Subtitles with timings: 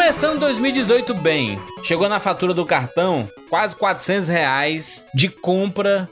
[0.00, 1.58] Começando 2018 bem.
[1.82, 6.08] Chegou na fatura do cartão quase 400 reais de compra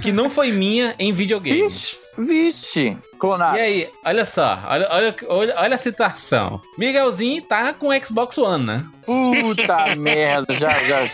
[0.00, 1.64] que não foi minha em videogame.
[1.64, 2.96] Vixe, vixe.
[3.18, 3.58] Clonado.
[3.58, 6.62] E aí, olha só, olha, olha, olha, olha a situação.
[6.78, 8.84] Miguelzinho tá com Xbox One, né?
[9.04, 11.04] Puta merda, já, já.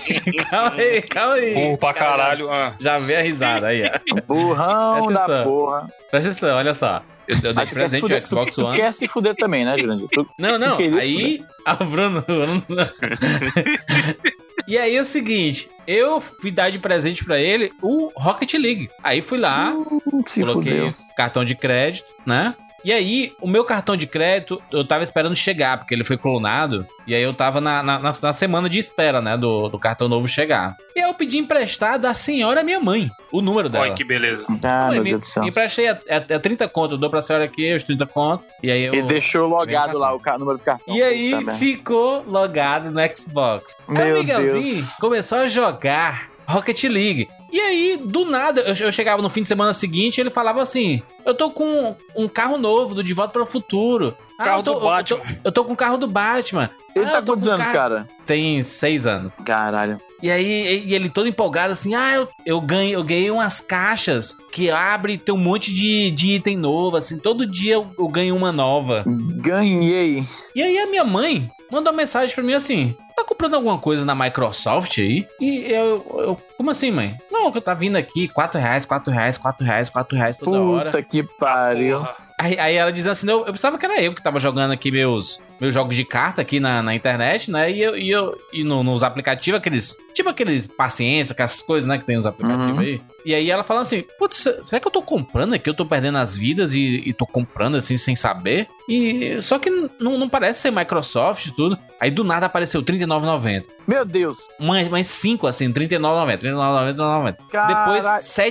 [0.49, 1.55] calma aí, calma aí.
[1.55, 2.53] Burro pra caralho.
[2.53, 2.75] Ah.
[2.79, 4.21] Já vê a risada aí, ó.
[4.29, 5.93] Burrão da porra.
[6.13, 7.03] Presta atenção, olha só.
[7.27, 8.77] Eu, eu dei Ah, tu de se presente fuder- o Xbox tu, tu One.
[8.77, 10.09] quer se fuder também, né, Jurandir?
[10.13, 10.77] Tu- Não, não.
[10.77, 11.43] tu Aí.
[11.65, 12.23] Ah, Bruno.
[12.23, 12.63] Bruno-
[14.67, 18.91] e aí é o seguinte, eu fui dar de presente pra ele o Rocket League.
[19.03, 19.73] Aí fui lá?
[20.27, 20.95] Se coloquei fudeu.
[21.17, 22.55] cartão de crédito, né?
[22.85, 26.85] E aí, o meu cartão de crédito, eu tava esperando chegar, porque ele foi clonado.
[27.07, 29.37] E aí eu tava na, na, na- na semana de espera, né?
[29.37, 30.75] Do, do cartão novo chegar.
[30.97, 33.85] E aí eu pedi emprestado à senhora minha mãe, o número dela.
[33.85, 34.47] Olha que beleza.
[34.65, 35.45] Ah, meu me, Deus do céu.
[35.45, 38.45] emprestei a, a, a 30 conto, eu dou pra senhora aqui os 30 conto.
[38.63, 38.95] E aí eu.
[38.95, 40.95] E deixou logado lá o número do cartão.
[40.95, 41.55] E aí merda.
[41.55, 43.77] ficou logado no Xbox.
[43.89, 44.97] aí o Meu Miguelzinho Deus.
[44.97, 47.29] começou a jogar Rocket League.
[47.53, 51.03] E aí, do nada, eu, chegava no fim de semana seguinte e ele falava assim:
[51.25, 54.17] Eu tô com um carro novo do De Volta para o Futuro.
[54.39, 55.19] Ah, Carro eu tô, do eu- eu Batman.
[55.19, 56.71] tô- Eu tô, com o carro do Batman.
[56.97, 58.09] Ele Ah, tá quantos anos, carro- cara?
[58.27, 59.33] Tem seis anos.
[59.45, 60.01] Caralho.
[60.23, 64.37] E aí, e ele todo empolgado assim, ah, eu, eu ganhei, eu ganhei umas caixas
[64.53, 68.07] que abre e tem um monte de, de item novo, assim, todo dia eu, eu
[68.09, 69.05] ganho uma nova.
[69.07, 70.23] Ganhei.
[70.55, 74.05] E aí a minha mãe mandou uma mensagem pra mim assim: tá comprando alguma coisa
[74.05, 75.27] na Microsoft aí?
[75.41, 77.17] E eu, eu como assim, mãe?
[77.31, 80.61] Não, que eu tá vindo aqui, 4 reais, 4 reais, 4 reais, 4 reais toda
[80.61, 80.91] hora.
[80.91, 82.07] Puta que pariu.
[82.39, 84.91] Aí, aí ela diz assim: eu, eu pensava que era eu que tava jogando aqui
[84.91, 87.71] meus, meus jogos de carta aqui na, na internet, né?
[87.71, 89.97] E, eu, e, eu, e no- nos aplicativos, aqueles.
[90.13, 91.99] Tipo aqueles paciência, com essas coisas, né?
[91.99, 92.81] Que tem nos aplicativos Uhum.
[92.81, 93.01] aí.
[93.25, 95.71] E aí ela fala assim: Putz, será que eu tô comprando aqui?
[95.71, 98.67] Eu tô perdendo as vidas e, e tô comprando assim sem saber?
[98.89, 101.79] E só que não, não parece ser Microsoft e tudo.
[102.01, 103.65] Aí do nada apareceu R$39,90.
[103.87, 104.47] Meu Deus.
[104.59, 107.25] Mais, mais 5 assim, R$39,90, R$39,90, R$39,90.
[107.33, 107.97] Depois Caralho.
[107.97, 108.45] eu não sei.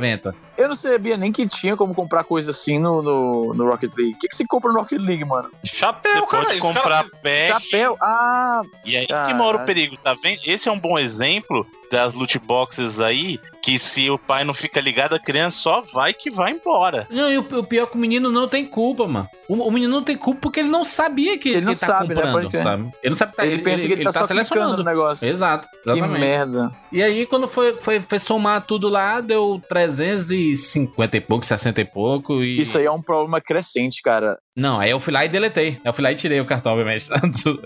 [0.00, 0.34] R$7,990.
[0.56, 4.14] Eu não sabia nem que tinha como comprar coisa assim no, no, no Rocket League.
[4.14, 5.50] O que, que se compra no Rocket League, mano?
[5.64, 6.44] Chapéu, Você cara.
[6.44, 7.48] pode Os comprar pack.
[7.48, 7.96] Chapéu?
[8.00, 9.36] Ah, E aí que Caralho.
[9.36, 10.40] mora o perigo, tá vendo?
[10.46, 14.80] Esse é um bom exemplo das loot boxes aí, que se o pai não fica
[14.80, 17.06] ligado, a criança só vai que vai embora.
[17.10, 19.28] Não, e o, o pior é que o menino não tem culpa, mano.
[19.48, 22.14] O, o menino não tem culpa porque ele não sabia que Ele não tá sabe,
[22.14, 22.22] né?
[22.22, 22.48] comprando.
[22.50, 22.62] Crer.
[22.62, 22.82] sabe?
[23.02, 24.76] Ele não sabe que tá, ele, pensa que ele, tá, só clicando selecionando.
[24.78, 25.28] no negócio.
[25.28, 26.20] Exato, Que exatamente.
[26.20, 26.72] merda.
[26.92, 31.84] E aí, quando foi, foi, foi somar tudo lá, deu 350 e pouco, 60 e
[31.84, 32.42] pouco.
[32.42, 32.60] E...
[32.60, 34.38] Isso aí é um problema crescente, cara.
[34.56, 35.78] Não, aí eu fui lá e deletei.
[35.84, 37.06] Eu fui lá e tirei o cartão, obviamente.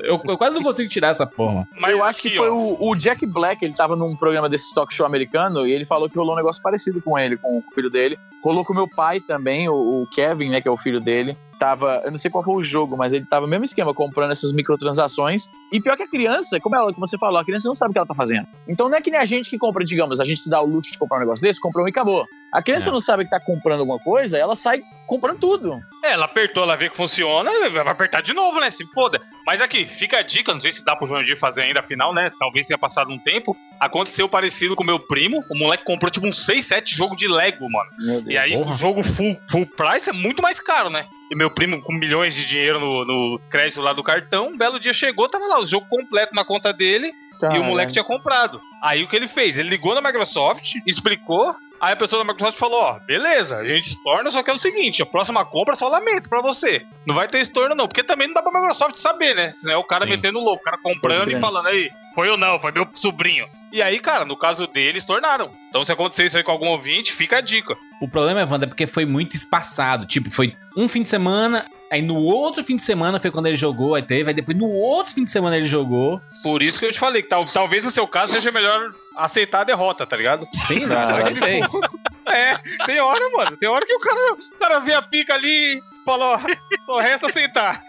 [0.03, 1.67] Eu, eu quase não consigo tirar essa porra.
[1.79, 4.93] Mas eu acho que foi o, o Jack Black, ele tava num programa desse talk
[4.93, 7.91] show americano e ele falou que rolou um negócio parecido com ele, com o filho
[7.91, 8.19] dele.
[8.43, 11.37] Rolou com meu pai também, o, o Kevin, né, que é o filho dele.
[11.61, 14.31] Tava, eu não sei qual foi o jogo, mas ele tava no mesmo esquema, comprando
[14.33, 15.47] essas microtransações.
[15.71, 17.93] E pior que a criança, como, ela, como você falou, a criança não sabe o
[17.93, 18.47] que ela tá fazendo.
[18.67, 20.65] Então não é que nem a gente que compra, digamos, a gente se dá o
[20.65, 22.25] luxo de comprar um negócio desse, compra um e acabou.
[22.51, 22.93] A criança É.
[22.93, 25.79] não sabe que tá comprando alguma coisa, ela sai comprando tudo.
[26.03, 28.71] É, ela apertou, ela vê que funciona, vai apertar de novo, né?
[28.71, 29.21] Se foda.
[29.47, 32.15] Mas aqui, fica a dica, não sei se dá pro João Dir fazer ainda afinal,
[32.15, 32.33] né?
[32.39, 33.55] Talvez tenha passado um tempo.
[33.79, 35.45] Aconteceu parecido com o meu primo.
[35.51, 37.91] O moleque comprou tipo uns 6, 7 jogos de Lego, mano.
[37.99, 38.35] Meu Deus.
[38.35, 38.71] E aí Porra.
[38.73, 41.07] o jogo full, full price é muito mais caro, né?
[41.31, 44.81] E meu primo com milhões de dinheiro no, no crédito lá do cartão, um belo
[44.81, 47.13] dia chegou, tava lá o jogo completo na conta dele
[47.55, 48.61] e o moleque tinha comprado.
[48.83, 49.57] Aí o que ele fez?
[49.57, 51.55] Ele ligou na Microsoft, explicou.
[51.81, 54.59] Aí a pessoa da Microsoft falou: Ó, beleza, a gente torna, só que é o
[54.59, 56.83] seguinte: a próxima compra só lamento pra você.
[57.07, 59.51] Não vai ter estorno, não, porque também não dá pra Microsoft saber, né?
[59.53, 60.11] Senão é o cara Sim.
[60.11, 61.41] metendo louco, o cara comprando e crer.
[61.41, 63.49] falando aí, foi eu não, foi meu sobrinho.
[63.73, 65.53] E aí, cara, no caso deles, tornaram.
[65.69, 67.77] Então, se acontecer isso aí com algum ouvinte, fica a dica.
[68.03, 70.07] O problema, Evandro, é porque foi muito espaçado.
[70.07, 73.57] Tipo, foi um fim de semana, aí no outro fim de semana foi quando ele
[73.57, 76.21] jogou, aí teve, aí depois no outro fim de semana ele jogou.
[76.43, 79.61] Por isso que eu te falei que tal- talvez no seu caso seja melhor aceitar
[79.61, 80.47] a derrota, tá ligado?
[80.67, 81.21] Sim, não, Caralho.
[81.21, 81.61] eu aceitei.
[82.27, 83.57] É, tem hora, mano.
[83.57, 86.39] Tem hora que o cara, o cara vê a pica ali e fala, ó,
[86.85, 87.83] só resta aceitar.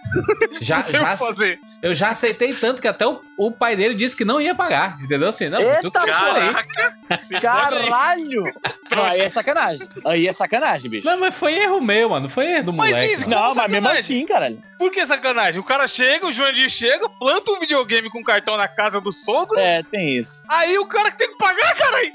[0.59, 1.59] Já, tem já, fazer.
[1.81, 4.97] Eu já aceitei tanto que até o, o pai dele disse que não ia pagar.
[5.01, 5.49] Entendeu assim?
[5.49, 7.39] Não, Eita, tu aí.
[7.41, 8.43] Caralho!
[8.91, 9.87] Não, aí é sacanagem.
[10.05, 11.05] Aí é sacanagem, bicho.
[11.05, 12.29] Não, mas foi erro meu, mano.
[12.29, 13.13] Foi erro do Mas moleque.
[13.13, 13.29] isso-.
[13.29, 14.61] Não, mas mesmo assim, caralho.
[14.77, 15.59] Por que sacanagem?
[15.59, 19.59] O cara chega, o Joandir chega, planta um videogame com cartão na casa do sogro,
[19.59, 20.43] É, tem isso.
[20.47, 22.11] aí o cara que tem que pagar, caralho.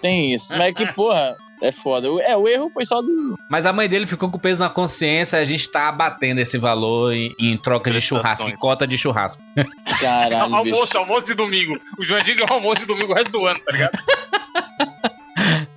[0.00, 0.56] Tem isso.
[0.56, 2.10] Mas que, porra, é foda.
[2.12, 3.38] O- É, o erro foi só do.
[3.50, 7.12] Mas a mãe dele ficou com peso na consciência, a gente tá abatendo esse valor
[7.12, 9.42] em, em troca de churrasco, em cota de churrasco.
[10.00, 10.56] Caralho, bicho.
[10.56, 11.78] almoço, almoço de domingo.
[11.98, 13.98] O Joandir ganhou almoço de domingo o resto do ano, tá ligado?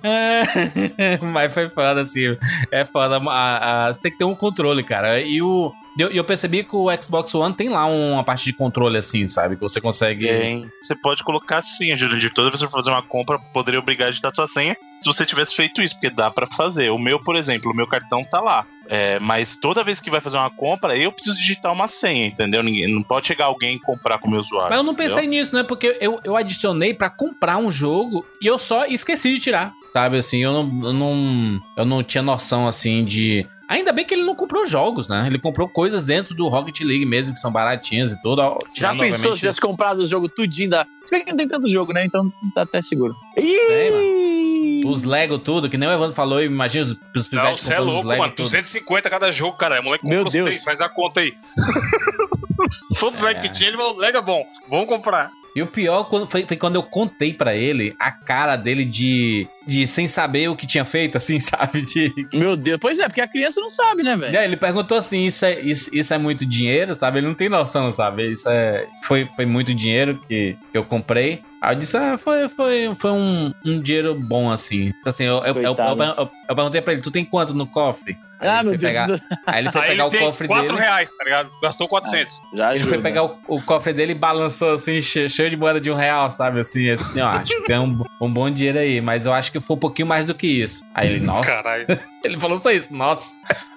[0.02, 2.36] É, mas foi foda, assim.
[2.70, 3.18] É foda.
[3.30, 5.20] A, a, você tem que ter um controle, cara.
[5.20, 5.72] E o.
[5.98, 9.56] Eu, eu percebi que o Xbox One tem lá uma parte de controle, assim, sabe?
[9.56, 10.26] Que você consegue.
[10.26, 10.70] Tem.
[10.82, 12.32] Você pode colocar sim, Jurandir.
[12.32, 15.06] Toda vez que você for fazer uma compra, poderia obrigar a digitar sua senha se
[15.06, 16.90] você tivesse feito isso, porque dá para fazer.
[16.90, 18.66] O meu, por exemplo, o meu cartão tá lá.
[18.86, 22.62] É, mas toda vez que vai fazer uma compra, eu preciso digitar uma senha, entendeu?
[22.62, 24.68] Ninguém, não pode chegar alguém e comprar com o meu usuário.
[24.68, 25.40] Mas eu não pensei entendeu?
[25.40, 25.62] nisso, né?
[25.62, 29.72] Porque eu, eu adicionei para comprar um jogo e eu só esqueci de tirar.
[29.92, 33.46] Sabe assim, eu não, eu não, eu não tinha noção assim de.
[33.70, 35.28] Ainda bem que ele não comprou jogos, né?
[35.28, 38.42] Ele comprou coisas dentro do Rocket League mesmo, que são baratinhas e tudo.
[38.74, 40.84] Já pensou se tivesse comprado o jogo tudinho da.
[41.04, 42.04] Se bem que não tem tanto jogo, né?
[42.04, 43.14] Então tá até seguro.
[43.36, 44.82] Ih!
[44.84, 47.88] Os Lego tudo, que nem o Evandro falou, imagina os, os pivetes você é comprando
[47.88, 48.32] os louco, Lego mano.
[48.34, 48.46] tudo.
[48.46, 49.80] 250 cada jogo, cara.
[49.80, 50.46] O moleque Meu comprou os Deus.
[50.46, 51.32] três, faz a conta aí.
[52.98, 53.34] Todos os É.
[53.34, 55.30] Que tinha, ele falou, Lego é bom, vamos comprar.
[55.54, 59.48] E o pior quando- foi, foi quando eu contei pra ele a cara dele de,
[59.66, 61.82] de sem saber o que tinha feito, assim, sabe?
[61.82, 62.78] De, Meu Deus.
[62.80, 64.36] Pois é, porque a criança não sabe, né, velho?
[64.36, 67.18] É, ele perguntou assim: isso é, isso, isso é muito dinheiro, sabe?
[67.18, 68.30] Ele não tem noção, sabe?
[68.30, 68.86] Isso é.
[69.02, 71.42] Foi, foi muito dinheiro que eu comprei.
[71.60, 74.92] Aí eu disse: ah, foi, foi, foi um, um dinheiro bom, assim.
[75.04, 78.16] Assim, eu, eu, eu, eu, perguntei pra ele: tu tem quanto no cofre?
[78.40, 78.92] Aí Ah, ele meu foi Deus.
[78.92, 80.78] pegar- aí ele foi Aí pegar ele o tem cofre 4 dele.
[80.80, 81.50] reais, tá ligado?
[81.62, 82.40] Gastou 400.
[82.54, 85.78] Já Ele foi pegar o, o cofre dele e balançou assim, che- cheio de moeda
[85.78, 86.60] de um real, sabe?
[86.60, 89.60] Assim, assim, ó, acho que tem um, um bom dinheiro aí, mas eu acho que
[89.60, 90.82] foi um pouquinho mais do que isso.
[90.94, 91.86] Aí ele, nossa, Caralho.
[92.24, 93.34] ele falou só isso, nossa.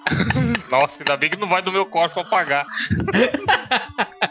[0.70, 2.66] Nossa, ainda bem que não vai do meu cofre pra pagar.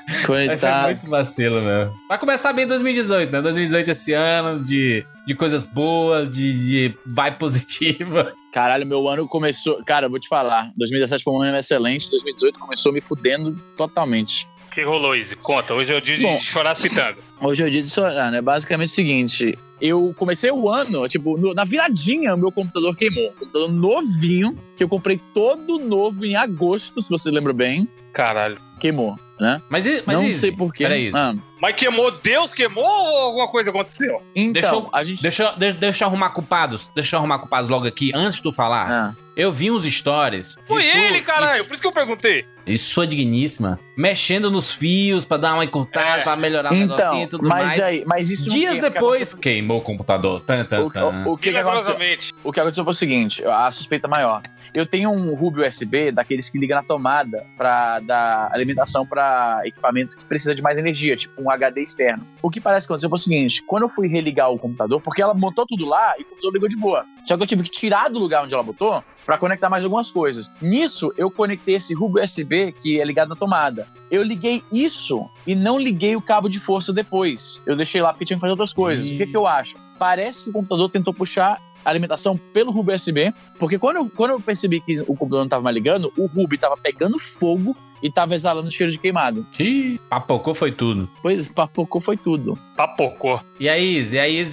[0.07, 0.87] Aí foi Coitado.
[0.87, 1.91] muito vacilo, meu.
[2.07, 3.41] Vai começar bem 2018, né?
[3.41, 6.53] 2018 esse ano de, de coisas boas, de,
[6.89, 8.33] de vibe positiva.
[8.51, 9.83] Caralho, meu ano começou.
[9.83, 10.71] Cara, eu vou te falar.
[10.77, 12.09] 2017 foi um ano excelente.
[12.11, 14.47] 2018 começou me fudendo totalmente.
[14.67, 15.35] O que rolou, Izzy?
[15.35, 16.37] Conta, hoje é o dia Bom.
[16.37, 17.23] de chorar as pitangas.
[17.39, 18.41] Hoje é o dia de chorar, né?
[18.41, 23.27] Basicamente o seguinte: eu comecei o ano, tipo, no- na viradinha, o meu computador queimou.
[23.31, 27.87] Um computador novinho, que eu comprei todo novo em agosto, se você lembra bem.
[28.13, 28.57] Caralho.
[28.79, 29.61] Queimou, né?
[29.69, 30.83] Mas, mas Não Izzy, sei porquê.
[30.83, 31.11] Peraí.
[31.13, 34.21] Ah, Mas queimou, Deus queimou ou alguma coisa aconteceu?
[34.35, 35.21] então, Deixa eu- a gente.
[35.21, 36.89] Deixa, eu- deixa eu arrumar culpados.
[36.95, 38.89] Deixa eu arrumar culpados logo aqui, antes de tu falar.
[38.91, 40.57] Ah, Eu vi uns stories.
[40.67, 41.63] Foi tu ele, caralho.
[41.63, 42.45] e- Por isso que eu perguntei.
[42.65, 46.23] E sua digníssima, mexendo nos fios pra dar uma encurtada, É.
[46.23, 47.79] pra melhorar o negocinho então, e tudo mas mais.
[47.79, 50.39] aí, mas isso Dias depois, queimou o computador.
[50.41, 51.03] Tan, tan, O, tan.
[51.25, 51.97] o, o que, que aconteceu?
[52.43, 54.41] O que aconteceu foi o seguinte, a suspeita maior.
[54.73, 60.17] Eu tenho um hub USB daqueles que liga na tomada para dar alimentação para equipamento
[60.17, 62.25] que precisa de mais energia, tipo um HD externo.
[62.41, 65.21] O que parece que aconteceu foi o seguinte, quando eu fui religar o computador, porque
[65.21, 67.05] ela montou tudo lá e o computador ligou de boa.
[67.25, 70.11] Só que eu tive que tirar do lugar onde ela botou para conectar mais algumas
[70.11, 70.49] coisas.
[70.61, 73.87] Nisso, eu conectei esse hub USB que é ligado na tomada.
[74.09, 77.61] Eu liguei isso e não liguei o cabo de força depois.
[77.65, 79.11] Eu deixei lá porque tinha que fazer outras coisas.
[79.11, 79.15] Ih.
[79.15, 79.77] O que, que eu acho?
[79.97, 84.39] Parece que o computador tentou puxar alimentação pelo hub USB, porque quando eu, quando eu
[84.39, 88.35] percebi que o computador não estava mais ligando, o hub estava pegando fogo e estava
[88.35, 89.47] exalando cheiro de queimado.
[89.57, 91.09] Ih, papocou foi tudo.
[91.21, 92.59] Pois, papocou foi tudo.
[92.75, 93.39] Papocou.
[93.57, 94.43] E aí, e aí,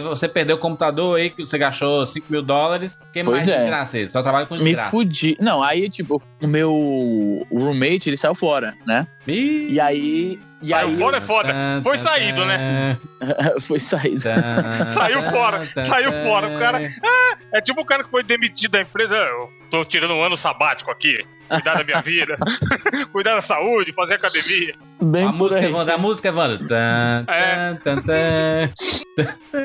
[0.00, 3.00] você perdeu o computador aí, que você gastou 5 mil dólares.
[3.14, 3.60] Quem Pois mais é.
[3.60, 4.12] desgraça Izzy?
[4.12, 4.90] Só trabalha com Me desgraça.
[4.90, 5.38] fudi.
[5.40, 9.06] Não, aí, tipo, o meu roommate, ele saiu fora, né?
[9.26, 10.38] Ih, E aí.
[10.60, 10.96] E Saiu aí.
[10.98, 11.48] fora é foda.
[11.52, 12.98] tan, Foi saído, né?
[13.60, 14.22] foi saído.
[14.86, 16.48] Saiu fora, saiu fora.
[16.48, 16.80] O cara-
[17.52, 19.16] É tipo o cara que foi demitido da empresa.
[19.16, 21.24] Eu tô tirando um ano sabático aqui.
[21.48, 22.36] Cuidar da minha vida.
[23.12, 24.74] cuidar da saúde, fazer academia.
[25.00, 25.64] Bem A música.
[25.64, 26.66] Evandro, a música, Evandro.
[26.66, 27.74] Tan, É.
[27.74, 28.72] tan, tan, tan.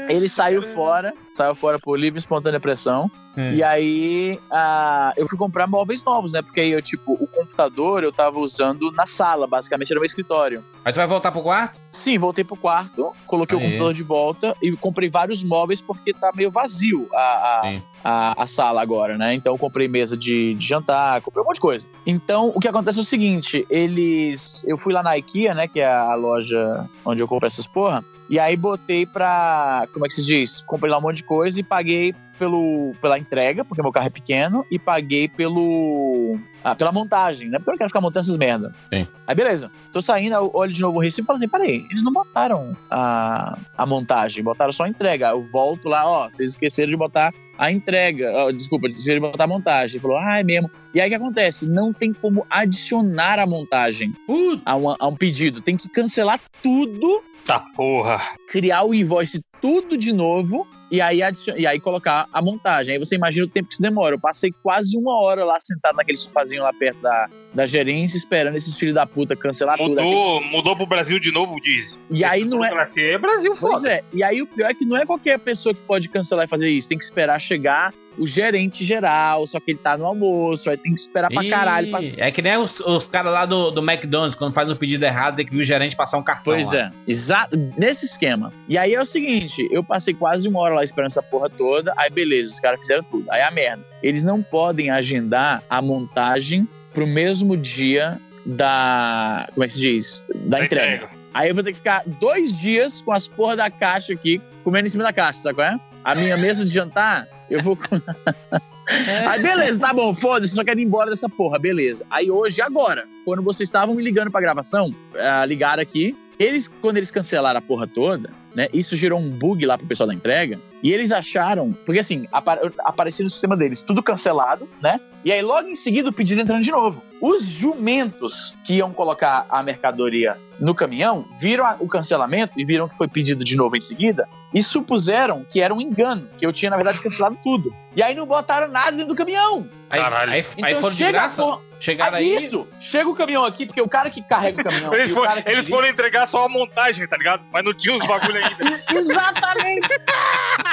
[0.09, 3.09] Ele saiu fora, saiu fora por livre e espontânea pressão.
[3.35, 3.53] É.
[3.55, 6.41] E aí ah, eu fui comprar móveis novos, né?
[6.43, 10.63] Porque aí eu, tipo, o computador eu tava usando na sala, basicamente era meu escritório.
[10.85, 11.79] Aí tu vai voltar pro quarto?
[11.91, 13.63] Sim, voltei pro quarto, coloquei Aí.
[13.63, 17.73] o computador de volta e comprei vários móveis porque tá meio vazio a, a,
[18.03, 19.33] a, a sala agora, né?
[19.33, 21.87] Então eu comprei mesa de, de jantar, comprei um monte de coisa.
[22.05, 24.63] Então o que acontece é o seguinte: eles.
[24.67, 25.17] Eu fui lá na
[25.53, 25.67] Né?
[25.67, 28.03] Que é a loja onde eu compro essas porra.
[28.29, 29.87] E aí botei pra.
[29.93, 30.61] Como é que se diz?
[30.61, 34.09] Comprei lá um monte de coisa e paguei pelo, pela entrega, porque meu carro é
[34.09, 36.37] pequeno, e paguei pelo.
[36.63, 37.57] ah, pela montagem, né?
[37.57, 38.75] Porque eu não quero ficar montando essas merda.
[38.93, 39.07] Sim.
[39.25, 39.71] Aí beleza.
[39.93, 42.75] Tô saindo, eu olho de novo o recibo e falo assim: peraí, eles não botaram
[42.91, 45.29] a, a montagem, botaram só a entrega.
[45.29, 48.29] Eu volto lá, ó, vocês esqueceram de botar a entrega.
[48.35, 49.95] ó, desculpa, esqueceram de botar a montagem.
[49.95, 50.69] Ele falou, ah, é mesmo.
[50.93, 51.65] E aí o que acontece?
[51.65, 54.61] Não tem como adicionar a montagem Puta.
[54.65, 55.61] a, uma- a um pedido.
[55.61, 58.21] Tem que cancelar tudo Tá porra.
[58.49, 61.21] criar o invoice tudo de novo e aí,
[61.57, 62.93] e aí colocar a montagem.
[62.93, 64.13] Aí você imagina o tempo que isso demora.
[64.13, 68.55] Eu passei quase uma hora lá sentado naquele sofazinho lá perto da, da gerência esperando
[68.55, 69.89] esses filhos da puta cancelar tudo.
[69.89, 71.97] Mudou, mudou pro Brasil de novo, diz.
[72.09, 72.73] E aí não é.
[72.73, 73.91] Assim, é Brasil, Pois foda.
[73.91, 76.49] é, e aí o pior é que não é qualquer pessoa que pode cancelar e
[76.49, 76.89] fazer isso.
[76.89, 80.93] Tem que esperar chegar o gerente geral, só que ele tá no almoço, aí tem
[80.93, 81.89] que esperar pra Ih, caralho.
[81.89, 81.99] Pra...
[82.17, 85.35] É que nem os, os caras lá do, do McDonald's, quando faz o pedido errado,
[85.35, 86.53] tem que vir o gerente passar um cartão.
[86.53, 86.79] Pois lá.
[86.79, 88.53] é, exato, nesse esquema.
[88.67, 91.93] E aí é o seguinte, eu passei quase uma hora lá esperando essa porra toda,
[91.97, 93.31] aí beleza, os caras fizeram tudo.
[93.31, 93.83] Aí a merda.
[94.01, 99.47] Eles não podem agendar a montagem pro mesmo dia da.
[99.53, 100.23] Como é que se diz?
[100.35, 100.95] Da Da entrega.
[100.95, 101.23] entrega.
[101.33, 104.85] Aí eu vou ter que ficar dois dias com as porra da caixa aqui, comendo
[104.85, 105.79] em cima da caixa, sabe qual é?
[106.03, 107.77] A minha mesa de jantar, eu vou.
[109.27, 112.05] Aí beleza, tá bom, foda-se, só quero ir embora dessa porra, beleza.
[112.11, 116.97] Aí hoje, agora, quando vocês estavam me ligando pra gravação, ah, ligaram aqui, eles, quando
[116.97, 120.59] eles cancelaram a porra toda, né, isso gerou um bug lá pro pessoal da entrega,
[120.83, 125.41] e eles acharam, porque assim, apa aparecia no sistema deles tudo cancelado, né, e aí
[125.41, 127.01] logo em seguida o pedido entrando de novo.
[127.21, 132.89] Os jumentos que iam colocar a mercadoria no caminhão viram a- o cancelamento e viram
[132.89, 136.51] que foi pedido de novo em seguida e supuseram que era um engano, que eu
[136.51, 137.73] tinha na verdade cancelado tudo.
[137.95, 139.65] E aí não botaram nada dentro do caminhão.
[139.89, 140.31] Caralho.
[140.33, 141.59] aí, Então aí foram de chega graça?
[141.79, 142.43] Chegaram Aí aí.
[142.45, 144.93] isso, chega o caminhão aqui, porque o cara que carrega o caminhão.
[144.93, 147.41] Eles, e o foram, cara que eles foram entregar só a montagem, tá ligado?
[147.51, 148.55] Mas não tinha os bagulho ainda.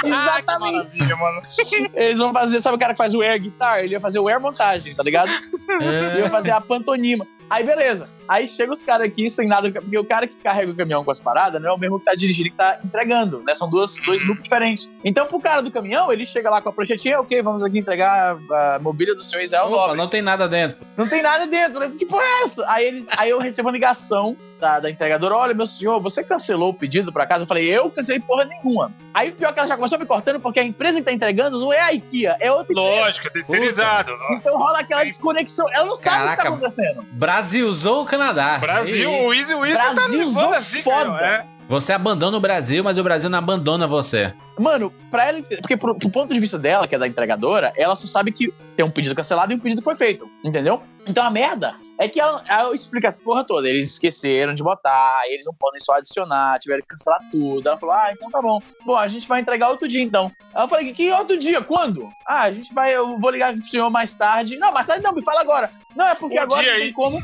[0.03, 0.29] Exatamente!
[0.29, 0.75] Ah, que Exatamente!
[0.75, 1.41] maravilha, mano.
[1.93, 3.79] Eles vão fazer, sabe o cara que faz o air guitar?
[3.83, 5.31] Ele ia fazer o air montagem, tá ligado?
[5.81, 6.19] É.
[6.19, 7.25] Ia fazer a pantonima.
[7.49, 8.09] Aí beleza.
[8.27, 11.11] Aí chega os caras aqui sem nada, porque o cara que carrega o caminhão com
[11.11, 13.53] as paradas não é o mesmo que tá dirigindo e que tá entregando, né?
[13.55, 14.89] São duas, dois grupos diferentes.
[15.03, 18.37] Então, pro cara do caminhão, ele chega lá com a pranchetinha, ok, vamos aqui entregar
[18.51, 19.97] a mobília do senhor Israel Opa, Nobre.
[19.97, 20.85] não tem nada dentro.
[20.95, 21.91] Não tem nada dentro, né?
[21.97, 22.65] Que porra é essa?
[22.69, 26.69] Aí, eles, aí eu recebo uma ligação da, da entregadora: olha, meu senhor, você cancelou
[26.69, 27.43] o pedido pra casa?
[27.43, 28.91] Eu falei, eu cancelei porra nenhuma.
[29.13, 31.59] Aí pior é que ela já começou me cortando, porque a empresa que tá entregando
[31.59, 33.01] não é a IKEA, é outra empresa.
[33.01, 34.11] Lógico, é terceirizado.
[34.31, 35.67] Então rola aquela desconexão.
[35.73, 36.43] Ela não sabe o que Caraca.
[36.43, 37.03] tá acontecendo.
[37.11, 38.57] Brasilzou o Canadá.
[38.59, 40.07] Brasil, E- o Easy, o Easy Brasilzão tá
[40.49, 41.05] levando assim, foda.
[41.05, 41.61] cara, é.
[41.69, 44.33] Você abandona o Brasil, mas o Brasil não abandona você.
[44.59, 45.41] Mano, pra ela.
[45.61, 48.53] Porque pro, pro ponto de vista dela, que é da entregadora, ela só sabe que
[48.75, 50.29] tem um pedido cancelado e um pedido que foi feito.
[50.43, 50.83] Entendeu?
[51.07, 53.69] Então a merda é que ela, ela explica a porra toda.
[53.69, 57.67] Eles esqueceram de botar, eles não podem só adicionar, tiveram que cancelar tudo.
[57.67, 58.59] Ela falou: ah, então tá bom.
[58.85, 60.31] Bom, a gente vai entregar outro dia então.
[60.53, 61.61] Aí eu falei: que, que outro dia?
[61.61, 62.09] Quando?
[62.27, 62.95] Ah, a gente vai.
[62.95, 64.57] Eu vou ligar pro senhor mais tarde.
[64.57, 65.71] Não, mais tarde não, me fala agora.
[65.95, 66.93] Não, é porque Um agora não tem aí.
[66.93, 67.19] como.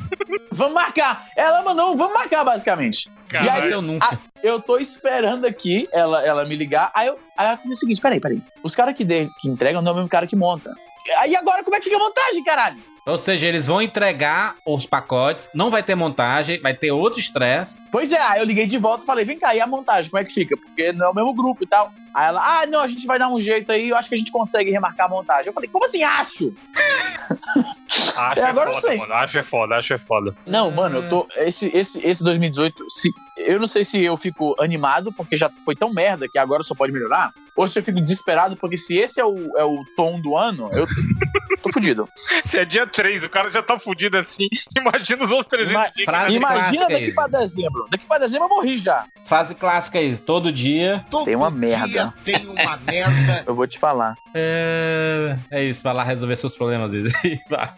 [0.51, 1.27] vamos marcar.
[1.35, 3.09] Ela mandou, vamos marcar, basicamente.
[3.29, 3.61] Caralho.
[3.61, 4.05] E aí, eu nunca.
[4.13, 6.91] ah, eu tô esperando aqui ela, ela me ligar.
[6.93, 8.41] Aí, eu, aí ela falou o seguinte: peraí, peraí.
[8.61, 10.73] Os caras que, de- que entregam não é o mesmo cara que monta.
[11.19, 12.77] Aí agora como é que fica a montagem, caralho?
[13.07, 17.81] Ou seja, eles vão entregar os pacotes, não vai ter montagem, vai ter outro estresse.
[17.89, 20.21] Pois é, aí eu liguei de volta e falei: vem cá, e a montagem, como
[20.21, 20.57] é que fica?
[20.57, 21.93] Porque não é o mesmo grupo e tal.
[22.13, 24.17] Aí ela, ah, não, a gente vai dar um jeito aí, eu acho que a
[24.17, 25.47] gente consegue remarcar a montagem.
[25.47, 26.53] Eu falei, como assim acho?
[27.89, 28.97] Acho É, é, agora eu foda, sei.
[28.97, 29.13] mano.
[29.13, 30.35] Acho é foda, acho é foda.
[30.45, 31.27] Não, mano, eu tô.
[31.37, 35.75] Esse, esse, esse 2018, se, eu não sei se eu fico animado, porque já foi
[35.75, 39.19] tão merda que agora só pode melhorar, ou se eu fico desesperado, porque se esse
[39.19, 40.87] é o, é o tom do ano, eu
[41.61, 42.07] tô fudido.
[42.45, 44.47] Se é dia 3, o cara já tá fudido assim.
[44.77, 46.05] Imagina os outros 300 Ima- dias.
[46.05, 47.15] frase Imagina clássica, daqui Izzy.
[47.15, 47.87] pra dezembro.
[47.91, 49.05] Daqui pra dezembro eu morri já.
[49.25, 51.03] Frase clássica aí, todo dia.
[51.25, 52.13] Tem uma merda.
[52.23, 53.43] Tem uma merda.
[53.47, 54.15] Eu vou te falar.
[54.33, 57.11] É, é isso, vai lá resolver seus problemas, Izzy.
[57.49, 57.73] Vai.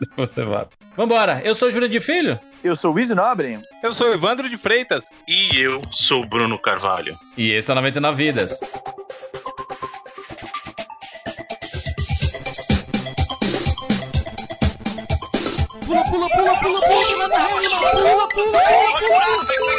[0.00, 0.70] Depois você volta.
[0.96, 2.38] Vambora, eu sou Júlio de Filho.
[2.62, 3.60] Eu sou o Wizzy Nobre.
[3.82, 5.04] Eu sou o Evandro de Freitas.
[5.28, 7.16] E eu sou o Bruno Carvalho.
[7.36, 8.58] E esse é o 99 Vidas.
[9.32, 9.42] Pula,
[16.10, 18.60] pula, pula, pula, pula, pula na rede, pula, pula, pula,
[19.48, 19.72] pula.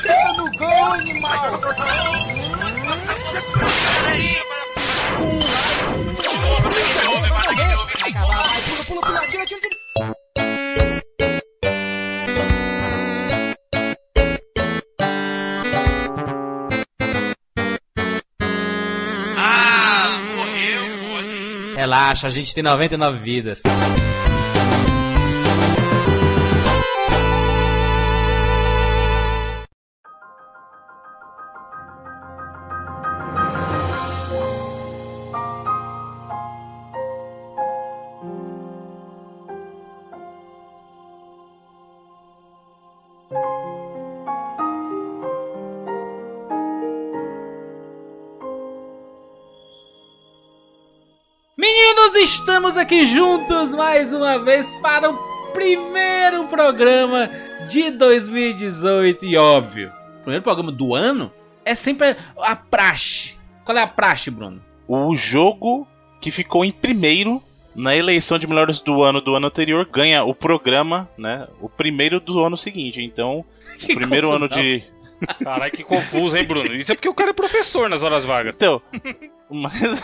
[0.00, 1.60] Chega no gol, animal.
[8.00, 9.44] Vai acabar, vai, pula, pula, pula, atira,
[21.90, 23.62] Relaxa, a gente tem 99 vidas.
[52.70, 55.16] Estamos aqui juntos mais uma vez para o
[55.52, 57.28] primeiro programa
[57.68, 61.32] de 2018 e óbvio, o primeiro programa do ano
[61.64, 63.34] é sempre a praxe.
[63.64, 64.62] Qual é a praxe, Bruno?
[64.86, 65.84] O jogo
[66.20, 67.42] que ficou em primeiro
[67.74, 71.48] na eleição de melhores do ano do ano anterior ganha o programa, né?
[71.60, 73.02] O primeiro do ano seguinte.
[73.02, 73.44] Então,
[73.80, 74.62] Que o primeiro ano confusão.
[74.62, 74.84] de.
[75.42, 76.72] Caralho, que confuso, hein, Bruno?
[76.76, 78.54] Isso é porque o cara é professor nas horas vagas.
[78.54, 78.80] Então,
[79.50, 80.00] mas,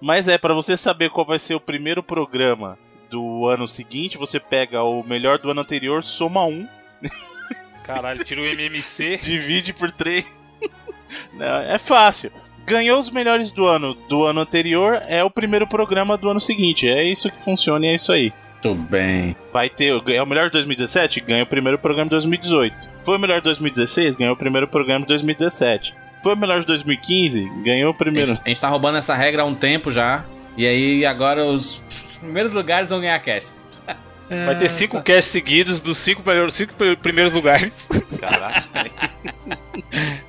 [0.00, 2.78] mas é, pra você saber qual vai ser o primeiro programa
[3.10, 6.68] do ano seguinte, você pega o melhor do ano anterior, soma um,
[7.88, 9.16] Caralho, tira o MMC.
[9.24, 10.26] divide por três.
[11.32, 12.30] Não, é fácil.
[12.66, 16.86] Ganhou os melhores do ano do ano anterior, é o primeiro programa do ano seguinte.
[16.86, 18.30] É isso que funciona e é isso aí.
[18.60, 19.34] Tudo bem.
[19.50, 20.02] Vai ter.
[20.08, 21.20] É o melhor de 2017?
[21.20, 22.90] Ganha o primeiro programa de 2018.
[23.04, 24.16] Foi o melhor de 2016?
[24.16, 25.94] Ganhou o primeiro programa de 2017.
[26.22, 27.48] Foi o melhor de 2015?
[27.64, 28.28] Ganhou o A primeiro.
[28.34, 30.24] gente, a gente tá roubando essa regra há um tempo já.
[30.56, 31.82] E aí agora os
[32.20, 33.58] primeiros lugares vão ganhar cast.
[34.44, 37.88] Vai ter cinco casts seguidos dos cinco primeiros, cinco primeiros lugares.
[38.20, 38.64] Caralho.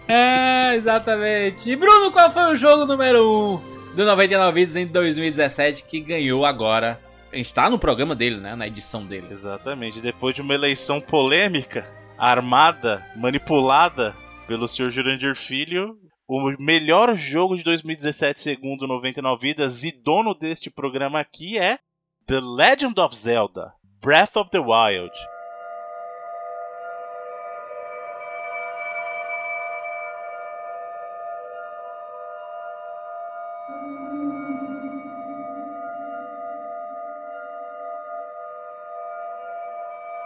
[0.08, 1.70] É, exatamente.
[1.70, 3.62] E Bruno, qual foi o jogo número
[3.94, 7.00] 1 do 99 Vidas em 2017 que ganhou agora?
[7.32, 8.56] A gente tá no programa dele, né?
[8.56, 9.28] Na edição dele.
[9.32, 10.00] Exatamente.
[10.00, 11.86] Depois de uma eleição polêmica,
[12.18, 14.16] armada, manipulada
[14.50, 14.90] pelo Sr.
[14.90, 15.96] Jurandir Filho,
[16.28, 21.78] o melhor jogo de 2017, segundo 99 Vidas, e dono deste programa aqui é
[22.26, 25.14] The Legend of Zelda Breath of the Wild.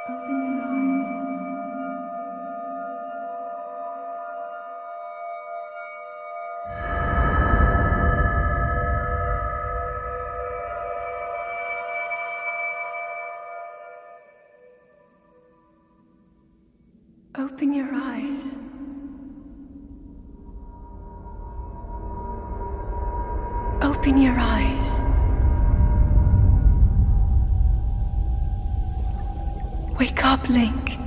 [0.09, 0.42] Open
[30.49, 30.97] Link.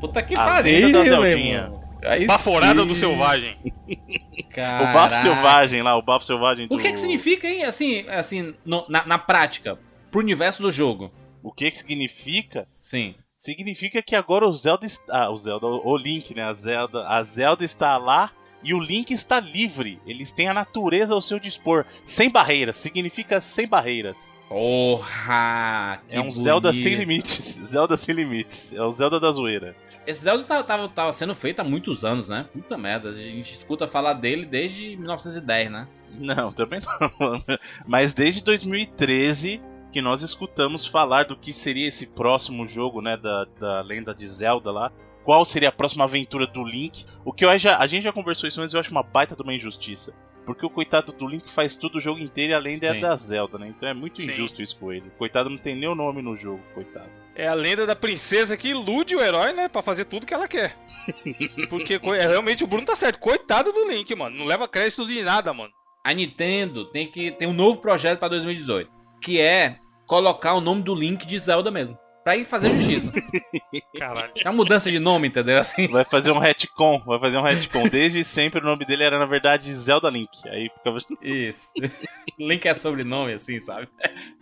[0.00, 1.72] Puta que pariu, da Zeldinha.
[2.02, 2.86] Aí Baforada sim.
[2.88, 3.56] do Selvagem.
[3.60, 6.74] O bafo selvagem lá, o bafo selvagem do...
[6.74, 7.62] O que que significa, hein?
[7.64, 9.78] Assim, assim no- na, na prática,
[10.10, 11.12] pro universo do jogo.
[11.42, 12.66] O que que significa?
[12.80, 13.14] Sim.
[13.38, 15.24] Significa que agora o Zelda está...
[15.24, 16.42] Ah, o Zelda, o Link, né?
[16.42, 18.30] A Zelda, a Zelda está lá
[18.62, 20.00] e o Link está livre.
[20.06, 21.84] Eles têm a natureza ao seu dispor.
[22.02, 22.76] Sem barreiras.
[22.76, 24.16] Significa sem barreiras.
[24.48, 26.00] Porra!
[26.08, 26.82] É um Zelda bonito.
[26.84, 27.60] sem limites.
[27.64, 28.72] Zelda sem limites.
[28.72, 29.74] É o Zelda da zoeira.
[30.06, 32.46] Esse Zelda tá- tava, tava sendo feito há muitos anos, né?
[32.52, 35.88] Puta merda, a gente escuta falar dele desde 1910, né?
[36.18, 37.42] Não, também não.
[37.86, 39.60] Mas desde 2013
[39.92, 44.26] que nós escutamos falar do que seria esse próximo jogo, né, da, da lenda de
[44.28, 44.92] Zelda lá.
[45.24, 47.04] Qual seria a próxima aventura do Link?
[47.24, 49.42] O que eu já, a gente já conversou isso antes, eu acho uma baita de
[49.42, 50.12] uma injustiça.
[50.46, 53.14] Porque o coitado do Link faz tudo o jogo inteiro e a lenda é da
[53.14, 53.68] Zelda, né?
[53.68, 54.30] Então é muito Sim.
[54.30, 55.10] injusto isso com ele.
[55.18, 57.10] Coitado não tem nem o nome no jogo, coitado.
[57.36, 59.68] É a lenda da princesa que ilude o herói, né?
[59.68, 60.76] Pra fazer tudo que ela quer.
[61.68, 63.18] Porque é, realmente o Bruno tá certo.
[63.18, 64.36] Coitado do Link, mano.
[64.36, 65.72] Não leva crédito de nada, mano.
[66.02, 70.82] A Nintendo tem que tem um novo projeto pra 2018, que é colocar o nome
[70.82, 71.96] do Link de Zelda mesmo.
[72.22, 73.12] Pra ir fazer justiça.
[73.98, 74.32] Caralho.
[74.36, 75.58] É uma mudança de nome, entendeu?
[75.58, 75.88] Assim.
[75.88, 77.88] Vai fazer um retcon, vai fazer um retcon.
[77.88, 80.30] Desde sempre o nome dele era, na verdade, Zelda Link.
[80.48, 80.98] Aí ficava.
[81.22, 81.70] Isso.
[82.38, 83.88] Link é sobrenome, assim, sabe?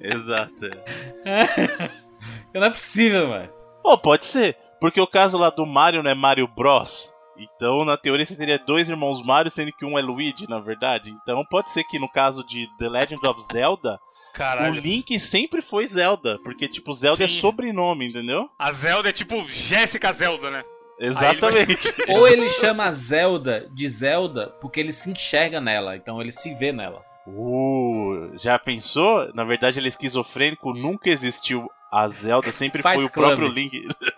[0.01, 0.71] Exato.
[2.53, 3.49] Não é possível, mano.
[3.83, 4.57] Pô, pode ser.
[4.81, 7.13] Porque o caso lá do Mario não é Mario Bros.
[7.37, 11.11] Então, na teoria, você teria dois irmãos Mario, sendo que um é Luigi, na verdade.
[11.11, 13.99] Então, pode ser que no caso de The Legend of Zelda,
[14.39, 14.81] o Caralho.
[14.81, 16.39] Link sempre foi Zelda.
[16.43, 17.41] Porque, tipo, Zelda é Sim.
[17.41, 18.49] sobrenome, entendeu?
[18.59, 20.63] A Zelda é tipo Jéssica Zelda, né?
[20.99, 21.95] Exatamente.
[22.09, 26.53] Ou ele chama a Zelda de Zelda porque ele se enxerga nela, então ele se
[26.55, 27.03] vê nela.
[27.27, 29.31] Uh, já pensou?
[29.35, 33.27] Na verdade, ele é esquizofrênico, nunca existiu a Zelda, sempre Fight foi o Club.
[33.27, 33.89] próprio Link.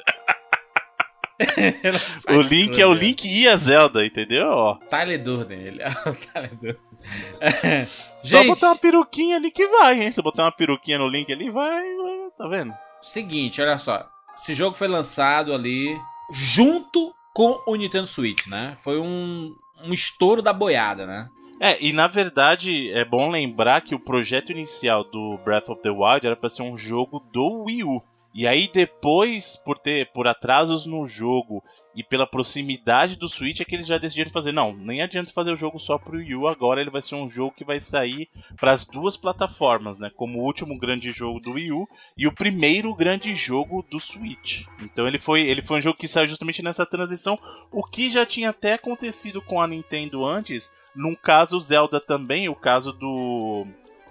[2.28, 4.48] o Link é o Link e a Zelda, entendeu?
[4.48, 4.74] Ó.
[4.88, 7.84] Tyler Durden, ele é o Tyler Durden.
[7.84, 10.12] Só Gente, botar uma peruquinha ali que vai, hein?
[10.12, 12.74] Se botar uma peruquinha no Link ali, vai, vai, tá vendo?
[13.02, 14.08] seguinte, olha só.
[14.36, 15.98] Esse jogo foi lançado ali
[16.32, 18.76] junto com o Nintendo Switch, né?
[18.80, 21.28] Foi um, um estouro da boiada, né?
[21.60, 25.90] É, e na verdade é bom lembrar que o projeto inicial do Breath of the
[25.90, 28.02] Wild era pra ser um jogo do Wii U.
[28.32, 31.62] E aí depois, por ter por atrasos no jogo
[31.94, 35.52] e pela proximidade do Switch é que eles já decidiram fazer, não, nem adianta fazer
[35.52, 38.28] o jogo só pro Wii U, agora ele vai ser um jogo que vai sair
[38.56, 42.32] para as duas plataformas, né, como o último grande jogo do Wii U e o
[42.32, 44.64] primeiro grande jogo do Switch.
[44.80, 47.36] Então ele foi, ele foi um jogo que saiu justamente nessa transição,
[47.72, 52.54] o que já tinha até acontecido com a Nintendo antes, num caso Zelda também, o
[52.54, 53.66] caso do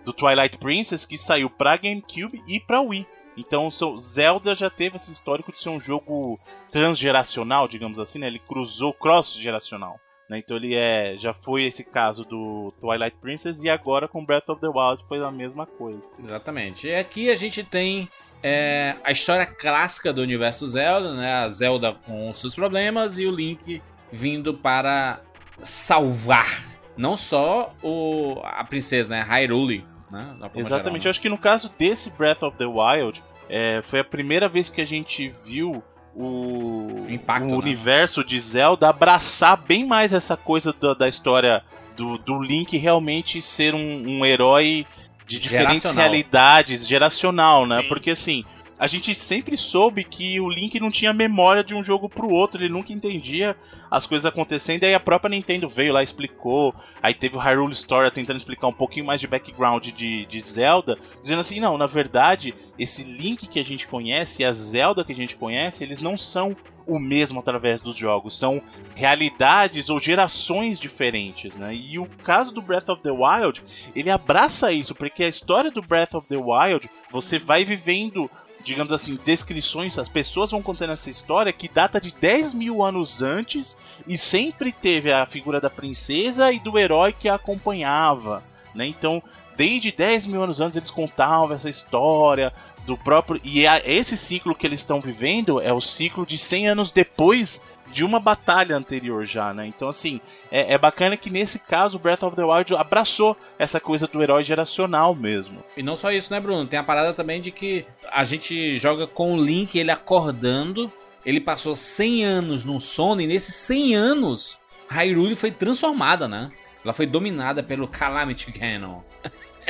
[0.05, 3.05] do Twilight Princess que saiu para GameCube e para Wii.
[3.39, 6.39] Então, Zelda já teve esse histórico de ser um jogo
[6.71, 8.27] transgeracional, digamos assim, né?
[8.27, 9.99] Ele cruzou cross-geracional.
[10.29, 10.37] Né?
[10.37, 14.61] Então ele é, já foi esse caso do Twilight Princess e agora com Breath of
[14.61, 16.07] the Wild foi a mesma coisa.
[16.23, 16.87] Exatamente.
[16.87, 18.07] E aqui a gente tem
[18.43, 21.33] é, a história clássica do universo Zelda, né?
[21.33, 25.21] A Zelda com seus problemas e o Link vindo para
[25.63, 26.63] salvar
[26.95, 29.21] não só o, a princesa, né?
[29.21, 30.35] Hyrule, né?
[30.53, 30.67] Exatamente.
[30.67, 30.99] Geral, né?
[31.05, 34.69] Eu acho que no caso desse Breath of the Wild, é, foi a primeira vez
[34.69, 35.83] que a gente viu
[36.15, 37.55] o, Impacto, o né?
[37.55, 41.63] universo de Zelda abraçar bem mais essa coisa da, da história
[41.95, 44.85] do, do Link realmente ser um, um herói
[45.25, 46.03] de diferentes Geracional.
[46.03, 47.81] realidades, geracional, né?
[47.81, 47.87] Sim.
[47.87, 48.45] Porque assim,
[48.79, 52.63] a gente sempre soube que o Link não tinha memória de um jogo pro outro,
[52.63, 53.57] ele nunca entendia
[53.91, 57.73] as coisas acontecendo, e aí a própria Nintendo veio lá explicou, aí teve o Hyrule
[57.73, 61.87] Story tentando explicar um pouquinho mais de background de, de Zelda, dizendo assim, não, na
[61.87, 66.01] verdade, esse Link que a gente conhece, e a Zelda que a gente conhece, eles
[66.01, 66.55] não são
[66.87, 68.61] o mesmo através dos jogos, são
[68.95, 71.75] realidades ou gerações diferentes, né?
[71.75, 73.61] E o caso do Breath of the Wild,
[73.95, 78.29] ele abraça isso, porque a história do Breath of the Wild, você vai vivendo
[78.63, 83.21] digamos assim, descrições, as pessoas vão contando essa história que data de 10 mil anos
[83.21, 88.43] antes e sempre teve a figura da princesa e do herói que a acompanhava,
[88.75, 88.85] né?
[88.85, 89.23] Então,
[89.55, 92.53] desde 10 mil anos antes eles contavam essa história
[92.85, 93.41] do próprio.
[93.43, 98.03] E esse ciclo que eles estão vivendo é o ciclo de 100 anos depois de
[98.03, 99.65] uma batalha anterior já, né?
[99.67, 100.21] Então, assim,
[100.51, 104.43] é, é bacana que nesse caso Breath of the Wild abraçou essa coisa do herói
[104.43, 105.63] geracional mesmo.
[105.75, 106.67] E não só isso, né, Bruno?
[106.67, 110.91] Tem a parada também de que a gente joga com o Link, ele acordando.
[111.25, 114.57] Ele passou 100 anos no sono e nesses 100 anos,
[114.89, 116.49] Hyrule foi transformada, né?
[116.83, 119.01] Ela foi dominada pelo Calamity Ganon.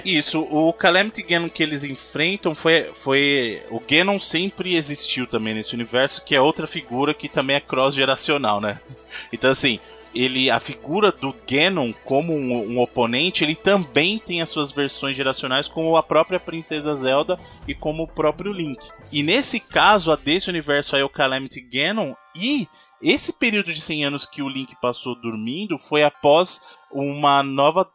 [0.06, 3.62] Isso, o Calamity Ganon que eles enfrentam foi, foi.
[3.70, 8.62] O Ganon sempre existiu também nesse universo, que é outra figura que também é cross-geracional,
[8.62, 8.80] né?
[9.32, 9.80] Então, assim,
[10.14, 15.16] ele a figura do Ganon como um, um, oponente, ele também tem as suas versões
[15.16, 18.88] geracionais, como a própria Princesa Zelda e como o próprio Link.
[19.12, 22.68] E nesse caso, a desse universo aí é o Calamity Ganon, e
[23.02, 27.90] esse período de 100 anos que o Link passou dormindo foi após uma nova.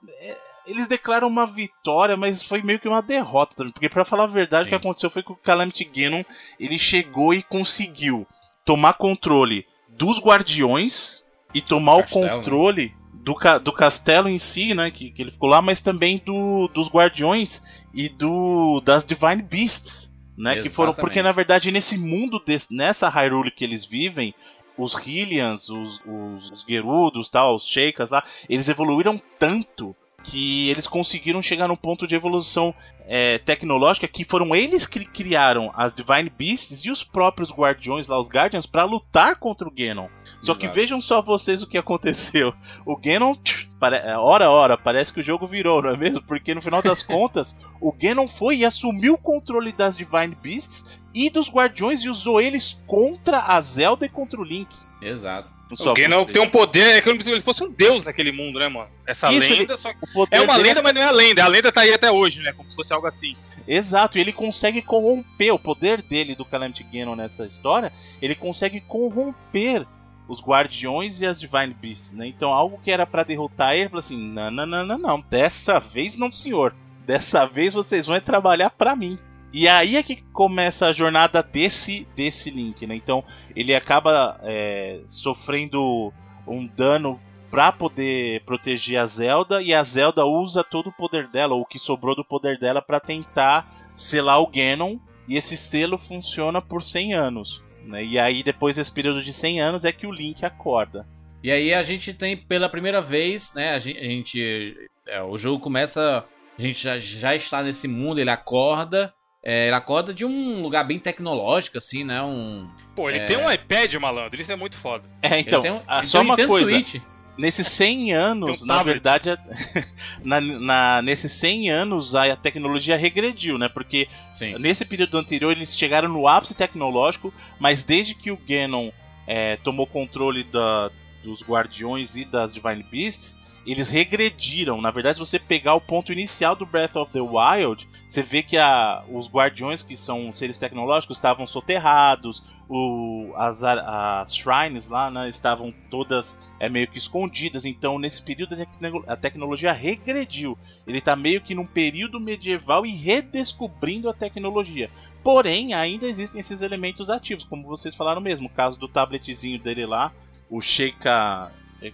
[0.66, 3.72] Eles declaram uma vitória, mas foi meio que uma derrota também.
[3.72, 4.68] Porque, pra falar a verdade, Sim.
[4.68, 6.22] o que aconteceu foi que o Calamity Ganon
[6.59, 8.27] ele chegou e conseguiu
[8.64, 11.22] tomar controle dos guardiões
[11.53, 14.90] e tomar Castelo, o controle do, ca do castelo em si, né?
[14.90, 20.12] Que, que ele ficou lá, mas também do, dos guardiões e do das Divine Beasts.
[20.37, 24.35] Né, que foram porque na verdade nesse mundo desse, nessa Hyrule que eles vivem
[24.77, 30.87] os Hylians, os, os, os Gerudos, tal, os Sheikas lá, eles evoluíram tanto que eles
[30.87, 32.74] conseguiram chegar num ponto de evolução
[33.06, 38.18] é, tecnológica que foram eles que criaram as Divine Beasts e os próprios Guardiões lá,
[38.18, 40.08] os Guardians, para lutar contra o Ganon.
[40.40, 40.74] Só que Exato.
[40.74, 42.52] vejam só vocês o que aconteceu.
[42.87, 46.22] O Ganon, tch, pare- é, hora hora, parece que o jogo virou, não é mesmo?
[46.22, 50.84] Porque no final das contas, o Ganon foi e assumiu o controle das Divine Beasts
[51.14, 54.74] e dos Guardiões e usou eles contra a Zelda e contra o Link.
[55.02, 55.50] Exato.
[55.74, 56.32] O você.
[56.32, 58.88] tem um poder, é se ele fosse um deus naquele mundo, né, mano?
[59.06, 59.98] Essa Isso, lenda, só que
[60.30, 61.44] é uma lenda, mas não é a lenda.
[61.44, 62.52] A lenda tá aí até hoje, né?
[62.52, 63.37] Como se fosse algo assim.
[63.66, 67.92] Exato, e ele consegue corromper o poder dele do Calamity Ganon nessa história.
[68.20, 69.87] Ele consegue corromper
[70.28, 72.26] os Guardiões e as Divine Beasts, né?
[72.26, 75.20] Então, algo que era pra derrotar ele, ele falou assim: não, não, não, não, não,
[75.20, 76.74] dessa vez não, senhor.
[77.06, 79.18] Dessa vez vocês vão é trabalhar pra mim.
[79.56, 82.96] E aí é que começa a jornada desse, desse Link, né?
[82.96, 83.22] Então,
[83.54, 86.12] ele acaba é, sofrendo
[86.44, 87.20] um dano
[87.52, 91.66] pra poder proteger a Zelda e a Zelda usa todo o poder dela, ou o
[91.66, 94.96] que sobrou do poder dela pra tentar selar o Ganon
[95.28, 98.04] e esse selo funciona por 100 anos, né?
[98.04, 101.06] E aí depois desse período de 100 anos é que o Link acorda.
[101.44, 103.72] E aí a gente tem pela primeira vez, né?
[103.72, 104.74] A gente-
[105.06, 106.24] é, o jogo começa.
[106.58, 109.14] A gente já, já está nesse mundo, ele acorda.
[109.44, 112.22] É, ele acorda de um lugar bem tecnológico, assim, né?
[112.22, 112.68] Um.
[112.96, 113.24] Pô, ele É.
[113.26, 114.40] tem um iPad, malandro.
[114.40, 115.04] Isso é muito foda.
[115.22, 116.70] É, então, ele tem um, ah, ele só tem um uma Nintendo coisa.
[116.70, 116.96] Switch.
[117.37, 119.38] nesses 100 anos, um na verdade, a-
[120.24, 123.68] na, na- nesses 100 anos a, a tecnologia regrediu, né?
[123.68, 124.57] Porque Sim.
[124.59, 128.90] nesse período anterior eles chegaram no ápice tecnológico, mas desde que o Ganon
[129.26, 130.90] é, tomou controle da-
[131.24, 133.37] dos Guardiões e das Divine Beasts,
[133.72, 134.81] eles regrediram.
[134.81, 138.42] Na verdade, se você pegar o ponto inicial do Breath of the Wild, você vê
[138.42, 145.11] que a- os Guardiões, que são seres tecnológicos, estavam soterrados, o- as, as shrines lá
[145.11, 147.64] né, estavam todas é, meio que escondidas.
[147.64, 150.57] Então, nesse período, a, tecno- a tecnologia regrediu.
[150.87, 154.88] Ele está meio que num período medieval e redescobrindo a tecnologia.
[155.22, 158.46] Porém, ainda existem esses elementos ativos, como vocês falaram mesmo.
[158.46, 160.12] O caso do tabletzinho dele lá,
[160.48, 161.50] o Sheikah.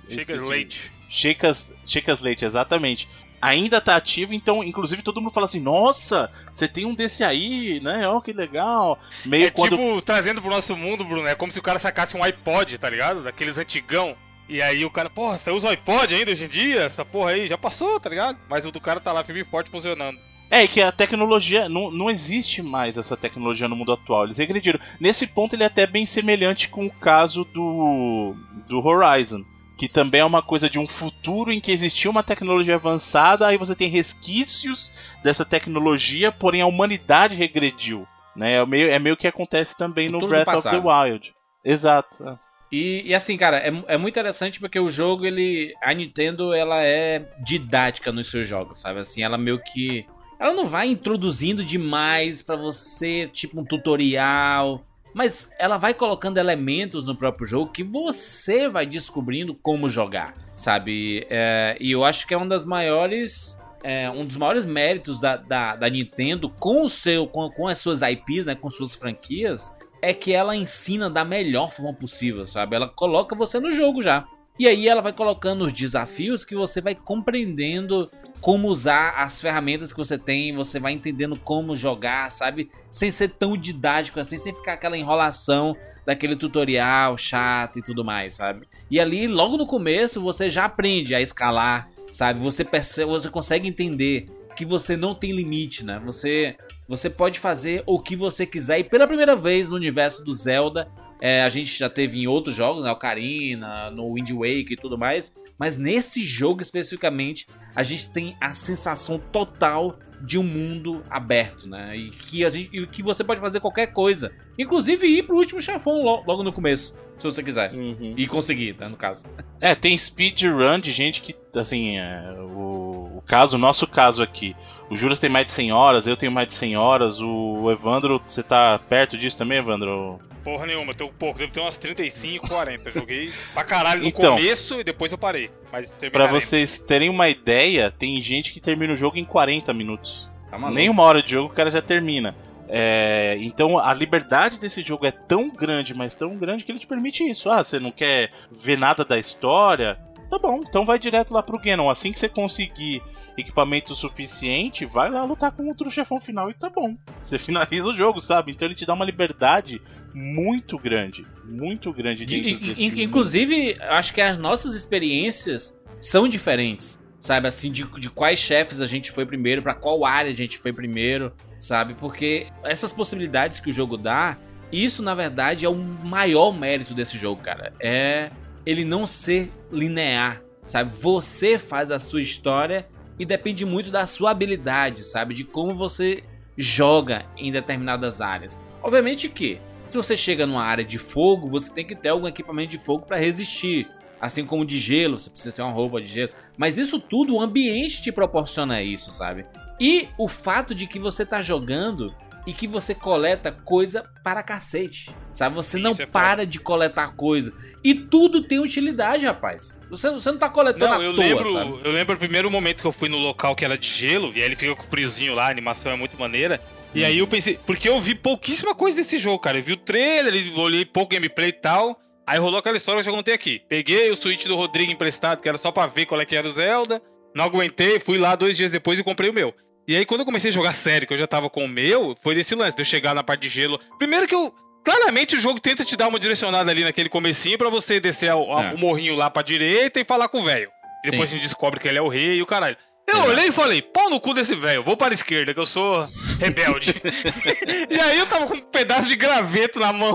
[0.08, 0.44] Chega esqueci.
[0.44, 0.92] leite.
[1.10, 3.08] Sheikas, Sheikas Leite, exatamente.
[3.42, 7.80] Ainda tá ativo, então, inclusive, todo mundo fala assim: Nossa, você tem um desse aí,
[7.82, 8.06] né?
[8.06, 8.98] Ó, que legal.
[9.24, 9.76] Meio É quando.
[9.76, 12.88] tipo, trazendo pro nosso mundo, Bruno, é como se o cara sacasse um iPod, tá
[12.88, 13.22] ligado?
[13.22, 14.14] Daqueles antigão.
[14.48, 16.82] E aí o cara, porra, você usa o iPod ainda hoje em dia?
[16.82, 18.38] Essa porra aí já passou, tá ligado?
[18.48, 20.18] Mas o do cara tá lá firme e forte funcionando.
[20.50, 21.68] É que a tecnologia.
[21.68, 24.24] Não, não existe mais essa tecnologia no mundo atual.
[24.24, 24.80] Eles regrediram.
[24.98, 28.34] Nesse ponto, ele é até bem semelhante com o caso do.
[28.68, 29.44] do Horizon.
[29.80, 33.56] Que também é uma coisa de um futuro em que existia uma tecnologia avançada, aí
[33.56, 34.92] você tem resquícios
[35.24, 38.06] dessa tecnologia, porém a humanidade regrediu.
[38.36, 38.56] Né?
[38.56, 40.76] É, meio, é meio que acontece também no Futuro do Breath of the.
[40.76, 41.34] Wild.
[41.64, 42.28] Exato.
[42.28, 42.38] é.
[42.70, 45.72] E, e assim, cara, é, é muito interessante porque o jogo, ele.
[45.82, 49.00] A Nintendo, ela é didática nos seus jogos, sabe?
[49.00, 50.04] Assim, ela meio que.
[50.38, 54.84] Ela não vai introduzindo demais pra você, tipo um tutorial.
[55.12, 61.26] Mas ela vai colocando elementos no próprio jogo que você vai descobrindo como jogar, sabe?
[61.28, 63.58] É, e eu acho que é uma das maiores.
[63.82, 67.78] é, um dos maiores méritos da, da, da Nintendo com, o seu, com, com as
[67.78, 68.54] suas IPs, né?
[68.54, 72.76] Com suas franquias é que ela ensina da melhor forma possível, sabe?
[72.76, 74.26] Ela coloca você no jogo já.
[74.58, 78.10] E aí ela vai colocando os desafios que você vai compreendendo
[78.40, 82.70] como usar as ferramentas que você tem, você vai entendendo como jogar, sabe?
[82.90, 85.76] Sem ser tão didático assim, sem ficar aquela enrolação
[86.06, 88.66] daquele tutorial chato e tudo mais, sabe?
[88.90, 92.40] E ali, logo no começo, você já aprende a escalar, sabe?
[92.40, 96.00] Você percebe, você consegue entender que você não tem limite, né?
[96.04, 96.56] Você
[96.88, 100.90] você pode fazer o que você quiser e pela primeira vez no universo do Zelda,
[101.20, 104.96] é, a gente já teve em outros jogos, né, Ocarina, no Wind Waker e tudo
[104.98, 111.66] mais, mas nesse jogo especificamente, a gente tem a sensação total de um mundo aberto,
[111.66, 111.96] né?
[111.96, 115.60] E que, a gente, e que você pode fazer qualquer coisa, inclusive ir pro último
[115.62, 117.72] chefão lo- logo no começo, se você quiser.
[118.16, 119.26] E conseguir, né, no caso.
[119.60, 124.54] É, tem speedrun de gente que, assim, é, o, o caso, o nosso caso aqui,
[124.90, 128.20] o Juras tem mais de 100 horas, eu tenho mais de 100 horas, o Evandro,
[128.26, 130.18] você tá perto disso também, Evandro?
[130.42, 132.90] Porra nenhuma, tenho pouco, devo ter umas 35, 40.
[132.90, 134.36] Joguei pra caralho no Então.
[134.36, 135.50] começo e depois eu parei.
[135.70, 140.30] Mas Pra vocês terem uma ideia, tem gente que termina o jogo em 40 minutos.
[140.50, 140.58] Tá.
[140.70, 142.34] Nem uma hora de jogo o cara já termina.
[142.72, 146.86] É, então a liberdade desse jogo é tão grande, mas tão grande que ele te
[146.86, 147.50] permite isso.
[147.50, 149.98] Ah, você não quer ver nada da história?
[150.30, 151.90] Tá bom, então vai direto lá pro Ganon.
[151.90, 153.02] Assim que você conseguir
[153.36, 156.96] equipamento suficiente, vai lá lutar com outro chefão final e tá bom.
[157.22, 158.52] Você finaliza o jogo, sabe?
[158.52, 159.80] Então ele te dá uma liberdade
[160.14, 161.26] muito grande.
[161.44, 166.98] Muito grande De- dentro desse inclusive, acho que as nossas experiências são diferentes.
[167.18, 170.56] Sabe, assim, de, de quais chefes a gente foi primeiro, pra qual área a gente
[170.56, 171.92] foi primeiro, sabe?
[171.92, 174.38] Porque essas possibilidades que o jogo dá,
[174.72, 177.74] isso na verdade é o maior mérito desse jogo, cara.
[177.78, 178.30] É
[178.64, 180.90] ele não ser linear, sabe?
[180.98, 182.88] Você faz a sua história
[183.20, 185.34] e depende muito da sua habilidade, sabe?
[185.34, 186.24] De como você
[186.56, 188.58] joga em determinadas áreas.
[188.82, 192.70] Obviamente que se você chega numa área de fogo, você tem que ter algum equipamento
[192.70, 193.86] de fogo para resistir.
[194.18, 196.30] Assim como de gelo, você precisa ter uma roupa de gelo.
[196.56, 199.44] Mas isso tudo, o ambiente te proporciona isso, sabe?
[199.78, 202.14] E o fato de que você tá jogando
[202.50, 205.14] e que você coleta coisa para cacete.
[205.32, 205.54] Sabe?
[205.54, 207.52] Você Sim, não é para de coletar coisa.
[207.84, 209.78] E tudo tem utilidade, rapaz.
[209.88, 211.80] Você, você não tá coletando Não, eu toa, lembro, sabe?
[211.84, 214.40] eu lembro o primeiro momento que eu fui no local que era de gelo, e
[214.40, 216.60] aí ele fica com o friozinho lá, a animação é muito maneira.
[216.92, 219.58] E aí eu pensei, porque eu vi pouquíssima coisa desse jogo, cara.
[219.58, 222.00] Eu vi o trailer, olhei pouco gameplay e tal.
[222.26, 223.62] Aí rolou aquela história que eu já contei aqui.
[223.68, 226.48] Peguei o Switch do Rodrigo emprestado, que era só pra ver qual é que era
[226.48, 227.00] o Zelda.
[227.32, 229.54] Não aguentei, fui lá dois dias depois e comprei o meu.
[229.88, 232.16] E aí quando eu comecei a jogar sério, que eu já tava com o meu,
[232.22, 233.78] foi desse lance, de eu chegar na parte de gelo.
[233.98, 234.54] Primeiro que eu.
[234.82, 238.50] Claramente o jogo tenta te dar uma direcionada ali naquele comecinho pra você descer ao-
[238.50, 238.72] ao- É.
[238.72, 240.70] o morrinho lá pra direita e falar com o velho.
[241.04, 241.36] Depois Sim.
[241.36, 242.76] a gente descobre que ele é o rei e o caralho.
[243.10, 243.30] Eu Exato.
[243.30, 246.08] olhei e falei, pau no cu desse velho, vou para a esquerda, que eu sou
[246.38, 246.94] rebelde.
[247.90, 250.14] e aí eu tava com um pedaço de graveto na mão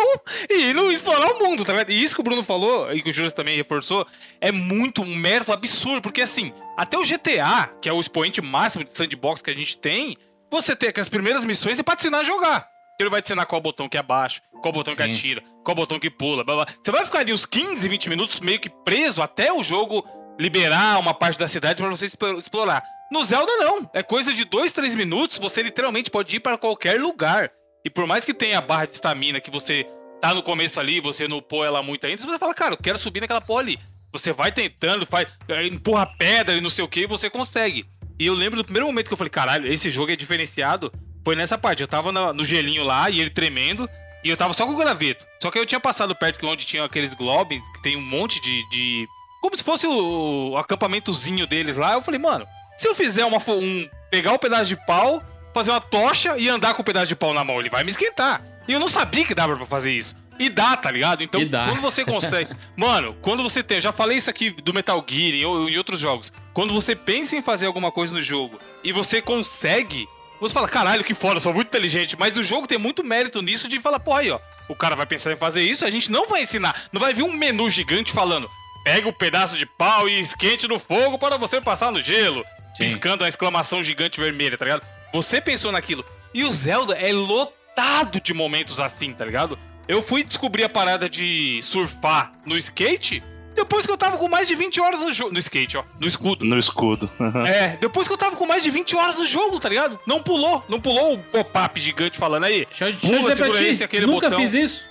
[0.49, 1.89] e indo explorar o mundo, tá ligado?
[1.91, 4.08] E isso que o Bruno falou, e que o Júlio também reforçou,
[4.39, 8.86] é muito um mérito absurdo, porque assim, até o GTA, que é o expoente máximo
[8.86, 10.17] de sandbox que a gente tem,
[10.49, 12.75] você tem aquelas primeiras missões e pra te ensinar a jogar.
[12.97, 15.12] Ele vai te ensinar qual botão que abaixa, qual botão que Sim.
[15.12, 16.67] atira, qual botão que pula, blá blá.
[16.81, 20.08] Você vai ficar ali uns 15, 20 minutos meio que preso até o jogo
[20.39, 22.84] liberar uma parte da cidade pra você explorar.
[23.12, 27.00] No Zelda não, é coisa de 2, 3 minutos, você literalmente pode ir para qualquer
[27.00, 27.52] lugar.
[27.84, 29.86] E por mais que tenha a barra de estamina que você
[30.19, 32.98] tá no começo ali, você não pôr ela muito ainda, você fala, cara, eu quero
[32.98, 33.80] subir naquela porra ali.
[34.12, 37.86] Você vai tentando, faz, eh, empurra pedra e não sei o que, e você consegue.
[38.17, 40.91] E eu lembro do primeiro momento que eu falei, caralho, esse jogo é diferenciado.
[41.24, 43.89] Foi nessa parte, eu tava no gelinho lá e ele tremendo,
[44.24, 45.26] e eu tava só com o graveto.
[45.41, 48.41] Só que eu tinha passado perto que onde tinha aqueles globes, que tem um monte
[48.41, 48.67] de.
[48.69, 49.08] de-
[49.45, 51.93] como se fosse o, o acampamentozinho deles lá.
[51.93, 53.88] Eu falei, mano, se eu fizer uma, um.
[54.10, 57.31] pegar um pedaço de pau, fazer uma tocha e andar com o pedaço de pau
[57.31, 58.41] na mão, ele vai me esquentar.
[58.67, 60.15] E eu não sabia que dava pra fazer isso.
[60.39, 61.23] E dá, tá ligado?
[61.23, 61.67] Então, dá.
[61.67, 62.53] quando você consegue.
[62.75, 63.77] Mano, quando você tem.
[63.77, 66.34] eu Já falei isso aqui do Metal Gear e em outros jogos.
[66.51, 70.08] Quando você pensa em fazer alguma coisa no jogo e você consegue.
[70.41, 72.17] Você fala, caralho, que foda, eu sou muito inteligente.
[72.19, 74.39] Mas o jogo tem muito mérito nisso de falar, pô, aí, ó.
[74.67, 76.88] O cara vai pensar em fazer isso, a gente não vai ensinar.
[76.91, 78.49] Não vai vir um menu gigante falando,
[78.86, 82.45] pega um pedaço de pau e esquente no fogo para você passar no gelo.
[82.78, 82.86] Sim.
[82.86, 84.86] Piscando a exclamação gigante vermelha, tá ligado?
[85.12, 86.06] Você pensou naquilo.
[86.34, 89.58] E o Zelda é lotado de momentos assim, tá ligado?
[89.88, 93.24] Eu fui descobrir a parada de surfar no skate
[93.56, 95.32] depois que eu tava com mais de 20 horas no jogo.
[95.32, 95.84] No skate, ó.
[96.00, 96.45] No escudo.
[96.45, 97.10] No escudo.
[97.48, 100.00] É, depois que eu tava com mais de 20 horas no jogo, tá ligado?
[100.06, 100.63] Não pulou.
[100.67, 102.65] Não pulou o pop-up gigante falando aí.
[102.65, 104.39] Deixa eu, deixa Pula, eu dizer pra ti, nunca botão.
[104.39, 104.86] fiz isso.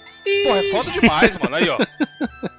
[0.45, 1.55] Porra, é foda demais, mano.
[1.57, 1.79] Aí, ó.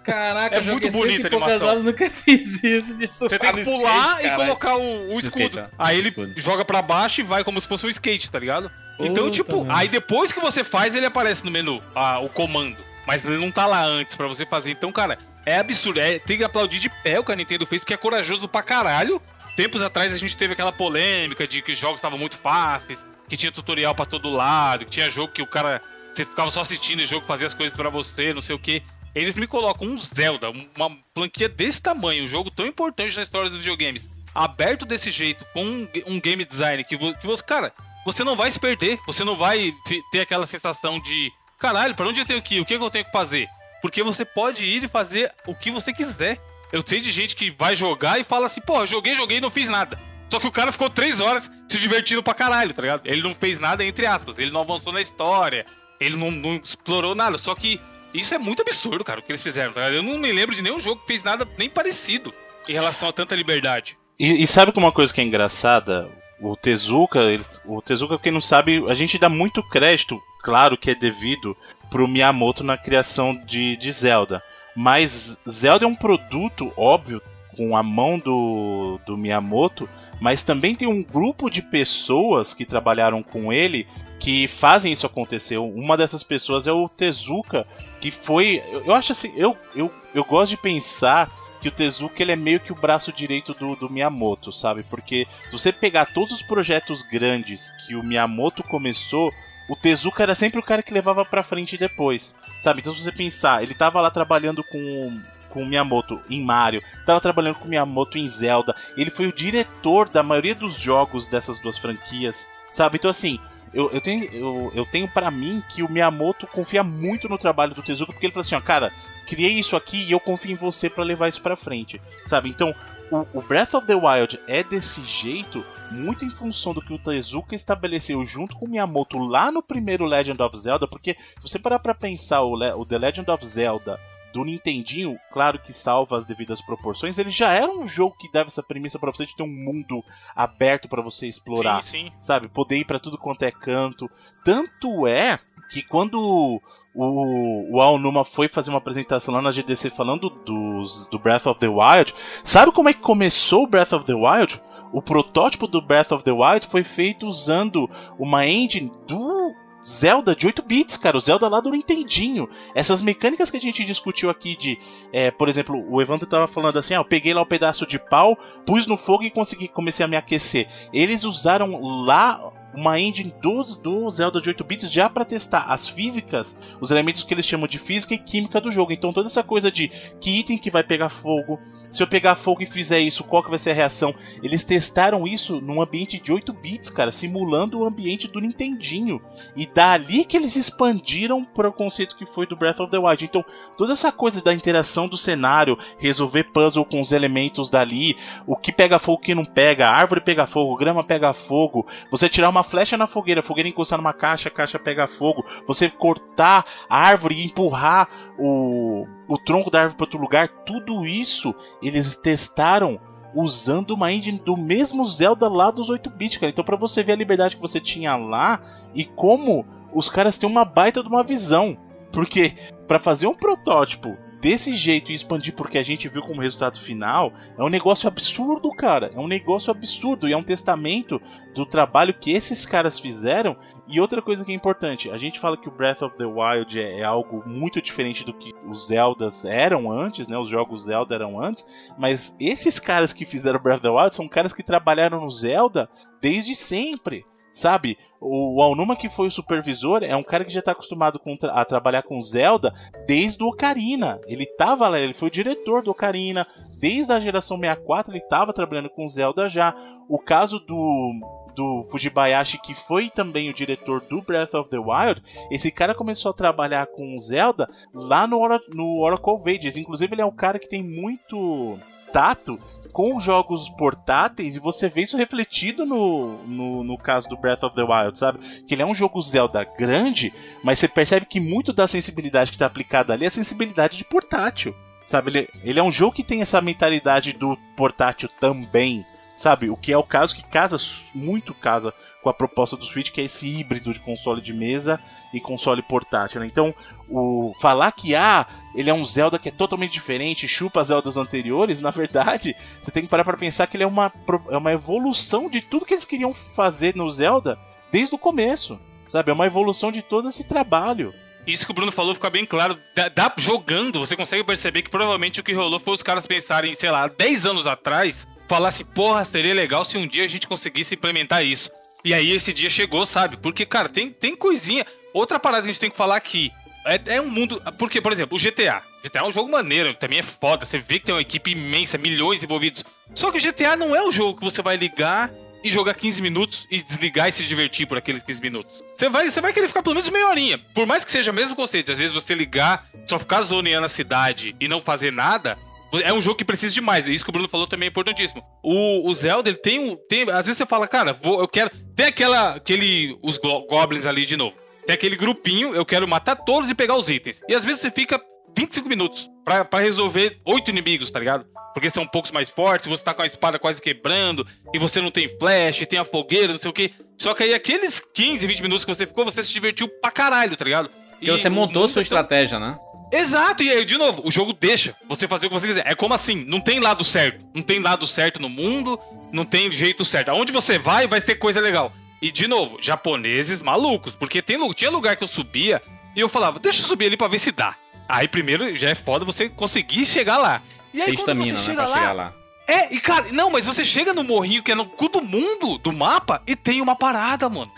[0.03, 1.67] Caraca, É eu muito bonita a animação.
[1.67, 5.19] horas, nunca fiz isso de Você tem que no pular skate, e colocar o, o
[5.19, 5.43] escudo.
[5.45, 5.65] skate, ó.
[5.79, 6.33] Aí ele Escudo.
[6.41, 8.71] joga pra baixo e vai como se fosse um skate, tá ligado?
[8.99, 9.77] Então, Puta tipo, merda.
[9.79, 12.77] aí depois que você faz, ele aparece no menu, ah, o comando.
[13.07, 14.71] Mas ele não tá lá antes pra você fazer.
[14.71, 15.99] Então, cara, é absurdo.
[15.99, 18.63] É, tem que aplaudir de pé o que a Nintendo fez, porque é corajoso pra
[18.63, 19.21] caralho.
[19.55, 22.99] Tempos atrás a gente teve aquela polêmica de que os jogos estavam muito fáceis,
[23.29, 25.81] que tinha tutorial pra todo lado, que tinha jogo que o cara.
[26.15, 28.81] Você ficava só assistindo o jogo fazia as coisas pra você, não sei o que.
[29.13, 33.49] Eles me colocam um Zelda, uma franquia desse tamanho, um jogo tão importante na história
[33.49, 37.73] dos videogames, aberto desse jeito, com um, game design que, que você, cara,
[38.05, 39.73] você não vai se perder, você não vai
[40.11, 42.61] ter aquela sensação de caralho, pra onde eu tenho que ir?
[42.61, 43.47] O que, que eu tenho que fazer?
[43.81, 46.37] Porque você pode ir e fazer o que você quiser.
[46.71, 49.49] Eu sei de gente que vai jogar e fala assim, pô, joguei, joguei e não
[49.49, 49.99] fiz nada.
[50.29, 53.05] Só que o cara ficou três horas se divertindo pra caralho, tá ligado?
[53.05, 54.39] Ele não fez nada, entre aspas.
[54.39, 55.65] Ele não avançou na história.
[55.99, 57.37] Ele não, não explorou nada.
[57.37, 57.79] Só que
[58.13, 59.89] isso é muito absurdo, cara, o que eles fizeram, tá?
[59.91, 62.33] Eu não me lembro de nenhum jogo que fez nada nem parecido
[62.67, 63.97] em relação a tanta liberdade.
[64.19, 66.09] E, e sabe que uma coisa que é engraçada?
[66.39, 70.91] O Tezuka, ele- o Tezuka, quem não sabe, a gente dá muito crédito, claro que
[70.91, 71.55] é devido
[71.89, 74.41] pro Miyamoto na criação de, de Zelda.
[74.75, 77.21] Mas Zelda é um produto, óbvio,
[77.55, 79.87] com a mão do, do Miyamoto,
[80.19, 83.87] mas também tem um grupo de pessoas que trabalharam com ele
[84.19, 85.57] que fazem isso acontecer.
[85.57, 87.65] Uma dessas pessoas é o Tezuka,
[87.99, 88.63] que foi.
[88.71, 91.29] Eu, acho assim, eu, eu, eu gosto de pensar
[91.61, 94.83] que o Tezuka ele é meio que o braço direito do, do Miyamoto, sabe?
[94.83, 99.33] Porque se você pegar todos os projetos grandes que o Miyamoto começou,
[99.67, 102.81] o Tezuka era sempre o cara que levava pra frente depois, sabe?
[102.81, 105.21] Então se você pensar, ele tava lá trabalhando com
[105.55, 109.31] com o Miyamoto em Mario, tava trabalhando com o Miyamoto em Zelda, ele foi o
[109.31, 112.97] diretor da maioria dos jogos dessas duas franquias, sabe?
[112.97, 113.39] Então assim,
[113.75, 117.75] eu, eu tenho, eu, eu tenho para mim que o Miyamoto confia muito no trabalho
[117.75, 118.91] do Tezuka, porque ele falou assim, ó, cara,
[119.27, 122.49] criei isso aqui e eu confio em você para levar isso pra frente, sabe?
[122.49, 122.73] Então,
[123.11, 126.97] o, o Breath of the Wild é desse jeito muito em função do que o
[126.97, 131.59] Tezuka estabeleceu junto com o Miyamoto lá no primeiro Legend of Zelda, porque se você
[131.59, 133.99] parar pra pensar o, o The Legend of Zelda
[134.35, 138.47] do Nintendinho, claro que salva as devidas proporções, ele já era um jogo que dava
[138.47, 140.03] essa premissa pra você de ter um mundo
[140.35, 142.11] aberto pra você explorar Sim, sim.
[142.19, 142.49] sabe?
[142.49, 144.09] Poder ir pra tudo quanto é canto.
[144.43, 145.39] Tanto é
[145.71, 146.61] que quando
[146.93, 151.59] o, o Aonuma foi fazer uma apresentação lá na GDC falando dos, do Breath of
[151.59, 154.61] the Wild, sabe como é que começou o Breath of the Wild?
[154.91, 159.53] O protótipo do Breath of the Wild foi feito usando uma engine do
[159.85, 162.49] Zelda de 8 bits, cara, o Zelda lá do Nintendinho.
[162.73, 164.79] Essas mecânicas que a gente discutiu aqui de,
[165.13, 167.99] é, por exemplo, o Evandro tava falando assim, ah, eu peguei lá um pedaço de
[167.99, 170.67] pau, pus no fogo e consegui comecei a me aquecer.
[170.91, 175.87] Eles usaram lá uma engine do, do Zelda de 8 bits já para testar as
[175.87, 178.91] físicas, os elementos que eles chamam de física e química do jogo.
[178.91, 181.59] Então toda essa coisa de que item que vai pegar fogo,
[181.95, 184.13] se eu pegar fogo e fizer isso, qual que vai ser a reação?
[184.43, 189.21] Eles testaram isso num ambiente de 8 bits, cara, simulando o ambiente do Nintendinho.
[189.55, 193.23] E dali que eles expandiram para o conceito que foi do Breath of the Wild.
[193.23, 193.45] Então,
[193.77, 198.73] toda essa coisa da interação do cenário, resolver puzzle com os elementos dali, o que
[198.73, 202.49] pega fogo, o que não pega, a árvore pega fogo, grama pega fogo, você tirar
[202.49, 207.35] uma flecha na fogueira, fogueira encostar numa caixa, caixa pega fogo, você cortar a árvore
[207.35, 212.99] e empurrar o, o tronco da árvore para outro lugar, tudo isso eles testaram
[213.33, 216.49] usando uma engine do mesmo Zelda lá dos 8 bits, cara.
[216.49, 218.61] Então para você ver a liberdade que você tinha lá
[218.93, 221.77] e como os caras têm uma baita de uma visão,
[222.11, 222.55] porque
[222.87, 227.33] para fazer um protótipo desse jeito e expandir porque a gente viu como resultado final,
[227.57, 229.11] é um negócio absurdo, cara.
[229.15, 231.19] É um negócio absurdo e é um testamento
[231.55, 233.57] do trabalho que esses caras fizeram.
[233.87, 236.79] E outra coisa que é importante, a gente fala que o Breath of the Wild
[236.79, 240.37] é, é algo muito diferente do que os Zeldas eram antes, né?
[240.37, 241.65] Os jogos Zelda eram antes,
[241.97, 245.89] mas esses caras que fizeram Breath of the Wild são caras que trabalharam no Zelda
[246.21, 247.25] desde sempre.
[247.55, 251.53] Sabe, o Alnuma que foi o supervisor é um cara que já está acostumado tra
[251.53, 252.73] a trabalhar com Zelda
[253.07, 254.19] desde o Ocarina.
[254.27, 256.45] Ele tava lá, ele foi o diretor do Ocarina,
[256.77, 259.73] desde a geração 64 ele estava trabalhando com Zelda já.
[260.09, 261.13] O caso do
[261.55, 266.31] do Fujibayashi, que foi também o diretor do Breath of the Wild, esse cara começou
[266.31, 269.77] a trabalhar com Zelda lá no, no Oracle of Ages.
[269.77, 271.79] Inclusive, ele é um cara que tem muito
[272.11, 272.59] tato
[272.95, 277.75] com jogos portáteis e você vê isso refletido no, no, no, caso do Breath of
[277.75, 278.39] the Wild, sabe?
[278.65, 280.31] Que ele é um jogo Zelda grande,
[280.63, 284.05] mas você percebe que muito da sensibilidade que está aplicada ali é a sensibilidade de
[284.05, 284.73] portátil,
[285.03, 285.29] sabe?
[285.29, 289.05] Ele, ele é um jogo que tem essa mentalidade do portátil também,
[289.35, 289.69] sabe?
[289.69, 290.77] O que é o caso que casa
[291.13, 294.99] muito casa com a proposta do Switch, que é esse híbrido de console de mesa
[295.33, 296.39] e console portátil.
[296.39, 296.47] Né?
[296.47, 296.73] Então,
[297.09, 301.17] o falar que ah, ele é um Zelda que é totalmente diferente, chupa as Zeldas
[301.17, 304.11] anteriores, na verdade, você tem que parar para pensar que ele é uma,
[304.49, 307.59] é uma evolução de tudo que eles queriam fazer no Zelda
[307.91, 308.79] desde o começo.
[309.09, 309.29] Sabe?
[309.29, 311.13] É uma evolução de todo esse trabalho.
[311.45, 312.77] Isso que o Bruno falou fica bem claro.
[312.95, 316.73] Da, da, jogando, você consegue perceber que provavelmente o que rolou foi os caras pensarem,
[316.73, 320.95] sei lá, 10 anos atrás, falasse, porra, seria legal se um dia a gente conseguisse
[320.95, 321.71] implementar isso.
[322.03, 323.37] E aí esse dia chegou, sabe?
[323.37, 324.85] Porque, cara, tem, tem coisinha.
[325.13, 326.51] Outra parada que a gente tem que falar aqui.
[326.85, 327.61] É, é um mundo.
[327.79, 328.83] Porque, por exemplo, o GTA.
[329.03, 330.65] GTA é um jogo maneiro, também é foda.
[330.65, 332.85] Você vê que tem uma equipe imensa, milhões envolvidos.
[333.15, 335.31] Só que o GTA não é o jogo que você vai ligar
[335.63, 338.83] e jogar 15 minutos e desligar e se divertir por aqueles 15 minutos.
[338.95, 340.59] Você vai, você vai querer ficar pelo menos meia horinha.
[340.75, 343.89] Por mais que seja o mesmo conceito, às vezes você ligar, só ficar zoneando a
[343.89, 345.57] cidade e não fazer nada,
[345.93, 347.07] é um jogo que precisa de mais.
[347.07, 348.43] Isso que o Bruno falou também é importantíssimo.
[348.63, 349.95] O, o Zelda, ele tem um.
[349.95, 351.71] Tem, às vezes você fala, cara, vou, eu quero.
[351.95, 352.55] Tem aquela.
[352.55, 353.17] aquele.
[353.21, 354.55] Os goblins ali de novo.
[354.85, 357.41] Tem aquele grupinho, eu quero matar todos e pegar os itens.
[357.49, 358.21] E às vezes você fica
[358.55, 361.45] 25 minutos pra, pra resolver oito inimigos, tá ligado?
[361.73, 365.01] Porque são um poucos mais fortes, você tá com a espada quase quebrando, e você
[365.01, 366.93] não tem flash, tem a fogueira, não sei o que.
[367.17, 370.55] Só que aí aqueles 15, 20 minutos que você ficou, você se divertiu pra caralho,
[370.55, 370.89] tá ligado?
[371.19, 372.77] E, e você montou sua estratégia, né?
[373.11, 375.83] Exato, e aí, de novo, o jogo deixa você fazer o que você quiser.
[375.87, 377.45] É como assim, não tem lado certo.
[377.53, 378.99] Não tem lado certo no mundo,
[379.31, 380.29] não tem jeito certo.
[380.29, 381.93] Aonde você vai, vai ter coisa legal.
[382.21, 385.81] E, de novo, japoneses malucos, porque tem, tinha lugar que eu subia
[386.15, 387.75] e eu falava, deixa eu subir ali pra ver se dá.
[388.07, 390.61] Aí, primeiro, já é foda você conseguir chegar lá.
[390.93, 392.33] E aí, tem quando estamina, você chega né, pra lá, chegar lá.
[392.67, 395.77] É, e cara, não, mas você chega no morrinho que é no cu do mundo
[395.77, 397.71] do mapa e tem uma parada, mano.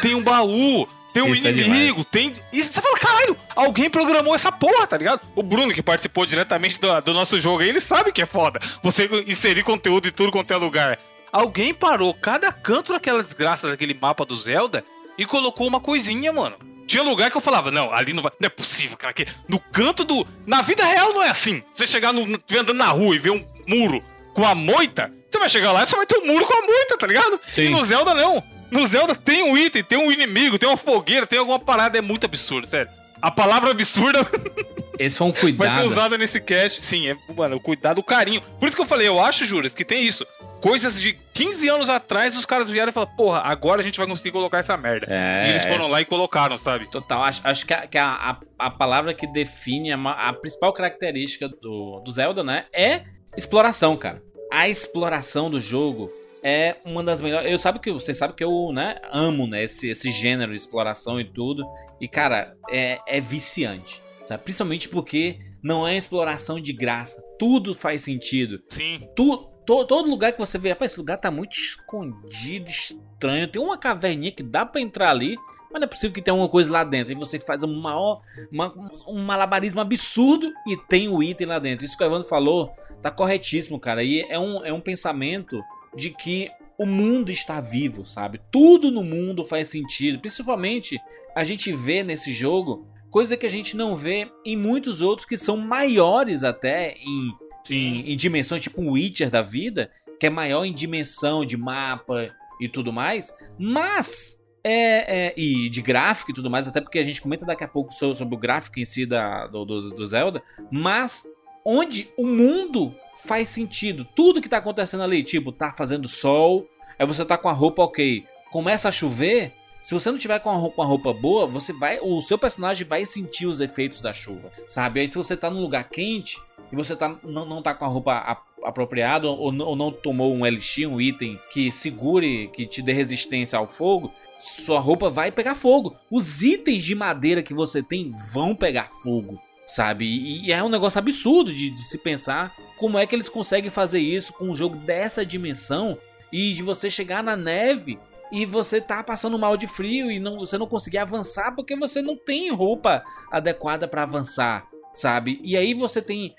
[0.00, 2.34] Tem um baú, tem um Isso é inimigo, é tem.
[2.52, 5.20] E você fala, caralho, alguém programou essa porra, tá ligado?
[5.34, 8.60] O Bruno, que participou diretamente do, do nosso jogo aí, ele sabe que é foda.
[8.82, 10.98] Você inserir conteúdo em tudo quanto é lugar.
[11.30, 14.84] Alguém parou cada canto daquela desgraça daquele mapa do Zelda
[15.16, 16.56] e colocou uma coisinha, mano.
[16.86, 18.32] Tinha lugar que eu falava, não, ali não vai.
[18.40, 19.12] Não é possível, cara.
[19.12, 20.26] Que no canto do.
[20.46, 21.62] Na vida real não é assim.
[21.74, 22.22] Você chegar no.
[22.52, 24.02] andando na rua e ver um muro
[24.34, 26.66] com a moita, você vai chegar lá e só vai ter um muro com a
[26.66, 27.40] moita, tá ligado?
[27.50, 27.62] Sim.
[27.62, 28.42] E no Zelda não.
[28.72, 31.98] No Zelda tem um item, tem um inimigo, tem uma fogueira, tem alguma parada.
[31.98, 32.90] É muito absurdo, sério.
[33.20, 34.20] A palavra absurda.
[34.98, 35.68] Esse foi um cuidado.
[35.68, 37.08] Vai ser usada nesse cast, sim.
[37.08, 38.40] É, mano, o cuidado, o carinho.
[38.58, 40.26] Por isso que eu falei, eu acho, Juras, que tem isso.
[40.62, 44.06] Coisas de 15 anos atrás, os caras vieram e falaram, porra, agora a gente vai
[44.06, 45.06] conseguir colocar essa merda.
[45.10, 46.90] É, e eles foram lá e colocaram, sabe?
[46.90, 47.22] Total.
[47.24, 51.48] Acho, acho que, a, que a, a, a, palavra que define a, a principal característica
[51.48, 52.66] do, do Zelda, né?
[52.72, 53.02] É
[53.36, 54.22] exploração, cara.
[54.50, 56.12] A exploração do jogo
[56.42, 57.50] é uma das melhores.
[57.50, 61.20] Eu sabe que você sabe que eu, né, amo, né, esse, esse gênero de exploração
[61.20, 61.64] e tudo.
[62.00, 64.42] E cara, é, é viciante, sabe?
[64.42, 67.22] Principalmente porque não é exploração de graça.
[67.38, 68.60] Tudo faz sentido.
[68.68, 69.08] Sim.
[69.14, 73.46] Tu, To- todo lugar que você vê, rapaz, esse lugar tá muito escondido, estranho.
[73.46, 75.36] Tem uma caverninha que dá pra entrar ali,
[75.70, 77.12] mas não é possível que tenha uma coisa lá dentro.
[77.12, 78.20] E você faz um maior,
[78.50, 78.72] uma-
[79.06, 81.84] um malabarismo absurdo e tem o item lá dentro.
[81.84, 84.02] Isso que o Evandro falou tá corretíssimo, cara.
[84.02, 85.62] E é um, é um pensamento
[85.96, 88.40] de que o mundo está vivo, sabe?
[88.50, 90.18] Tudo no mundo faz sentido.
[90.20, 90.98] Principalmente
[91.34, 95.36] a gente vê nesse jogo coisa que a gente não vê em muitos outros que
[95.36, 97.32] são maiores até em,
[97.70, 102.34] em, em dimensões, tipo um Witcher da vida, que é maior em dimensão de mapa
[102.60, 103.32] e tudo mais.
[103.58, 107.64] Mas é, é, e de gráfico e tudo mais, até porque a gente comenta daqui
[107.64, 111.22] a pouco so- sobre, o gráfico em si da, do, do, do Zelda, mas
[111.64, 116.66] onde o mundo faz sentido, tudo que tá acontecendo ali, tipo, tá fazendo sol,
[116.98, 120.50] aí você tá com a roupa ok, começa a chover, se você não tiver com
[120.50, 124.50] a roupa, roupa boa, você vai, o seu personagem vai sentir os efeitos da chuva,
[124.68, 125.00] sabe?
[125.00, 126.38] Aí se você tá num lugar quente
[126.70, 130.32] e você tá, não, não tá com a roupa a- apropriada ou, ou não tomou
[130.34, 135.30] um elixir, um item que segure, que te dê resistência ao fogo, sua roupa vai
[135.32, 135.96] pegar fogo.
[136.10, 140.04] Os itens de madeira que você tem vão pegar fogo, sabe?
[140.04, 144.00] E, é um negócio absurdo de, de se pensar como é que eles conseguem fazer
[144.00, 145.96] isso com um jogo dessa dimensão
[146.32, 147.98] e de você chegar na neve
[148.32, 152.00] e você tá passando mal de frio e não, você não conseguir avançar porque você
[152.00, 155.38] não tem roupa adequada para avançar, sabe?
[155.44, 156.34] E aí você tem,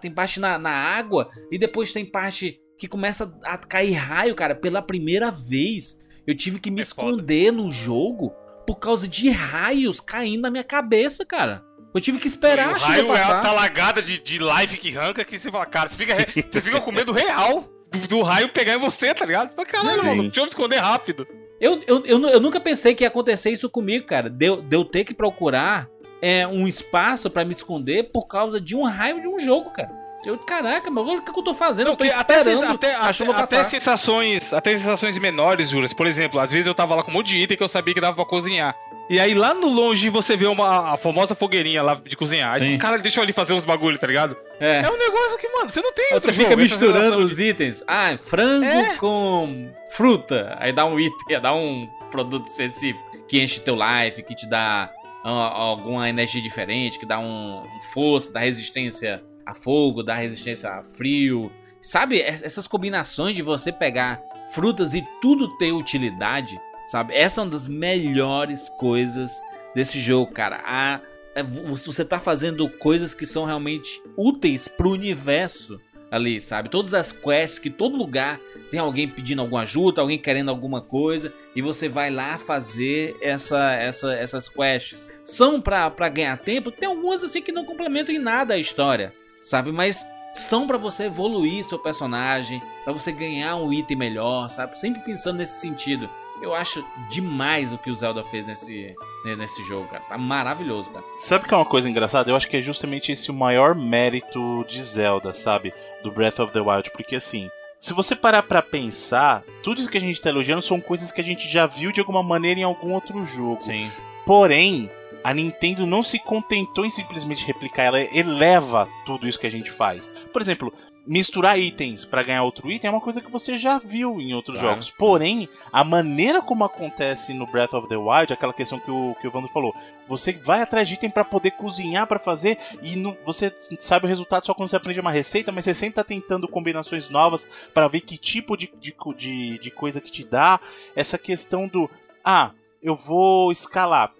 [0.00, 4.54] tem parte na, na água e depois tem parte que começa a cair raio, cara,
[4.54, 5.98] pela primeira vez.
[6.26, 7.16] Eu tive que me É foda.
[7.16, 8.32] esconder no jogo
[8.66, 11.64] por causa de raios caindo na minha cabeça, cara.
[11.94, 13.38] Eu tive que esperar o a chuva raio é passar.
[13.38, 16.14] a talagada de, de life que arranca que você fala, cara, você fica,
[16.50, 19.50] você fica com medo real do, do raio pegar em você, tá ligado?
[19.50, 20.06] Você fala, caralho, Sim.
[20.06, 21.26] mano, deixa eu me esconder rápido.
[21.60, 24.28] Eu, eu, eu, eu nunca pensei que ia acontecer isso comigo, cara.
[24.28, 25.88] Deu de eu ter que procurar
[26.20, 30.01] é, um espaço pra me esconder por causa de um raio de um jogo, cara.
[30.24, 31.88] Eu, caraca, mas olha o que eu tô fazendo.
[31.88, 35.92] eu tô esperando até, a chuva até, até sensações, até sensações menores, Juras.
[35.92, 37.92] Por exemplo, às vezes eu tava lá com um monte de item que eu sabia
[37.92, 38.76] que dava pra cozinhar.
[39.10, 42.54] E aí lá no longe você vê uma, a famosa fogueirinha lá de cozinhar.
[42.54, 42.78] Aí, Sim.
[42.78, 44.36] cara, deixa eu ali fazer uns bagulho, tá ligado?
[44.60, 44.80] É.
[44.80, 47.82] É um negócio que, mano, você não tem Você outro fica jogo, misturando os itens.
[47.86, 48.96] Ah, frango É.
[48.96, 50.56] com fruta.
[50.60, 54.88] Aí dá um item, dá um produto específico que enche teu life, que te dá
[55.24, 60.70] ah, alguma energia diferente, que dá um, um força, dá resistência a fogo, dá resistência
[60.70, 61.50] a frio.
[61.80, 64.20] Sabe, es- essas combinações de você pegar
[64.54, 67.14] frutas e tudo ter utilidade, sabe?
[67.14, 69.30] Essa é uma das melhores coisas
[69.74, 70.60] desse jogo, cara.
[70.64, 71.00] A,
[71.34, 75.80] é, vo- você tá fazendo coisas que são realmente úteis pro universo
[76.10, 76.68] ali, sabe?
[76.68, 78.38] Todas as quests, que todo lugar
[78.70, 83.72] tem alguém pedindo alguma ajuda, alguém querendo alguma coisa, e você vai lá fazer essa,
[83.72, 85.10] essa, essas quests.
[85.24, 89.12] São pra ganhar tempo, tem algumas assim que não complementam em nada a história,
[89.42, 89.72] sabe?
[89.72, 94.78] Mas são pra você evoluir seu personagem, pra você ganhar um item melhor, sabe?
[94.78, 96.08] Sempre pensando nesse sentido.
[96.40, 100.02] Eu acho demais o que o Zelda fez nesse, nesse jogo, cara.
[100.08, 101.04] Tá maravilhoso, cara.
[101.18, 102.30] Sabe que é uma coisa engraçada?
[102.30, 105.72] Eu acho que é justamente esse o maior mérito de Zelda, sabe?
[106.02, 106.90] Do Breath of the Wild.
[106.90, 110.80] Porque assim, se você parar pra pensar, tudo isso que a gente tá elogiando são
[110.80, 113.62] coisas que a gente já viu de alguma maneira em algum outro jogo.
[113.62, 113.92] Sim.
[114.26, 114.90] Porém,
[115.24, 119.70] a Nintendo não se contentou em simplesmente replicar, ela eleva tudo isso que a gente
[119.70, 120.08] faz.
[120.32, 120.72] Por exemplo,
[121.06, 124.58] misturar itens pra ganhar outro item é uma coisa que você já viu em outros
[124.58, 124.74] Claro.
[124.74, 124.90] jogos.
[124.90, 129.26] Porém, a maneira como acontece no Breath of the Wild, aquela questão que o, que
[129.26, 129.74] o Vando falou,
[130.08, 134.08] você vai atrás de item pra poder cozinhar, pra fazer, e não- você sabe o
[134.08, 137.88] resultado só quando você aprende uma receita, mas você sempre tá tentando combinações novas pra
[137.88, 140.60] ver que tipo de, de, de, de coisa que te dá.
[140.94, 141.88] Essa questão do,
[142.24, 142.50] ah,
[142.82, 144.12] eu vou escalar.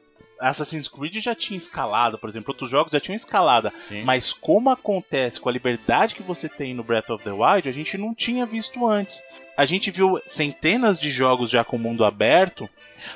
[0.43, 3.72] Assassin's Creed já tinha escalada, por exemplo, outros jogos já tinham escalada.
[3.88, 4.03] Sim.
[4.03, 7.72] Mas como acontece com a liberdade que você tem no Breath of the Wild, a
[7.72, 9.22] gente não tinha visto antes.
[9.57, 12.68] A gente viu centenas de jogos já com mundo aberto,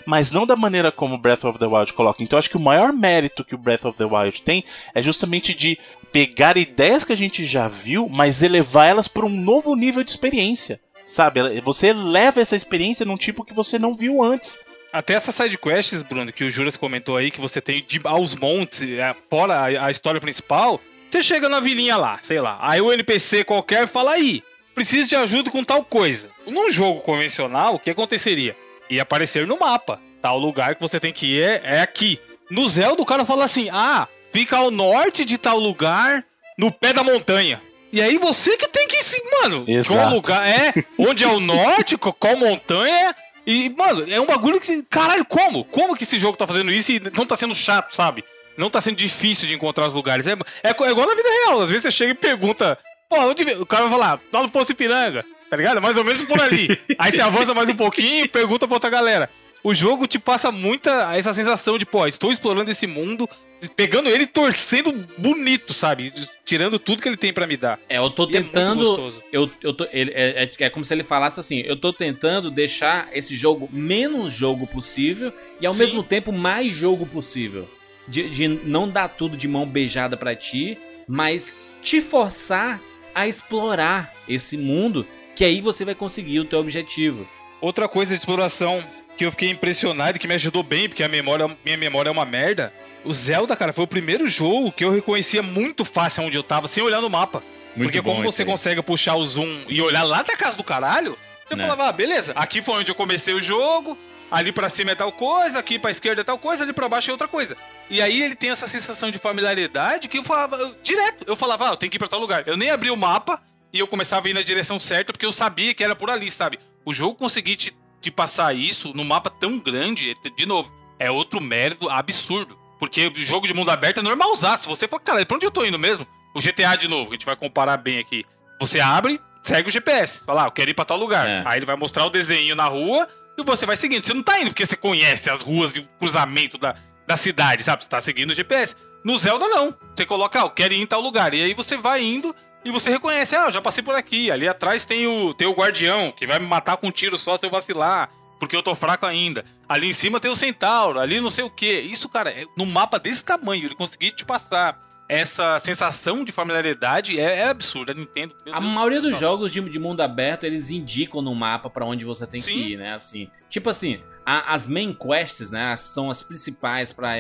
[0.05, 2.23] mas não da maneira como Breath of the Wild coloca.
[2.23, 4.65] Então acho que o maior mérito que o Breath of the Wild tem
[4.95, 5.79] é justamente de
[6.13, 10.11] pegar ideias que a gente já viu, mas elevar elas para um novo nível de
[10.11, 10.81] experiência.
[11.07, 11.61] Sabe?
[11.61, 14.59] Você eleva essa experiência num tipo que você não viu antes.
[14.97, 18.81] Até essas sidequests, Bruno, que o Juras comentou aí, que você tem de, aos montes,
[18.81, 20.81] é, fora a, a história principal,
[21.11, 24.43] você chega na vilinha lá, sei lá, aí o NPC qualquer fala aí,
[24.75, 26.31] preciso de ajuda com tal coisa.
[26.47, 28.57] Num jogo convencional, o que aconteceria?
[28.89, 32.19] Ia aparecer no mapa, tal lugar que você tem que ir é, é aqui.
[32.51, 36.25] No Zelda o cara fala assim, ah, fica ao norte de tal lugar,
[36.57, 37.61] no pé da montanha.
[37.93, 39.95] E aí você que tem que se, mano, Exato.
[39.95, 43.15] qual lugar é, onde é o norte, qual montanha
[43.47, 44.83] e, mano, é um bagulho que.
[44.85, 45.65] Caralho, como?
[45.65, 48.25] Como que esse jogo tá fazendo isso e não tá sendo chato, sabe?
[48.57, 50.27] Não tá sendo difícil de encontrar os lugares.
[50.27, 50.33] É,
[50.63, 51.61] é, é igual na vida real.
[51.61, 52.79] Às vezes você chega e pergunta
[53.09, 53.45] Pô, onde?
[53.55, 55.81] O cara vai falar, lá no Poço Ipiranga, tá ligado?
[55.81, 56.79] Mais ou menos por ali.
[56.99, 59.31] Aí você avança mais um pouquinho e pergunta pra outra galera.
[59.63, 63.29] O jogo te passa muita essa sensação de, pô, estou explorando esse mundo,
[63.69, 66.13] pegando ele e torcendo bonito, sabe?
[66.45, 67.79] Tirando tudo que ele tem pra me dar.
[67.89, 68.85] É, eu tô E é tentando.
[68.85, 69.23] gostoso.
[69.33, 72.51] eu, eu tô, ele, é, é- é como se ele falasse assim: eu tô tentando
[72.51, 75.79] deixar esse jogo menos jogo possível e ao Sim.
[75.81, 77.69] mesmo tempo mais jogo possível.
[78.09, 82.81] De, de não dar tudo de mão beijada pra ti, mas te forçar
[83.15, 85.05] a explorar esse mundo,
[85.35, 87.27] que aí você vai conseguir o teu objetivo.
[87.61, 88.85] Outra coisa de exploração
[89.17, 92.13] que eu fiquei impressionado e que me ajudou bem, porque a memória, minha memória é
[92.13, 92.73] uma merda.
[93.05, 96.69] O Zelda, cara, foi o primeiro jogo que eu reconhecia muito fácil onde eu tava,
[96.69, 97.43] sem olhar no mapa.
[97.77, 101.55] porque como você consegue puxar o zoom e olhar lá da casa do caralho, você
[101.55, 101.63] Né.
[101.65, 103.99] falava, ah, beleza, aqui foi onde eu comecei o jogo,
[104.31, 107.11] ali pra cima é tal coisa, aqui pra esquerda é tal coisa, ali pra baixo
[107.11, 107.55] é outra coisa.
[107.91, 111.69] E aí ele tem essa sensação de familiaridade que eu falava, eu- direto, eu falava,
[111.69, 112.45] ah, eu tenho que ir pra tal lugar.
[112.49, 113.43] Eu nem abri o mapa
[113.73, 116.31] e eu começava a ir na direção certa porque eu sabia que era por ali,
[116.31, 116.59] sabe?
[116.83, 121.41] O jogo conseguir te, te passar isso num mapa tão grande, de novo, é outro
[121.41, 122.57] mérito absurdo.
[122.79, 124.69] Porque o jogo de mundo aberto é normalzaço.
[124.69, 126.07] Você fala, cara, pra onde eu tô indo mesmo?
[126.35, 128.25] O GTA de novo, que a gente vai comparar bem aqui.
[128.61, 130.25] Você abre, segue o GPS.
[130.25, 131.27] Fala, ah, eu quero ir pra tal lugar.
[131.27, 131.43] É.
[131.47, 134.05] Aí ele vai mostrar o desenho na rua e você vai seguindo.
[134.05, 136.77] Você não tá indo porque você conhece as ruas e o cruzamento da,
[137.07, 137.83] da cidade, sabe?
[137.83, 138.77] Você tá seguindo o GPS.
[139.03, 139.75] No Zelda, não.
[139.95, 141.33] Você coloca, ah, eu quero ir em tal lugar.
[141.33, 142.35] E aí você vai indo
[142.67, 144.31] e você reconhece, ah, eu já passei por aqui.
[144.31, 147.37] Ali atrás tem o, tem o guardião, que vai me matar com um tiro só
[147.37, 148.11] se eu vacilar.
[148.39, 149.45] Porque eu tô fraco ainda.
[149.67, 151.81] Ali em cima tem o centauro, ali não sei o que.
[151.81, 157.19] Isso, cara, é, num mapa desse tamanho, ele conseguir te passar essa sensação de familiaridade
[157.19, 157.93] é, é absurdo.
[157.93, 158.35] A Nintendo.
[158.53, 161.87] A Deus maioria do dos jogos de, de mundo aberto, eles indicam no mapa pra
[161.87, 162.53] onde você tem Sim.
[162.53, 162.93] que ir, né?
[162.95, 165.75] Assim, tipo assim, a- as main quests, né?
[165.79, 167.13] São as principais pra,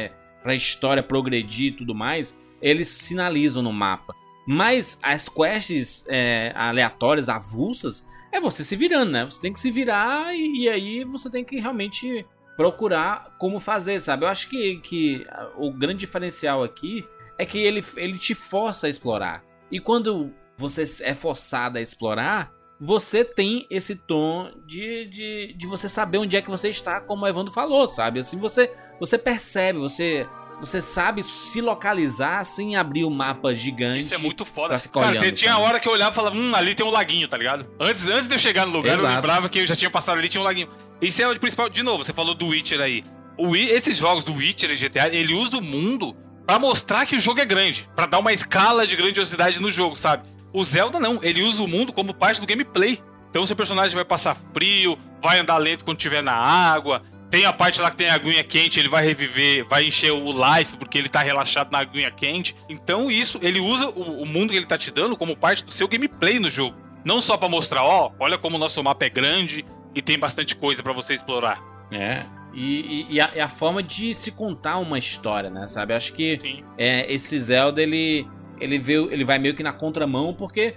[0.42, 2.36] pra história progredir e tudo mais.
[2.60, 4.12] Eles sinalizam no mapa.
[4.46, 9.24] Mas as quests é, aleatórias, avulsas, é você se virando, né?
[9.24, 12.24] Você tem que se virar e, e aí você tem que realmente
[12.56, 14.24] procurar como fazer, sabe?
[14.24, 15.26] Eu acho que, que
[15.56, 17.06] o grande diferencial aqui
[17.38, 19.44] é que ele, ele te força a explorar.
[19.70, 25.88] E quando você é forçado a explorar, você tem esse tom de, de, de você
[25.88, 28.20] saber onde é que você está, como o Evandro falou, sabe?
[28.20, 30.26] Assim, você, você percebe, você,
[30.60, 34.00] você sabe se localizar sem abrir o mapa gigante.
[34.00, 34.68] Isso é muito foda.
[34.70, 35.62] pra ficar Cara, olhando, tinha sabe?
[35.64, 37.66] hora que eu olhava e falava, hum, ali tem um laguinho, tá ligado?
[37.78, 39.14] Antes, antes de eu chegar no lugar, eu Exato.
[39.14, 40.68] lembrava que eu já tinha passado ali tinha um laguinho.
[41.00, 41.68] Isso é o principal.
[41.68, 43.04] De novo, você falou do Witcher aí.
[43.36, 47.20] O, esses jogos do Witcher e GTA, ele usa o mundo pra mostrar que o
[47.20, 47.88] jogo é grande.
[47.94, 50.26] Pra dar uma escala de grandiosidade no jogo, sabe?
[50.52, 52.98] O Zelda não, ele usa o mundo como parte do gameplay.
[53.28, 57.02] Então o seu personagem vai passar frio, vai andar lento quando estiver na água.
[57.36, 60.32] Tem a parte lá que tem a aguinha quente, ele vai reviver, vai encher o
[60.32, 62.56] life porque ele tá relaxado na aguinha quente.
[62.66, 65.70] Então isso, ele usa o, o mundo que ele tá te dando como parte do
[65.70, 66.74] seu gameplay no jogo.
[67.04, 70.56] Não só pra mostrar, ó, olha como o nosso mapa é grande e tem bastante
[70.56, 71.62] coisa pra você explorar.
[71.92, 72.22] É.
[72.54, 75.66] E, e- e a, e a forma de se contar uma história, né?
[75.66, 75.92] Sabe?
[75.92, 78.26] Acho que é, esse Zelda, ele,
[78.58, 80.74] ele, veio, ele vai meio que na contramão, porque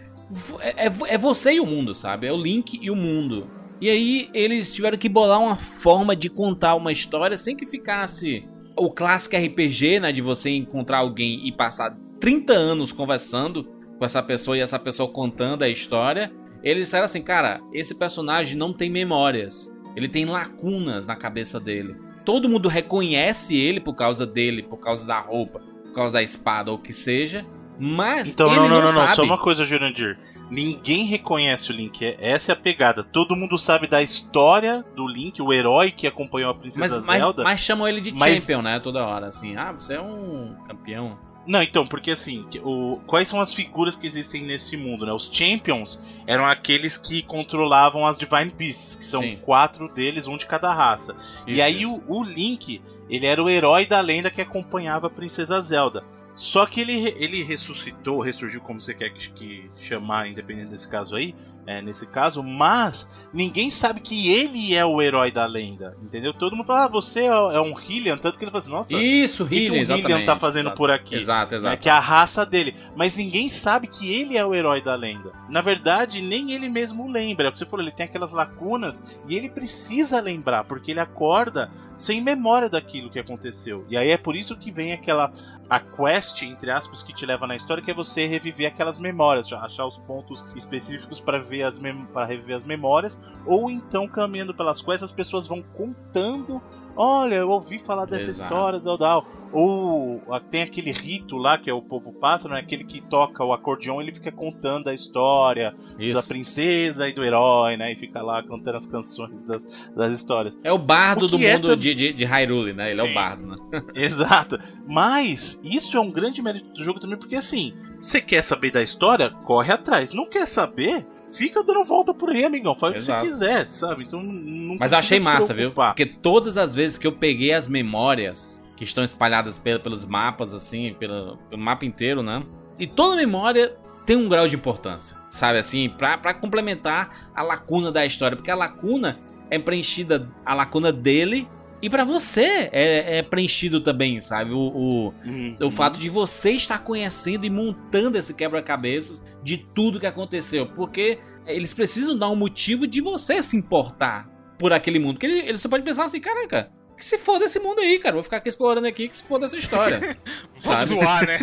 [0.60, 2.28] é, é- é você e o mundo, sabe?
[2.28, 3.50] É o Link e o mundo.
[3.82, 8.48] E aí eles tiveram que bolar uma forma de contar uma história sem que ficasse
[8.76, 10.12] o clássico RPG, né?
[10.12, 13.64] De você encontrar alguém e passar 30 anos conversando
[13.98, 16.32] com essa pessoa e essa pessoa contando a história.
[16.62, 19.72] Eles disseram assim, cara, esse personagem não tem memórias.
[19.96, 21.96] Ele tem lacunas na cabeça dele.
[22.26, 26.70] Todo mundo reconhece ele por causa dele, por causa da roupa, por causa da espada
[26.70, 27.46] ou o que seja.
[27.80, 29.16] Mas Então, não, não, não, não.
[29.16, 30.20] Só uma coisa, Jurandir.
[30.52, 32.04] Ninguém reconhece o Link.
[32.04, 33.04] É- Essa é a pegada.
[33.04, 37.20] Todo mundo sabe da história do Link, o herói que acompanhou a Princesa Mas, mas,
[37.22, 37.44] Zelda.
[37.44, 38.80] mas chamam ele de Mas- champion, né?
[38.80, 39.56] Toda hora, assim.
[39.56, 41.18] Ah, você é um campeão.
[41.48, 45.12] Não, então, porque assim, o, quais são as figuras que existem nesse mundo, né?
[45.14, 49.40] Os Champions eram aqueles que controlavam as Divine Beasts, que são Sim.
[49.42, 51.16] quatro deles, um de cada raça.
[51.48, 52.02] e Isso, aí isso.
[52.08, 56.04] o, o Link, ele era o herói da lenda que acompanhava a Princesa Zelda.
[56.40, 61.14] Só que ele, ele ressuscitou, ressurgiu, como você quer que, que chamar, independente desse caso
[61.14, 61.36] aí,
[61.70, 66.34] é, nesse caso, mas ninguém sabe que ele é o herói da lenda, entendeu?
[66.34, 68.94] Todo mundo fala, ah, você é, é um Hylian, tanto que ele fala assim, nossa,
[68.96, 70.26] Isso, que que Hylian, o Hylian exatamente.
[70.26, 70.78] tá fazendo exato.
[70.78, 71.16] por aqui?
[71.16, 71.78] Exato, né, exato.
[71.78, 72.76] que é a raça dele.
[72.96, 75.32] Mas ninguém sabe que ele é o herói da lenda.
[75.48, 77.46] Na verdade, nem ele mesmo lembra.
[77.46, 81.00] É o que você falou, ele tem aquelas lacunas e ele precisa lembrar, porque ele
[81.00, 83.86] acorda sem memória daquilo que aconteceu.
[83.88, 85.32] E aí é por isso que vem aquela
[85.70, 89.48] a quest, entre aspas, que te leva na história, que é você reviver aquelas memórias,
[89.48, 91.80] já achar os pontos específicos para ver as
[92.12, 96.62] pra reviver as memórias, ou então caminhando pelas quests as pessoas vão contando.
[96.96, 98.44] Olha, eu ouvi falar dessa Exato.
[98.54, 99.26] história, tal, tal.
[99.54, 102.60] Ou ah, tem aquele rito lá que é o povo pássaro, né?
[102.60, 106.28] aquele que toca o acordeão, ele fica contando a história da Isso.
[106.28, 107.94] princesa e do herói, né?
[107.94, 110.60] E fica lá cantando as canções das, das histórias.
[110.64, 112.92] É o bardo O do é mundo tam- de, de, de Hyrule, né?
[112.92, 113.12] Ele é Sim.
[113.12, 113.56] o bardo, né?
[113.96, 114.60] Exato.
[114.86, 118.84] Mas isso é um grande mérito do jogo também, porque assim, você quer saber da
[118.84, 120.14] história, corre atrás.
[120.14, 122.76] Não quer saber, fica dando volta por aí, amigão.
[122.76, 123.26] Faz Exato.
[123.26, 124.04] o que você quiser, sabe?
[124.04, 125.72] Então não Mas achei massa, viu?
[125.72, 130.54] Porque todas as vezes que eu peguei as memórias que estão espalhadas pe- pelos mapas,
[130.54, 132.44] assim, pelo, pelo mapa inteiro, né?
[132.78, 133.76] E toda memória
[134.06, 135.58] tem um grau de importância, sabe?
[135.60, 138.36] Assim, pra, pra complementar a lacuna da história.
[138.38, 139.20] Porque a lacuna
[139.50, 141.48] é preenchida, a lacuna dele.
[141.82, 144.52] E pra você é, é preenchido também, sabe?
[144.52, 145.56] O, o, Uhum.
[145.62, 150.66] o fato de você estar conhecendo e montando esse quebra-cabeças de tudo que aconteceu.
[150.68, 155.14] Porque eles precisam dar um motivo de você se importar por aquele mundo.
[155.14, 158.16] Porque ele, ele- você pode pensar assim, caraca, que se foda esse mundo aí, cara.
[158.16, 160.18] Vou ficar aqui explorando aqui, que se foda essa história.
[160.60, 161.40] Vamos zoar, né?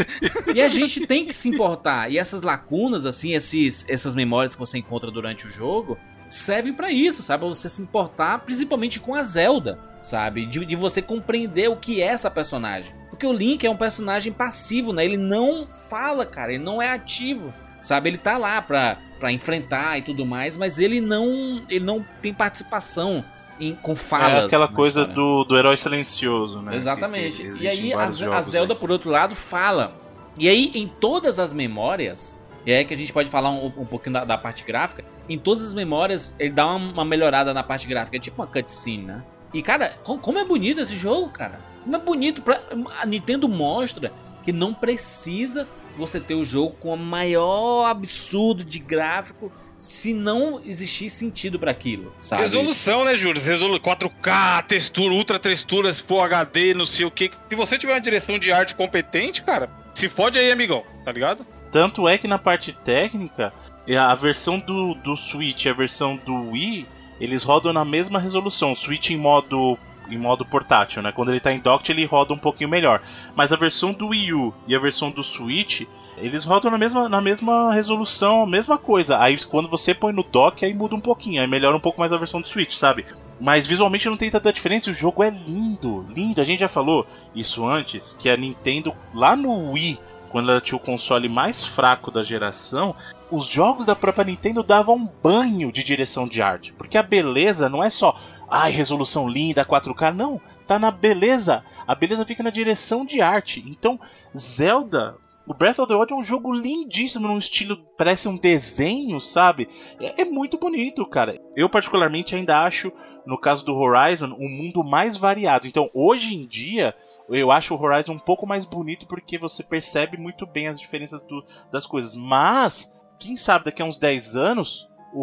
[0.54, 2.12] E a gente tem que se importar.
[2.12, 5.96] E essas lacunas, assim, esses, essas memórias que você encontra durante o jogo,
[6.28, 7.40] servem pra isso, sabe?
[7.40, 10.46] Pra você se importar, principalmente com a Zelda, sabe?
[10.46, 12.94] De, de você compreender o que é essa personagem.
[13.10, 15.04] Porque o Link é um personagem passivo, né?
[15.04, 17.52] Ele não fala, cara, ele não é ativo.
[17.82, 22.04] Sabe, ele tá lá pra, pra enfrentar e tudo mais, mas ele não ele não
[22.20, 23.24] tem participação
[23.60, 24.42] em, com falas.
[24.42, 25.14] É aquela na coisa história.
[25.14, 26.74] do, do herói silencioso, né?
[26.76, 27.42] Exatamente.
[27.44, 28.80] Que- que e aí a, a Zelda, aí.
[28.80, 29.94] por outro lado, fala.
[30.36, 33.86] E aí, em todas as memórias, e aí que a gente pode falar um, um
[33.86, 37.62] pouquinho da, da parte gráfica, em todas as memórias, ele dá uma, uma melhorada na
[37.62, 39.24] parte gráfica, é tipo uma cutscene, né?
[39.54, 41.60] E, cara, com- como é bonito esse jogo, cara.
[41.84, 42.42] Como é bonito.
[42.42, 42.60] Pra,
[43.00, 44.12] a Nintendo mostra
[44.42, 45.66] que não precisa
[45.96, 51.70] você ter o jogo com o maior absurdo de gráfico se não existir sentido pra
[51.70, 52.42] aquilo, sabe?
[52.42, 53.40] Resolução, né, Júlio?
[53.42, 57.30] Resolu 4K, textura, ultra texturas, Full HD, não sei o que.
[57.48, 61.46] Se você tiver uma direção de arte competente, cara, se fode aí, amigão, tá ligado?
[61.70, 63.52] Tanto é que na parte técnica,
[63.94, 66.86] a versão do, do Switch e a versão do Wii,
[67.20, 68.72] eles rodam na mesma resolução.
[68.72, 69.78] O Switch em modo
[70.08, 71.12] em modo portátil, né?
[71.12, 73.02] Quando ele tá em dock, ele roda um pouquinho melhor.
[73.34, 75.82] Mas a versão do Wii U e a versão do Switch,
[76.16, 79.18] eles rodam na mesma, na mesma resolução, mesma coisa.
[79.18, 82.12] Aí quando você põe no dock, aí muda um pouquinho, aí melhora um pouco mais
[82.12, 83.04] a versão do Switch, sabe?
[83.40, 86.40] Mas visualmente não tem tanta diferença, o jogo é lindo, lindo.
[86.40, 89.98] A gente já falou isso antes, que a Nintendo lá no Wii
[90.36, 92.94] quando ela tinha o console mais fraco da geração,
[93.30, 96.72] os jogos da própria Nintendo davam um banho de direção de arte.
[96.72, 98.18] Porque a beleza não é só,
[98.48, 100.40] ai, resolução linda, 4K, não.
[100.66, 101.64] Tá na beleza.
[101.86, 103.64] A beleza fica na direção de arte.
[103.66, 103.98] Então,
[104.36, 105.16] Zelda.
[105.48, 109.68] O Breath of the Wild é um jogo lindíssimo, num estilo, parece um desenho, sabe?
[110.00, 111.40] É, é muito bonito, cara.
[111.54, 112.90] Eu, particularmente, ainda acho,
[113.24, 115.68] no caso do Horizon, um mundo mais variado.
[115.68, 116.96] Então, hoje em dia,
[117.28, 121.22] eu acho o Horizon um pouco mais bonito porque você percebe muito bem as diferenças
[121.22, 122.16] do- das coisas.
[122.16, 125.22] Mas, quem sabe daqui a uns 10 anos, o,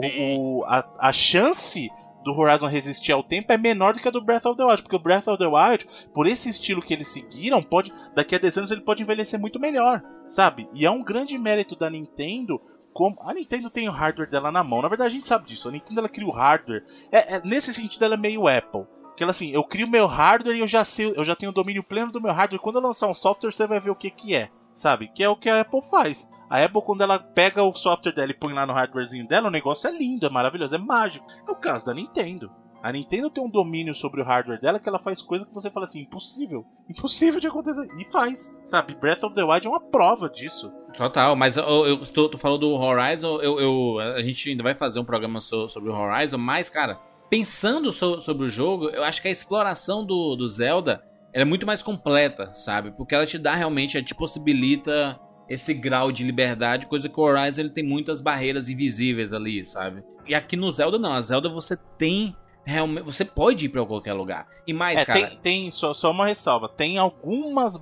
[0.60, 1.90] o- a, a chance
[2.24, 4.82] do Horizon resistir ao tempo é menor do que a do Breath of the Wild.
[4.82, 8.40] Porque o Breath of the Wild, por esse estilo que eles seguiram, pode daqui a
[8.40, 10.70] 10 anos ele pode envelhecer muito melhor, sabe?
[10.74, 12.62] E é um grande mérito da Nintendo.
[12.94, 15.68] Como a Nintendo tem o hardware dela na mão, na verdade a gente sabe disso.
[15.68, 16.84] A Nintendo ela cria o hardware.
[17.12, 18.86] É, é- nesse sentido ela é meio Apple.
[19.18, 21.54] Que ela assim, eu crio meu hardware e eu já sei, eu já tenho o
[21.56, 22.62] domínio pleno do meu hardware.
[22.62, 25.08] Quando eu lançar um software, você vai ver o que que é, sabe?
[25.14, 26.28] Que é o que a Apple faz.
[26.54, 29.52] A Apple, quando ela pega o software dela e põe lá no hardwarezinho dela, o
[29.52, 31.26] negócio é lindo, é maravilhoso, é mágico.
[31.48, 32.52] É o caso da Nintendo.
[32.84, 35.70] A Nintendo tem um domínio sobre o hardware dela que ela faz coisa que você
[35.72, 36.64] fala assim, impossível.
[36.88, 37.88] Impossível de acontecer.
[37.98, 38.56] E faz.
[38.66, 38.94] Sabe?
[38.94, 40.70] Breath of the Wild é uma prova disso.
[40.96, 45.00] Total, mas eu, eu tu falou do Horizon, eu, eu- a gente ainda vai fazer
[45.00, 47.00] um programa so- sobre o Horizon, mas, cara,
[47.32, 51.66] pensando so- sobre o jogo, eu acho que a exploração do, do Zelda é muito
[51.66, 52.92] mais completa, sabe?
[52.92, 57.24] Porque ela te dá realmente, ela te possibilita esse grau de liberdade, coisa que o
[57.24, 60.04] Horizon ele tem muitas barreiras invisíveis ali, sabe?
[60.26, 62.36] E aqui no Zelda não, a Zelda você tem
[62.66, 64.48] realmente, você pode ir pra qualquer lugar.
[64.66, 66.70] E mais, é, cara, tem, tem só, só uma ressalva.
[66.70, 67.78] Tem algumas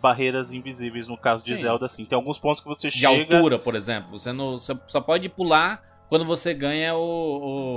[0.00, 1.62] barreiras invisíveis no caso de Sim.
[1.62, 2.04] Zelda, assim.
[2.04, 3.36] Tem alguns pontos que você de chega.
[3.36, 7.00] altura, por exemplo, você não você só pode pular quando você ganha o,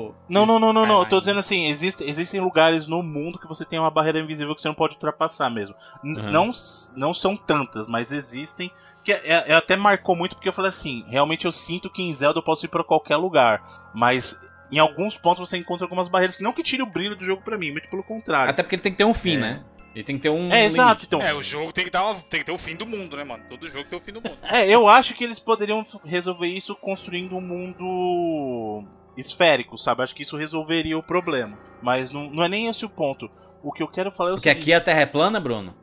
[0.10, 1.00] o Não, não, não, não, não.
[1.02, 4.56] Eu tô dizendo assim, existe, existem lugares no mundo que você tem uma barreira invisível
[4.56, 5.76] que você não pode ultrapassar mesmo.
[6.04, 6.32] Uhum.
[6.32, 6.52] Não,
[6.96, 8.72] não são tantas, mas existem.
[9.04, 12.12] Que é, é- até marcou muito porque eu falei assim, realmente eu sinto que em
[12.14, 13.62] Zelda eu posso ir pra qualquer lugar,
[13.94, 14.36] mas
[14.72, 17.44] em alguns pontos você encontra algumas barreiras que não que tire o brilho do jogo
[17.44, 18.50] pra mim, muito pelo contrário.
[18.50, 19.40] Até porque ele tem que ter um fim, É.
[19.40, 19.64] né?
[19.96, 20.52] E tem que ter um.
[20.52, 20.66] É, limite.
[20.74, 21.22] exato, então.
[21.22, 23.24] É, o jogo tem que, dar uma- tem que ter o fim do mundo, né,
[23.24, 23.44] mano?
[23.50, 24.38] Todo jogo tem o fim do mundo.
[24.44, 28.84] É, eu acho que eles poderiam resolver isso construindo um mundo
[29.16, 30.02] esférico, sabe?
[30.02, 31.58] Acho que isso resolveria o problema.
[31.82, 33.30] Mas não, não é nem esse o ponto.
[33.62, 34.64] O que eu quero falar é o Porque seguinte.
[34.64, 35.76] aqui a Terra é plana, Bruno?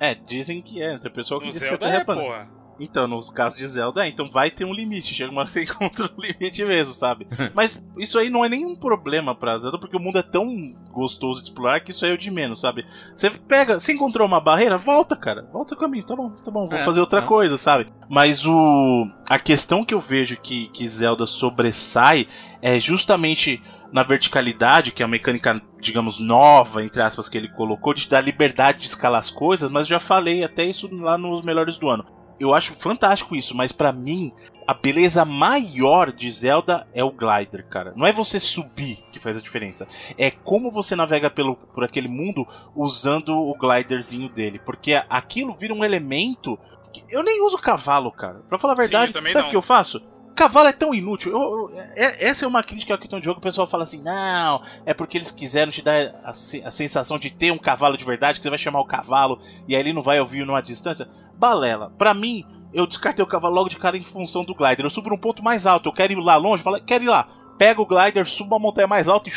[0.00, 0.98] É, dizem que é.
[0.98, 2.20] Tem pessoal que No diz que a Terra é, é plana.
[2.22, 2.48] porra.
[2.82, 5.14] Então, nos casos de Zelda, é, então vai ter um limite.
[5.14, 7.28] Chega uma hora que você encontra um limite mesmo, sabe?
[7.54, 11.40] Mas isso aí não é nenhum problema pra Zelda, porque o mundo é tão gostoso
[11.40, 12.84] de explorar que isso aí é o de menos, sabe?
[13.14, 15.48] Você pega, você encontrou uma barreira, volta, cara.
[15.52, 17.22] Volta o caminho, tá bom, tá bom, vou É, fazer outra é.
[17.22, 17.86] coisa, sabe?
[18.08, 19.08] Mas o.
[19.30, 22.26] A questão que eu vejo que, que Zelda sobressai
[22.60, 23.62] é justamente
[23.92, 28.22] na verticalidade, que é a mecânica, digamos, nova, entre aspas, que ele colocou, de dar
[28.22, 31.88] liberdade de escalar as coisas, mas eu já falei até isso lá nos melhores do
[31.88, 32.04] ano.
[32.42, 34.32] Eu acho fantástico isso, mas pra mim,
[34.66, 37.92] a beleza maior de Zelda é o glider, cara.
[37.94, 39.86] Não é você subir que faz a diferença.
[40.18, 44.58] É como você navega pelo, por aquele mundo usando o gliderzinho dele.
[44.58, 46.58] Porque aquilo vira um elemento.
[46.92, 48.40] Que eu nem uso cavalo, cara.
[48.48, 50.02] Pra falar a verdade, também sabe o que eu faço?
[50.34, 51.32] Cavalo é tão inútil.
[51.32, 53.38] Eu- eu- é- essa é uma crítica que tem um jogo.
[53.38, 57.30] O pessoal fala assim: não, é porque eles quiseram te dar a, a sensação de
[57.30, 60.02] ter um cavalo de verdade, que você vai chamar o cavalo e aí ele não
[60.02, 61.08] vai ouvir numa distância.
[61.36, 61.90] Balela.
[61.98, 64.84] Pra mim, eu descartei o cavalo logo de cara em função do glider.
[64.86, 67.26] Eu subo num ponto mais alto, eu quero ir lá longe, falo, quero ir lá.
[67.58, 69.32] Pego o glider, subo uma montanha mais alta e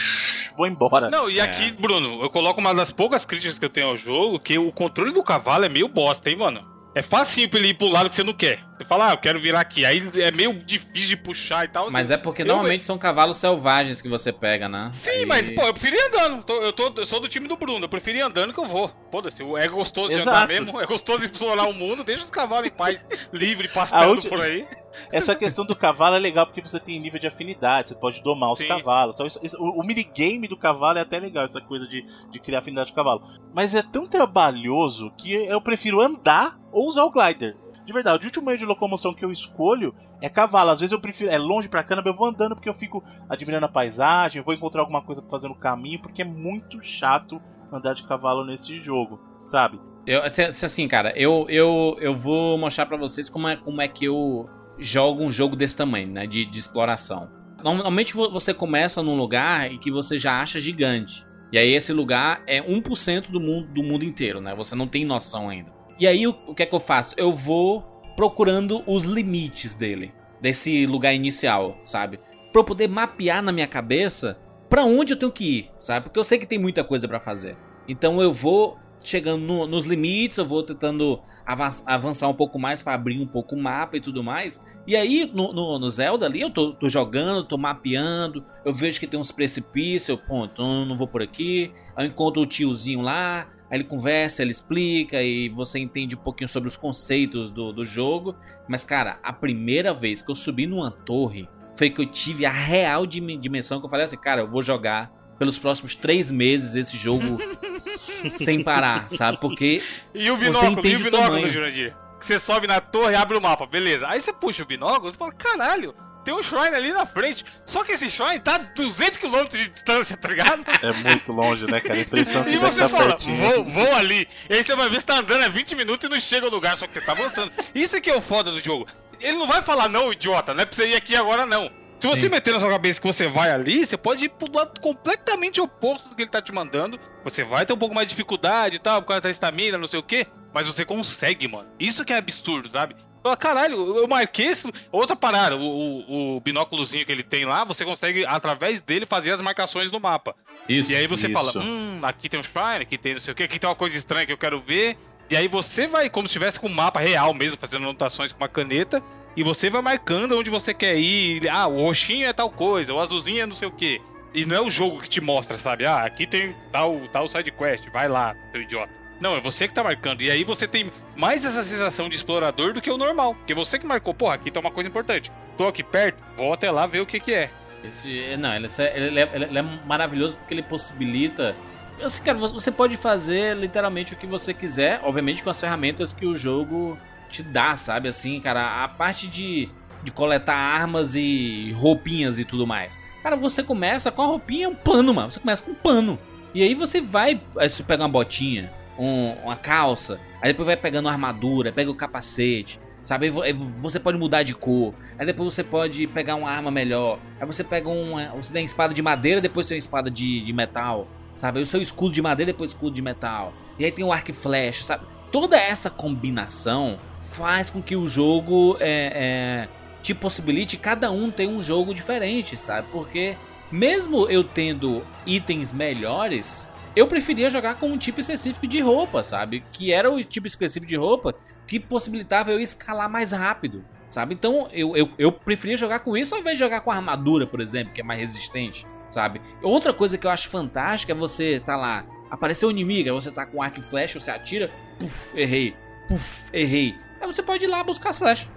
[0.56, 1.10] vou embora.
[1.10, 4.39] Não, e aqui, Bruno, eu coloco uma das poucas críticas que eu tenho ao jogo,
[4.39, 6.66] que o controle do cavalo é meio bosta, hein, mano?
[6.96, 8.64] É facinho pra ele ir pro lado que você não quer.
[8.78, 9.86] Você fala, ah, eu quero virar aqui.
[9.86, 11.90] Aí é meio difícil de puxar e tal.
[11.90, 12.14] Mas assim.
[12.16, 14.90] é porque Eu- normalmente são cavalos selvagens que você pega, né?
[14.92, 16.44] Sim, Aí- mas, pô, eu prefiro ir andando.
[16.44, 18.66] Tô- eu, tô, eu sou do time do Bruno, eu prefiro ir andando que eu
[18.66, 18.92] vou.
[19.10, 22.68] Foda-se, é gostoso de andar mesmo, é gostoso de explorar o mundo, deixa os cavalos
[22.68, 24.66] em paz, livre, pastando última- por aí.
[25.12, 28.52] Essa questão do cavalo é legal porque você tem nível de afinidade, você pode domar
[28.54, 28.68] os Sim.
[28.68, 29.16] cavalos.
[29.16, 32.40] Então, isso- isso- o, o minigame do cavalo é até legal, essa coisa de, de
[32.40, 33.24] criar afinidade com o cavalo.
[33.54, 37.56] Mas é tão trabalhoso que eu prefiro andar ou usar o glider.
[37.86, 40.72] De verdade, o último meio de locomoção que eu escolho é cavalo.
[40.72, 41.30] Às vezes eu prefiro.
[41.32, 44.82] É longe pra caramba, eu vou andando porque eu fico admirando a paisagem, vou encontrar
[44.82, 47.40] alguma coisa pra fazer no caminho, porque é muito chato
[47.72, 49.80] andar de cavalo nesse jogo, sabe?
[50.08, 54.06] Eu, assim, cara, eu, eu, eu vou mostrar pra vocês como é, como é que
[54.06, 56.28] eu jogo um jogo desse tamanho, né?
[56.28, 57.30] De, de exploração.
[57.64, 61.26] Normalmente vo- você começa num lugar em que você já acha gigante.
[61.52, 64.54] E aí esse lugar é 1% do mundo, do mundo inteiro, né?
[64.56, 65.74] Você não tem noção ainda.
[66.00, 67.14] E aí o, o que é que eu faço?
[67.18, 67.82] Eu vou
[68.16, 72.20] procurando os limites dele, desse lugar inicial, sabe?
[72.52, 74.38] Pra eu poder mapear na minha cabeça
[74.70, 76.06] pra onde eu tenho que ir, sabe?
[76.06, 77.58] Porque eu sei que tem muita coisa pra fazer.
[77.88, 82.82] Então eu vou chegando no- nos limites, eu vou tentando avan- avançar um pouco mais
[82.82, 84.60] pra abrir um pouco o mapa e tudo mais.
[84.88, 89.00] E aí no, no- no Zelda ali eu tô, tô jogando, tô mapeando, eu vejo
[89.00, 91.72] que tem uns precipícios, eu, pô, então eu não vou por aqui.
[91.98, 96.47] Eu encontro o tiozinho lá, aí ele conversa, ele explica e você entende um pouquinho
[96.47, 98.36] sobre os conceitos do, do jogo.
[98.68, 102.51] Mas cara, a primeira vez que eu subi numa torre foi que eu tive a
[102.51, 106.76] real dim- dimensão que eu falei assim, cara, eu vou jogar pelos próximos três meses
[106.76, 107.38] esse jogo
[108.32, 109.38] sem parar, sabe?
[109.39, 109.82] Porque
[110.13, 111.49] E o Você binóculo, e entende o o binóculo, tamanho.
[111.49, 111.95] Jurandir?
[112.20, 114.07] Que Você sobe na torre e abre o mapa, beleza.
[114.07, 115.93] Aí você puxa o binóculo e fala, caralho,
[116.26, 117.46] tem um shrine ali na frente.
[117.66, 120.66] Só que esse shrine tá a 200km de distância, tá ligado?
[120.82, 121.96] É muito longe, né, cara?
[122.00, 123.38] A impressão que E você fala, pertinho.
[123.38, 124.28] vou, vou ali.
[124.50, 126.52] E aí você vai ver se tá andando há 20 minutos e não chega ao
[126.52, 127.52] lugar, só que você tá avançando.
[127.74, 128.88] Isso aqui é o foda do jogo.
[129.22, 131.72] Ele não vai falar, não, idiota, não é pra você ir aqui agora, não.
[132.00, 132.30] Se você Sim.
[132.30, 136.10] meter na sua cabeça que você vai ali, você pode ir pro lado completamente oposto
[136.10, 137.00] do que ele tá te mandando.
[137.24, 139.88] Você vai ter um pouco mais de dificuldade e tal, por causa da estamina, não
[139.88, 140.28] sei o quê.
[140.54, 141.68] Mas você consegue, mano.
[141.80, 142.96] Isso que é absurdo, sabe?
[143.26, 144.72] Fala, Caralho, eu marquei isso.
[144.92, 149.32] Outra parada, o, o, o binóculozinho que ele tem lá, você consegue, através dele, fazer
[149.32, 150.36] as marcações no mapa.
[150.70, 150.92] isso.
[150.92, 151.34] E aí você Isso.
[151.34, 153.76] fala, hum, aqui tem um shrine, aqui tem não sei o que, aqui tem uma
[153.76, 154.96] coisa estranha que eu quero ver.
[155.28, 158.38] E aí você vai, como se estivesse com um mapa real mesmo, fazendo anotações com
[158.38, 159.02] uma caneta.
[159.36, 161.50] E você vai marcando onde você quer ir.
[161.50, 164.00] Ah, o roxinho é tal coisa, o azulzinho é não sei o que.
[164.36, 165.84] E não é o jogo que te mostra, sabe?
[165.84, 168.94] Ah, aqui tem tal, tal side quest, vai lá, seu idiota.
[169.20, 170.22] Não, é você que tá marcando.
[170.22, 173.36] E aí você tem mais essa sensação de explorador do que o normal.
[173.36, 175.32] Porque você que marcou, porra, aqui tá uma coisa importante.
[175.57, 177.49] Tô aqui perto, vou até lá ver o que que é.
[177.84, 181.55] Esse, não, ele, é- ele é, ele é maravilhoso porque ele possibilita.
[182.03, 186.26] Assim, cara, você pode fazer literalmente o que você quiser, obviamente com as ferramentas que
[186.26, 186.97] o jogo
[187.30, 188.09] te dá, sabe?
[188.09, 189.70] Assim, cara, a parte de,
[190.03, 192.99] de coletar armas e roupinhas e tudo mais.
[193.24, 195.32] Cara, você começa com a roupinha, um pano, mano.
[195.32, 196.20] Você começa com um pano.
[196.53, 197.39] E aí você vai.
[197.57, 201.96] Aí você pega uma botinha, um- uma calça, aí depois vai pegando armadura, pega o
[201.96, 202.80] capacete.
[203.02, 204.91] Sabe, Aí vo- aí você pode mudar de cor.
[205.20, 207.20] Aí depois você pode pegar uma arma melhor.
[207.39, 208.30] Aí você pega uma.
[208.30, 211.08] Você tem espada de madeira, depois você tem espada de, de metal.
[211.36, 211.60] sabe?
[211.60, 213.54] O seu escudo de madeira depois escudo de metal.
[213.78, 215.06] E aí tem o arco e flecha, sabe?
[215.32, 216.98] Toda essa combinação
[217.32, 219.68] faz com que o jogo é, é,
[220.02, 222.88] te possibilite cada um ter um jogo diferente, sabe?
[222.91, 223.36] Porque
[223.72, 229.64] mesmo eu tendo itens melhores, eu preferia jogar com um tipo específico de roupa, sabe?
[229.72, 231.36] Que era o tipo específico de roupa
[231.68, 234.34] que possibilitava eu escalar mais rápido, sabe?
[234.34, 237.60] Então eu, eu, eu preferia jogar com isso ao invés de jogar com armadura, por
[237.60, 239.41] exemplo, que é mais resistente, sabe?
[239.62, 243.46] Outra coisa que eu acho fantástica é você tá lá, apareceu um inimigo, você tá
[243.46, 245.76] com arco e flecha, você atira, puf, errei,
[246.08, 246.96] puf, errei.
[247.20, 248.48] Aí você pode ir lá buscar as flechas.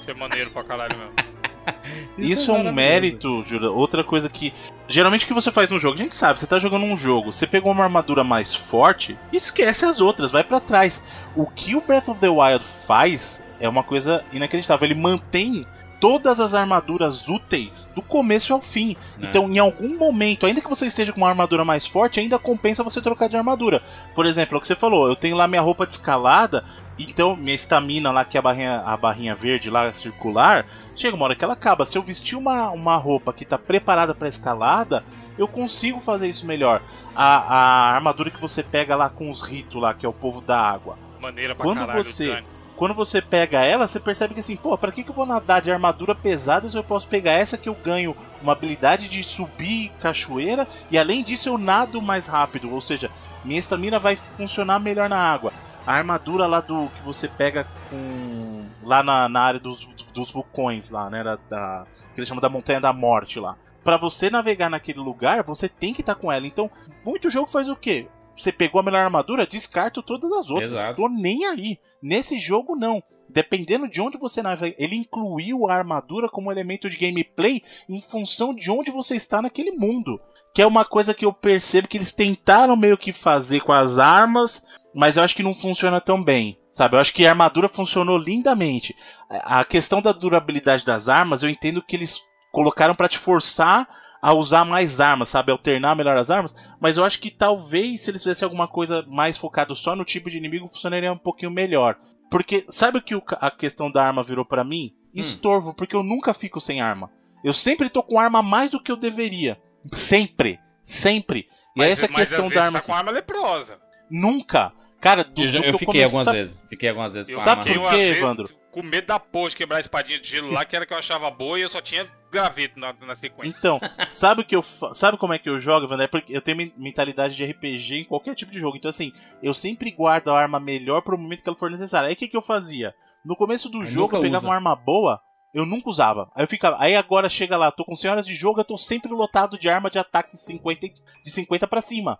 [0.00, 1.33] Isso é maneiro pra caralho mesmo.
[2.18, 3.70] Isso é um mérito, Jura.
[3.70, 4.52] Outra coisa que.
[4.86, 7.32] Geralmente o que você faz no jogo, a gente sabe, você tá jogando um jogo,
[7.32, 11.02] você pegou uma armadura mais forte, esquece as outras, vai pra trás.
[11.34, 14.86] O que o Breath of the Wild faz é uma coisa inacreditável.
[14.86, 15.66] Ele mantém
[16.04, 18.94] todas as armaduras úteis do começo ao fim.
[19.22, 19.24] É.
[19.24, 22.84] Então, em algum momento, ainda que você esteja com uma armadura mais forte, ainda compensa
[22.84, 23.82] você trocar de armadura.
[24.14, 26.62] Por exemplo, é o que você falou, eu tenho lá minha roupa de escalada,
[26.98, 31.24] então minha estamina lá, que é a barrinha, a barrinha verde lá circular, chega uma
[31.24, 31.86] hora que ela acaba.
[31.86, 35.02] Se eu vestir uma, uma roupa que tá preparada para escalada,
[35.38, 36.82] eu consigo fazer isso melhor.
[37.16, 40.42] A, a armadura que você pega lá com os ritos lá, que é o povo
[40.42, 40.98] da água.
[41.18, 42.04] Maneira pra Quando caralho.
[42.04, 42.53] você- Dani.
[42.84, 45.62] Quando você pega ela, você percebe que assim, pô, pra que, que eu vou nadar
[45.62, 49.90] de armadura pesada se eu posso pegar essa que eu ganho uma habilidade de subir
[50.02, 53.10] cachoeira e além disso eu nado mais rápido, ou seja,
[53.42, 55.50] minha estamina vai funcionar melhor na água.
[55.86, 60.90] A armadura lá do que você pega com lá na, na área dos, dos vulcões
[60.90, 63.56] lá, né, da, da que eles chamam da montanha da morte lá.
[63.82, 66.46] Pra você navegar naquele lugar, você tem que estar com ela.
[66.46, 66.70] Então,
[67.02, 68.08] muito jogo faz o quê?
[68.36, 70.72] Você pegou a melhor armadura, descarta todas as outras.
[70.72, 70.96] Exato.
[70.96, 71.78] Tô nem aí.
[72.02, 73.02] Nesse jogo, não.
[73.28, 78.54] Dependendo de onde você navega, ele incluiu a armadura como elemento de gameplay em função
[78.54, 80.20] de onde você está naquele mundo.
[80.54, 83.98] Que é uma coisa que eu percebo que eles tentaram meio que fazer com as
[83.98, 84.64] armas,
[84.94, 86.58] mas eu acho que não funciona tão bem.
[86.70, 88.94] Sabe, eu acho que a armadura funcionou lindamente.
[89.30, 92.20] A questão da durabilidade das armas, eu entendo que eles
[92.52, 93.88] colocaram pra te forçar
[94.20, 95.52] a usar mais armas, sabe?
[95.52, 96.54] Alternar melhor as armas.
[96.84, 100.28] Mas eu acho que talvez se eles fizessem alguma coisa mais focado só no tipo
[100.28, 101.96] de inimigo, funcionaria um pouquinho melhor.
[102.30, 104.92] Porque sabe o que a questão da arma virou pra mim?
[105.14, 107.10] Estorvo, porque eu nunca fico sem arma.
[107.42, 109.58] Eu sempre tô com arma mais do que eu deveria.
[109.94, 110.60] Sempre.
[110.82, 111.46] Sempre.
[111.74, 112.80] E Mas, essa mas às questão vezes da arma.
[112.80, 113.78] tá com arma leprosa.
[114.10, 114.70] Nunca.
[115.00, 116.62] Cara, do, Eu, já- do eu que fiquei comecei- algumas sabe- vezes.
[116.68, 117.72] Fiquei algumas vezes Eu com Sabe arma.
[117.72, 118.48] fiquei por quê, Evandro?
[118.70, 120.98] Com medo da porra de quebrar a espadinha de gelo lá, que era que eu
[120.98, 123.54] achava boa e eu só tinha graveto na, na sequência.
[123.56, 126.04] Então, sabe o que eu sabe como é que eu jogo, Evandro?
[126.04, 128.76] É porque eu tenho men- mentalidade de RPG em qualquer tipo de jogo.
[128.76, 129.12] Então assim,
[129.42, 132.08] eu sempre guardo a arma melhor pro momento que ela for necessária.
[132.08, 132.94] Aí o que, que eu fazia?
[133.24, 134.48] No começo do Aí jogo eu pegava usa.
[134.48, 135.20] uma arma boa,
[135.54, 136.30] eu nunca usava.
[136.34, 139.10] Aí eu ficava, aí agora chega lá, tô com senhoras de jogo, eu tô sempre
[139.12, 140.92] lotado de arma de ataque 50, e-
[141.24, 142.18] de 50 pra cima.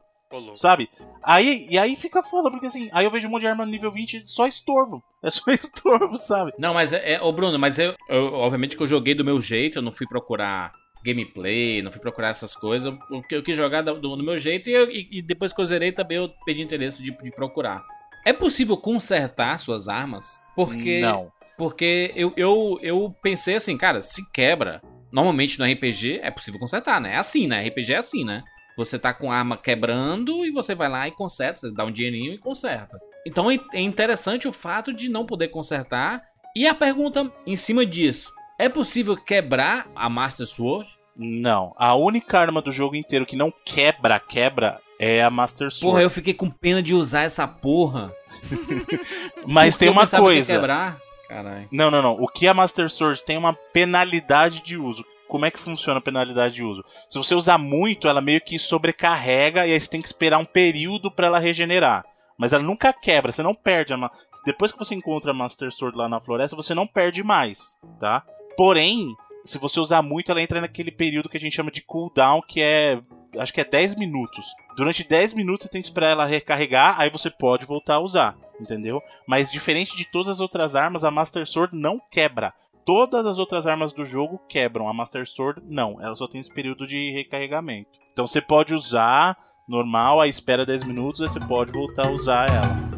[0.56, 0.88] Sabe?
[1.22, 3.90] Aí e aí fica foda, porque assim, aí eu vejo um monte de arma nível
[3.90, 5.02] 20 só estorvo.
[5.22, 6.52] É só estorvo, sabe?
[6.58, 9.40] Não, mas é, é ô Bruno, mas eu, eu- obviamente que eu joguei do meu
[9.40, 10.72] jeito, eu não fui procurar
[11.04, 14.68] gameplay, não fui procurar essas coisas, porque eu quis jogar do, do- do meu jeito
[14.70, 17.82] e, eu- e- e depois que eu zerei também eu perdi interesse de, de procurar.
[18.24, 20.40] É possível consertar suas armas?
[20.56, 21.30] Porque Não.
[21.58, 24.80] porque eu, eu, eu pensei assim, cara, se quebra,
[25.12, 27.12] normalmente no RPG é possível consertar, né?
[27.12, 27.66] É assim, né?
[27.68, 28.42] RPG é assim, né?
[28.76, 31.92] Você tá com a arma quebrando e você vai lá e conserta, você dá um
[31.92, 32.98] dinheirinho e conserta.
[33.26, 36.22] Então é é interessante o fato de não poder consertar.
[36.56, 40.88] E a pergunta em cima disso: é possível quebrar a Master Sword?
[41.16, 41.72] Não.
[41.76, 45.92] A única arma do jogo inteiro que não quebra, quebra é a Master Sword.
[45.92, 48.12] Porra, eu fiquei com pena de usar essa porra.
[49.46, 50.52] Mas Porque tem uma pensava que coisa.
[50.52, 50.98] quebrar.
[51.28, 51.68] Caralho.
[51.70, 52.12] Não, não, não.
[52.20, 55.04] O que a Master Sword tem é uma penalidade de uso.
[55.28, 56.84] Como é que funciona a penalidade de uso?
[57.08, 60.44] Se você usar muito, ela meio que sobrecarrega e aí você tem que esperar um
[60.44, 62.04] período pra ela regenerar.
[62.36, 64.10] Mas ela nunca quebra, você não perde a.
[64.44, 68.24] Depois que você encontra a Master Sword lá na floresta, você não perde mais, tá?
[68.56, 69.14] Porém,
[69.44, 72.60] se você usar muito, ela entra naquele período que a gente chama de cooldown, que
[72.60, 73.00] é.
[73.38, 74.46] Acho que é 10 minutos.
[74.76, 78.36] Durante 10 minutos você tem que esperar ela recarregar, aí você pode voltar a usar,
[78.60, 79.02] entendeu?
[79.26, 82.54] Mas diferente de todas as outras armas, a Master Sword não quebra.
[82.84, 86.52] Todas as outras armas do jogo quebram, a Master Sword não, ela só tem esse
[86.52, 87.98] período de recarregamento.
[88.12, 92.46] Então você pode usar normal, aí espera 10 minutos, aí você pode voltar a usar
[92.50, 92.94] ela.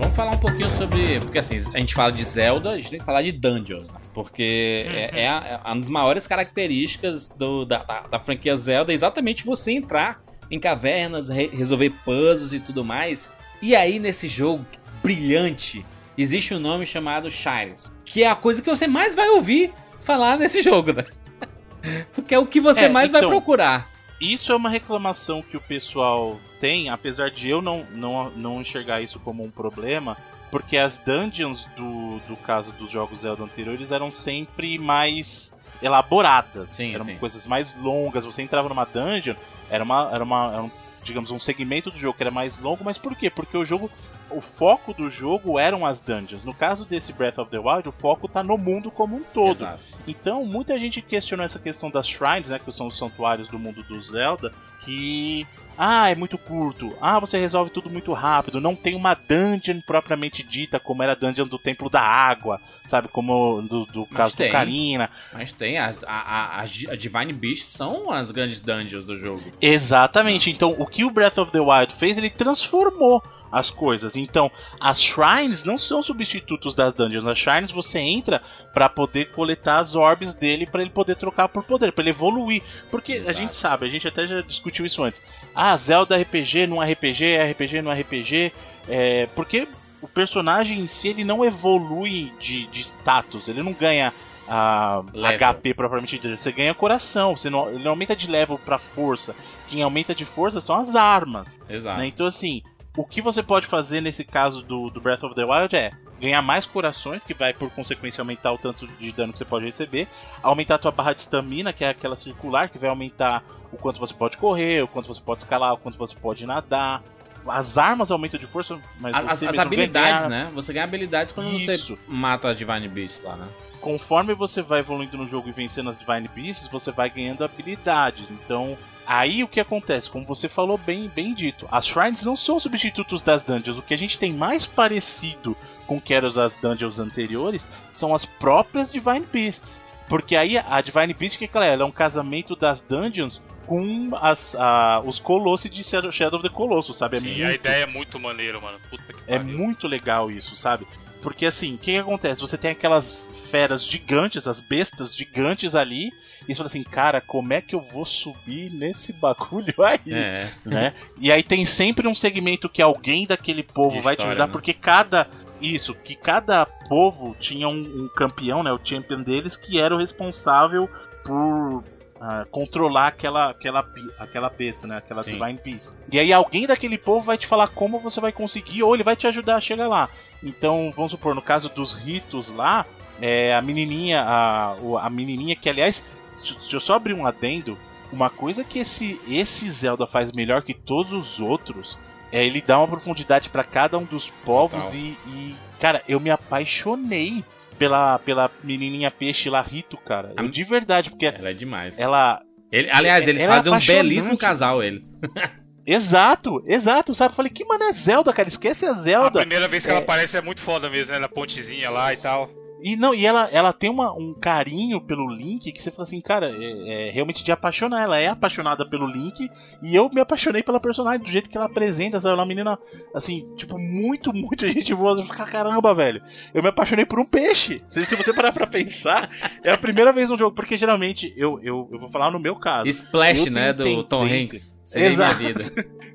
[0.00, 1.20] Vamos falar um pouquinho sobre.
[1.20, 3.98] Porque assim, a gente fala de Zelda, a gente tem que falar de Dungeons, né?
[4.14, 8.92] Porque é, é a- é uma das maiores características do- da, da- da franquia Zelda
[8.92, 10.20] é exatamente você entrar
[10.50, 13.30] em cavernas, re- resolver puzzles e tudo mais.
[13.60, 14.64] E aí, nesse jogo
[15.02, 15.84] brilhante,
[16.16, 20.38] existe um nome chamado Shires, que é a coisa que você mais vai ouvir falar
[20.38, 21.04] nesse jogo, né?
[22.14, 23.88] Porque é o que você É, mais vai então, procurar.
[24.20, 29.00] Isso é uma reclamação que o pessoal tem, apesar de eu não, não, não enxergar
[29.00, 30.16] isso como um problema,
[30.50, 36.70] porque as dungeons do, do caso dos jogos Zelda anteriores eram sempre mais elaboradas.
[36.70, 37.16] Sim, eram sim.
[37.16, 38.24] coisas mais longas.
[38.24, 39.34] Você entrava numa dungeon,
[39.70, 40.10] era uma.
[40.12, 40.70] Era uma era um,
[41.02, 43.30] digamos, um segmento do jogo que era mais longo, mas por quê?
[43.30, 43.90] Porque o jogo.
[44.30, 46.44] O foco do jogo eram as dungeons.
[46.44, 49.62] No caso desse Breath of the Wild, o foco tá no mundo como um todo.
[49.62, 49.82] Exato.
[50.06, 53.82] Então, muita gente questionou essa questão das shrines, né, que são os santuários do mundo
[53.82, 55.46] do Zelda, que
[55.78, 56.92] ah, é muito curto.
[57.00, 58.60] Ah, você resolve tudo muito rápido.
[58.60, 63.06] Não tem uma dungeon propriamente dita, como era a dungeon do Templo da Água, sabe?
[63.06, 64.48] Como do, do caso tem.
[64.48, 65.08] do Karina.
[65.32, 69.40] Mas tem, a, a, a, a Divine Beast são as grandes dungeons do jogo.
[69.60, 70.50] Exatamente.
[70.50, 73.22] Então, o que o Breath of the Wild fez, ele transformou
[73.52, 74.16] as coisas.
[74.20, 74.50] Então,
[74.80, 77.26] as shrines não são substitutos das dungeons.
[77.26, 78.42] As shrines você entra
[78.72, 82.62] pra poder coletar as orbes dele pra ele poder trocar por poder, pra ele evoluir.
[82.90, 83.34] Porque a Exato.
[83.34, 85.22] gente sabe, a gente até já discutiu isso antes.
[85.54, 88.52] Ah, Zelda RPG num RPG, RPG no RPG,
[88.88, 89.66] é, porque
[90.00, 94.12] o personagem em si ele não evolui de, de status, ele não ganha
[94.48, 95.38] a Level.
[95.38, 99.34] HP propriamente dito, você ganha coração, você não, ele não aumenta de level pra força.
[99.68, 101.58] Quem aumenta de força são as armas.
[101.68, 101.98] Exato.
[101.98, 102.06] né?
[102.06, 102.62] Então, assim,
[102.98, 106.42] o que você pode fazer nesse caso do, do Breath of the Wild é ganhar
[106.42, 110.08] mais corações, que vai por consequência aumentar o tanto de dano que você pode receber,
[110.42, 114.00] aumentar a tua barra de estamina, que é aquela circular, que vai aumentar o quanto
[114.00, 117.00] você pode correr, o quanto você pode escalar, o quanto você pode nadar.
[117.46, 120.50] As armas aumentam de força, mas As, as ganha- habilidades, né?
[120.52, 121.94] Você ganha habilidades quando Isso.
[121.94, 123.46] você mata a Divine Beast lá, né?
[123.80, 128.32] conforme você vai evoluindo no jogo e vencendo as Divine Beasts, você vai ganhando habilidades.
[128.32, 128.76] Então,
[129.08, 130.10] aí o que acontece?
[130.10, 133.78] Como você falou bem, bem dito, as Shrines não são substitutos das dungeons.
[133.78, 135.56] O que a gente tem mais parecido
[135.86, 139.82] com que eram as dungeons anteriores são as próprias Divine Beasts.
[140.08, 141.72] Porque aí a Divine Beast, que é?
[141.72, 146.54] Ela é um casamento das dungeons com as, a- os Colossi de Shadow of the
[146.54, 147.18] Colossus, sabe?
[147.18, 148.78] É Sim, muito a ideia é muito maneiro, mano.
[149.26, 150.86] É muito legal isso, sabe?
[151.20, 152.40] Porque assim, o que, que acontece?
[152.40, 156.10] Você tem aquelas feras gigantes, as bestas gigantes ali,
[156.48, 160.00] e você fala assim, cara, como é que eu vou subir nesse bagulho aí?
[160.06, 160.50] É.
[160.64, 160.94] Né?
[161.20, 164.46] E aí tem sempre um segmento que alguém daquele povo De vai te história, ajudar,
[164.46, 164.52] né?
[164.52, 165.28] porque cada.
[165.60, 168.72] Isso, que cada povo tinha um, um campeão, né?
[168.72, 170.88] O champion deles, que era o responsável
[171.24, 171.82] por.
[172.20, 173.84] ah, controlar aquela, aquela,
[174.18, 174.96] aquela besta, né?
[174.96, 175.32] Aquela Sim.
[175.32, 175.94] Divine Beast.
[176.10, 179.16] E aí alguém daquele povo vai te falar como você vai conseguir, ou ele vai
[179.16, 180.08] te ajudar a chegar lá.
[180.42, 182.86] Então, vamos supor, no caso dos ritos lá,
[183.20, 186.04] é, a menininha, a, a menininha que, aliás,
[186.42, 187.76] deixa eu só abrir um adendo.
[188.12, 191.98] Uma coisa que esse, esse Zelda faz melhor que todos os outros
[192.32, 196.30] é ele dar uma profundidade pra cada um dos povos e, e, cara, eu me
[196.30, 197.44] apaixonei
[197.78, 200.32] pela, pela menininha peixe lá, Rito, cara.
[200.36, 201.98] Eu, A- de verdade, porque Ela é demais.
[201.98, 202.40] ela.
[202.72, 204.02] Ele- aliás, eles ela é fazem um apaixonante.
[204.02, 205.10] belíssimo casal, eles.
[205.86, 207.32] Exato, exato, sabe?
[207.32, 208.46] Eu falei, que mano é Zelda, cara?
[208.46, 209.40] Esquece a A Zelda.
[209.40, 209.94] primeira vez que É.
[209.94, 211.18] ela aparece é muito foda mesmo, né?
[211.18, 212.50] Na pontezinha lá e tal.
[212.82, 216.20] E não, e ela, ela tem uma, um carinho pelo Link que você fala assim,
[216.20, 218.02] cara, é, é realmente de apaixonar.
[218.02, 219.50] Ela é apaixonada pelo Link
[219.82, 222.32] e eu me apaixonei pela personagem, do jeito que ela apresenta, sabe?
[222.32, 222.78] Ela é uma menina,
[223.14, 225.16] assim, tipo, muito, muito gente boa.
[225.16, 226.22] Você fica, caramba, velho.
[226.54, 227.78] Eu me apaixonei por um peixe.
[227.88, 229.28] Se, se você parar pra pensar,
[229.62, 232.56] é a primeira vez no jogo, porque geralmente, eu, eu, eu vou falar no meu
[232.56, 232.88] caso.
[232.88, 233.72] Splash, Eu né?
[233.72, 234.24] Do Tom.
[234.24, 234.78] Hanks.
[234.84, 235.38] Seria minha Exato.
[235.38, 235.62] vida.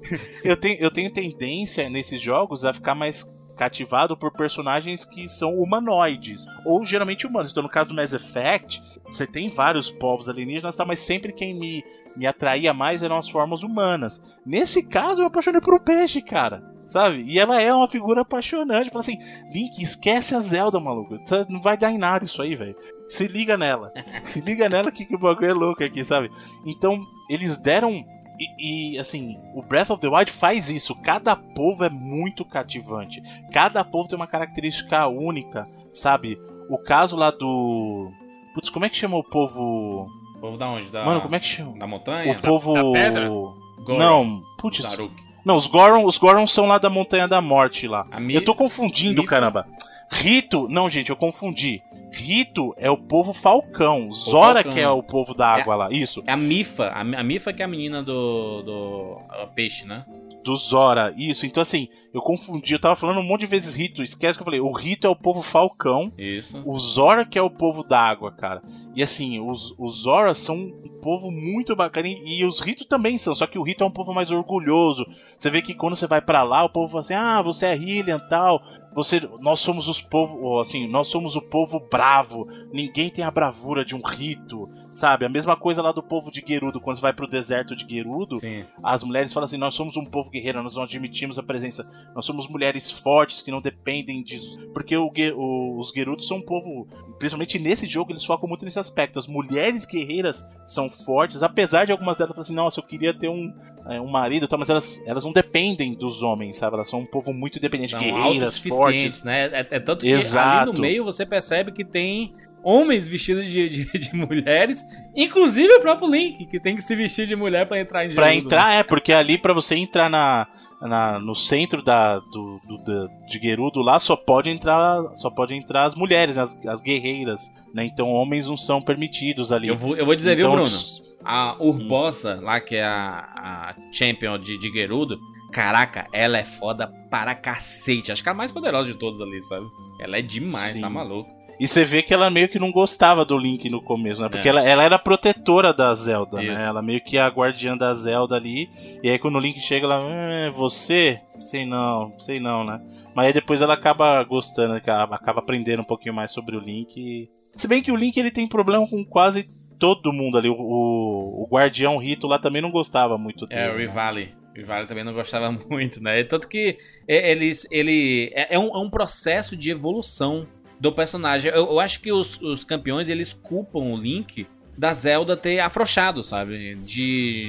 [0.44, 3.24] eu tenho, eu tenho tendência nesses jogos a ficar mais
[3.56, 7.52] cativado por personagens que são humanoides ou geralmente humanos.
[7.52, 10.86] Então, no caso do Mass Effect, você tem vários povos alienígenas, tá?
[10.86, 11.84] mas sempre quem me,
[12.16, 14.22] me atraía mais eram as formas humanas.
[14.46, 16.74] Nesse caso, eu me apaixonei por um peixe, cara.
[16.86, 17.24] Sabe?
[17.24, 18.90] E ela é uma figura apaixonante.
[18.90, 19.18] Fala assim,
[19.52, 21.18] Link, esquece a Zelda, maluco.
[21.50, 22.76] Não vai dar em nada isso aí, velho.
[23.08, 23.92] Se liga nela.
[24.24, 26.30] Se liga nela que, que o bagulho é louco aqui, sabe?
[26.66, 28.04] Então, eles deram
[28.40, 30.96] e, e, assim, o Breath of the Wild faz isso.
[30.96, 33.22] Cada povo é muito cativante.
[33.52, 36.38] Cada povo tem uma característica única, sabe?
[36.70, 38.12] O caso lá do.
[38.54, 40.08] Putz, como é que chama o povo.
[40.36, 40.92] O povo da onde?
[40.92, 41.78] Da, Mano, como é que chama?
[41.78, 42.34] Da montanha?
[42.38, 42.74] O povo.
[42.74, 43.28] da pedra?
[43.30, 43.98] Goron.
[43.98, 44.82] Não, putz.
[44.82, 45.14] Daruk.
[45.46, 48.08] Não, os Goron, os Goron são lá da Montanha da Morte lá.
[48.12, 49.30] A Mi- Eu tô confundindo, Mifa.
[49.30, 49.68] caramba.
[50.10, 51.82] Rito, não, gente, eu confundi.
[52.14, 54.12] Rito é o povo Falcão.
[54.12, 54.72] Zora Falcão.
[54.72, 55.90] que é o povo da água lá.
[55.92, 56.24] Isso.
[56.28, 56.86] É a Mifa.
[56.90, 58.62] A, a Mifa que é a menina do.
[58.62, 60.06] do a peixe, né?
[60.44, 61.46] Do Zora, isso.
[61.46, 64.46] Então, assim, eu confundi, eu tava falando um monte de vezes Rito, esquece que eu
[64.46, 64.60] falei.
[64.60, 66.12] O Rito é o povo falcão.
[66.18, 66.62] Isso.
[66.66, 68.62] O Zora que é o povo d'água, cara.
[68.94, 72.10] E assim, os, os Zora são um povo muito bacana.
[72.10, 75.06] E, e os Rito também são, só que o Rito é um povo mais orgulhoso.
[75.38, 77.74] Você vê que quando você vai para lá, o povo fala assim: ah, você é
[77.74, 78.62] Hylian tal.
[78.94, 82.48] Você, nós somos os povo, assim, nós somos o povo bravo.
[82.72, 84.70] Ninguém tem a bravura de um Rito.
[84.94, 85.26] Sabe?
[85.26, 88.38] A mesma coisa lá do povo de Gerudo, quando você vai pro deserto de Gerudo,
[88.38, 88.64] Sim.
[88.84, 92.26] as mulheres falam assim: nós somos um povo guerreiro, nós não admitimos a presença, nós
[92.26, 94.58] somos mulheres fortes que não dependem disso.
[94.74, 96.88] Porque o, o- os Gerudos são um povo,
[97.18, 99.18] principalmente nesse jogo, eles focam muito nesse aspecto.
[99.18, 103.30] As mulheres guerreiras são fortes, apesar de algumas delas falarem assim: nossa, eu queria ter
[103.30, 103.52] um,
[103.90, 106.76] é, um marido, tal, mas elas, elas não dependem dos homens, sabe?
[106.76, 109.24] Elas são um povo muito independente, São guerreiras, fortes.
[109.24, 109.46] né?
[109.48, 110.72] É, é tanto que ali Exato.
[110.74, 112.34] no meio você percebe que tem
[112.64, 114.84] homens vestidos de, de, de mulheres,
[115.16, 118.28] inclusive o próprio Link, que tem que se vestir de mulher pra entrar em Pra
[118.30, 120.48] Gerudo, entrar, é, porque ali pra você entrar na,
[120.82, 125.54] na- no centro da, do, do- da- de Gerudo lá só pode entrar só pode
[125.54, 127.42] entrar as mulheres, as, as guerreiras,
[127.74, 127.86] né?
[127.86, 129.68] Então homens não são permitidos ali.
[129.68, 130.78] Eu vou, eu vou dizer, viu, Então, Bruno?
[131.26, 135.18] A Urbosa, lá que é a, a champion de, de Gerudo,
[135.52, 138.12] caraca, ela é foda para cacete.
[138.12, 139.66] Acho que é a mais poderosa de todas ali, sabe?
[140.00, 140.82] Ela é demais, Sim.
[140.82, 141.30] tá maluco.
[141.64, 144.28] E você vê que ela meio que não gostava do Link no começo, né?
[144.28, 144.52] Porque É.
[144.52, 146.54] ela, ela era protetora da Zelda, Isso.
[146.54, 146.66] né?
[146.66, 148.70] Ela meio que é a guardiã da Zelda ali.
[149.02, 151.22] E aí quando o Link chega, ela, "É, você?
[151.40, 152.82] Sei não, sei não, né?
[153.16, 156.98] Mas aí depois ela acaba gostando, acaba, acaba aprendendo um pouquinho mais sobre o Link.
[157.00, 159.50] e- Se bem que o Link ele tem problema com quase
[159.80, 160.50] todo mundo ali.
[160.50, 163.62] O, o, o guardião Rito lá também não gostava muito dele.
[163.62, 163.80] É, o né?
[163.80, 164.34] Rivali.
[164.54, 166.24] O Rivali também não gostava muito, né?
[166.24, 166.78] Tanto que
[167.08, 170.46] é, eles, ele é, é um, é um processo de evolução
[170.84, 171.50] do personagem.
[171.50, 174.46] Eu, eu acho que os, os campeões, eles culpam o Link
[174.78, 176.76] da Zelda ter afrouxado, sabe?
[176.76, 176.76] De,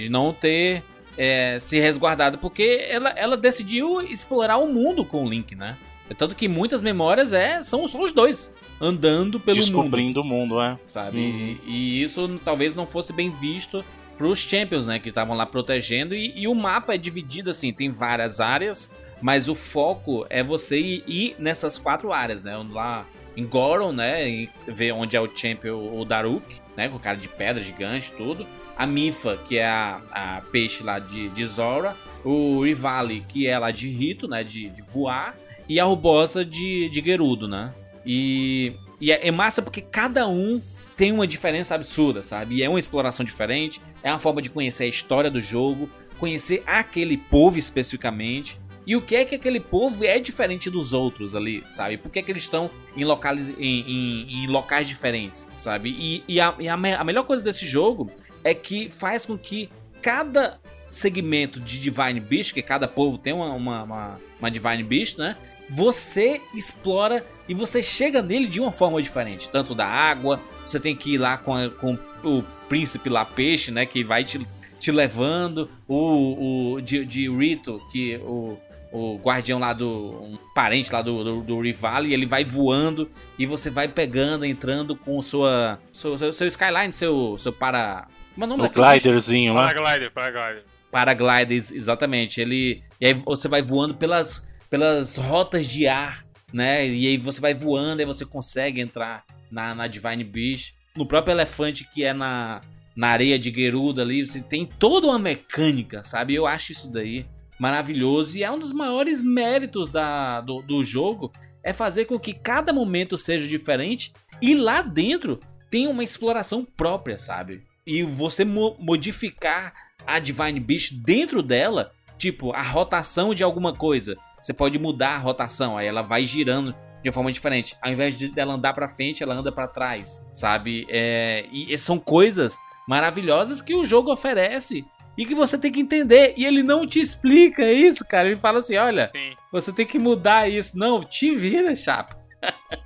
[0.04, 0.84] de não ter
[1.18, 5.76] é, se resguardado, porque ela, ela decidiu explorar o mundo com o Link, né?
[6.16, 10.60] Tanto que muitas memórias é, são, são os dois andando pelo mundo Descobrindo o mundo,
[10.60, 10.78] é.
[10.86, 11.18] sabe?
[11.18, 11.58] Uhum.
[11.66, 13.84] E, e isso talvez não fosse bem visto
[14.16, 15.00] pros Champions, né?
[15.00, 16.14] Que estavam lá protegendo.
[16.14, 18.88] E, e o mapa é dividido assim, tem várias áreas,
[19.20, 22.56] mas o foco é você ir, ir nessas quatro áreas, né?
[22.70, 23.04] Lá
[23.36, 24.28] em Goron, né?
[24.28, 26.44] E ver onde é o Champion, o Daruk,
[26.76, 26.88] né?
[26.88, 28.46] Com cara de pedra gigante tudo.
[28.76, 31.96] A Mifa, que é a, a peixe lá de, de Zora.
[32.24, 34.42] O Rivali, que é lá de Rito, né?
[34.42, 35.34] De, de voar.
[35.68, 37.72] E a Rubosa de, de Gerudo, né?
[38.04, 40.60] E, e é, é massa porque cada um
[40.96, 42.56] tem uma diferença absurda, sabe?
[42.56, 45.88] E é uma exploração diferente, é uma forma de conhecer a história do jogo,
[46.18, 48.58] conhecer aquele povo especificamente.
[48.86, 51.96] E o que é que aquele povo é diferente dos outros ali, sabe?
[51.96, 55.90] Por que, é que eles estão em, locais, em, em- em locais diferentes, sabe?
[55.90, 58.10] E, e a, e a me- a melhor coisa desse jogo
[58.42, 59.70] é que faz com que
[60.02, 60.58] cada
[60.90, 65.36] segmento de Divine Beast, que cada povo tem uma, uma, uma, uma Divine Beast, né?
[65.70, 69.48] Você explora e você chega nele de uma forma diferente.
[69.48, 73.70] Tanto da água, você tem que ir lá com, a- com o príncipe lá, peixe,
[73.70, 73.86] né?
[73.86, 74.46] Que vai te,
[74.78, 75.70] te levando.
[75.88, 78.58] O, o de, de Rito, que o,
[78.94, 80.22] o guardião lá do.
[80.22, 84.94] Um parente lá do, do, do Rivali, ele vai voando e você vai pegando, entrando
[84.94, 85.80] com sua.
[85.90, 87.36] Seu, seu, seu Skyline, seu.
[87.36, 88.06] seu para.
[88.34, 89.66] Como é o nome O gliderzinho lá.
[89.66, 90.64] Paraglider, paraglider.
[90.92, 92.40] Paraglider, ex- exatamente.
[92.40, 96.86] Ele e aí você vai voando pelas pelas rotas de ar, né?
[96.86, 100.74] E aí você vai voando e você consegue entrar na, na Divine Beast.
[100.96, 102.60] No próprio elefante que é na,
[102.94, 106.34] na areia de Gerudo ali, você tem toda uma mecânica, sabe?
[106.34, 107.26] Eu acho isso daí
[107.58, 111.32] maravilhoso e é um dos maiores méritos da, do, do jogo
[111.62, 114.12] é fazer com que cada momento seja diferente
[114.42, 115.40] e lá dentro
[115.70, 117.62] tem uma exploração própria, sabe?
[117.86, 119.72] E você mo- modificar
[120.06, 124.16] a Divine Beast dentro dela, tipo, a rotação de alguma coisa.
[124.42, 127.76] Você pode mudar a rotação, aí ela vai girando de uma forma diferente.
[127.80, 130.86] Ao invés de dela andar pra frente, ela anda pra trás, sabe?
[130.88, 134.84] É, e são coisas maravilhosas que o jogo oferece
[135.16, 136.34] e que você tem que entender.
[136.36, 138.28] E ele não te explica isso, cara.
[138.28, 139.34] Ele fala assim: olha, Sim.
[139.52, 140.78] você tem que mudar isso.
[140.78, 142.16] Não, te vira, chapa.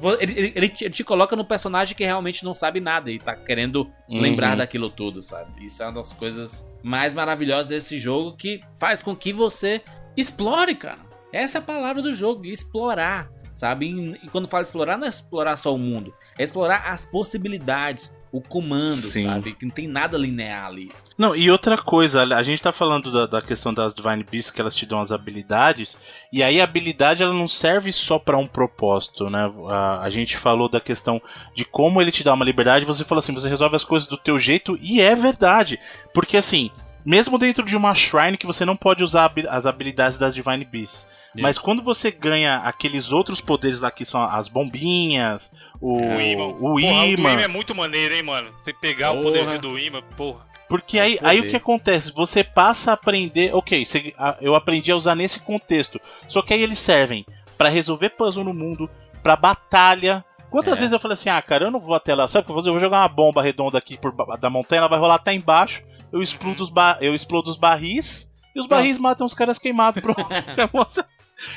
[0.00, 3.10] Vo- ele, ele- ele te, ele te coloca no personagem que realmente não sabe nada
[3.10, 4.20] e tá querendo Uhum.
[4.20, 5.66] lembrar daquilo tudo, sabe?
[5.66, 9.82] Isso é uma das coisas mais maravilhosas desse jogo que faz com que você
[10.16, 11.00] explore, cara.
[11.30, 13.90] Essa é a palavra do jogo, explorar, sabe?
[13.90, 18.16] E, e quando fala explorar, não é explorar só o mundo, é explorar as possibilidades,
[18.30, 19.26] o comando, Sim.
[19.26, 19.54] sabe?
[19.54, 20.90] Que não tem nada linear ali.
[21.16, 24.60] Não, e outra coisa, a gente tá falando da, da questão das Divine Beasts, que
[24.60, 25.98] elas te dão as habilidades,
[26.32, 29.50] e aí a habilidade ela não serve só pra um propósito, né?
[29.68, 31.20] A, a gente falou da questão
[31.54, 34.16] de como ele te dá uma liberdade, você fala assim, você resolve as coisas do
[34.16, 35.78] teu jeito, e é verdade.
[36.12, 36.70] Porque assim,
[37.08, 41.06] Mesmo dentro de uma shrine que você não pode usar as habilidades das Divine Beasts.
[41.34, 45.50] Mas quando você ganha aqueles outros poderes lá que são as bombinhas,
[45.80, 46.44] o, O imã.
[46.58, 47.30] o imã.
[47.40, 48.50] é muito maneiro, hein, mano?
[48.62, 49.20] Você pegar Porra.
[49.20, 50.46] o poderzinho do imã, porra.
[50.68, 51.28] Porque aí, poder.
[51.30, 52.12] aí o que acontece?
[52.12, 53.54] Você passa a aprender.
[53.54, 56.00] Ok, você- eu aprendi a usar nesse contexto.
[56.26, 57.24] Só que aí eles servem
[57.56, 58.88] pra resolver puzzle no mundo,
[59.22, 60.24] pra batalha.
[60.50, 60.76] Quantas É.
[60.80, 62.26] vezes eu falei assim, ah, cara, eu não vou até lá.
[62.28, 62.68] Sabe o que eu vou fazer?
[62.70, 65.82] Eu vou jogar uma bomba redonda aqui por da montanha, ela vai rolar até embaixo.
[66.12, 68.28] Eu explodo os, ba- eu explodo os barris.
[68.54, 70.02] E os barris matam os caras queimados.
[70.02, 70.24] Pronto.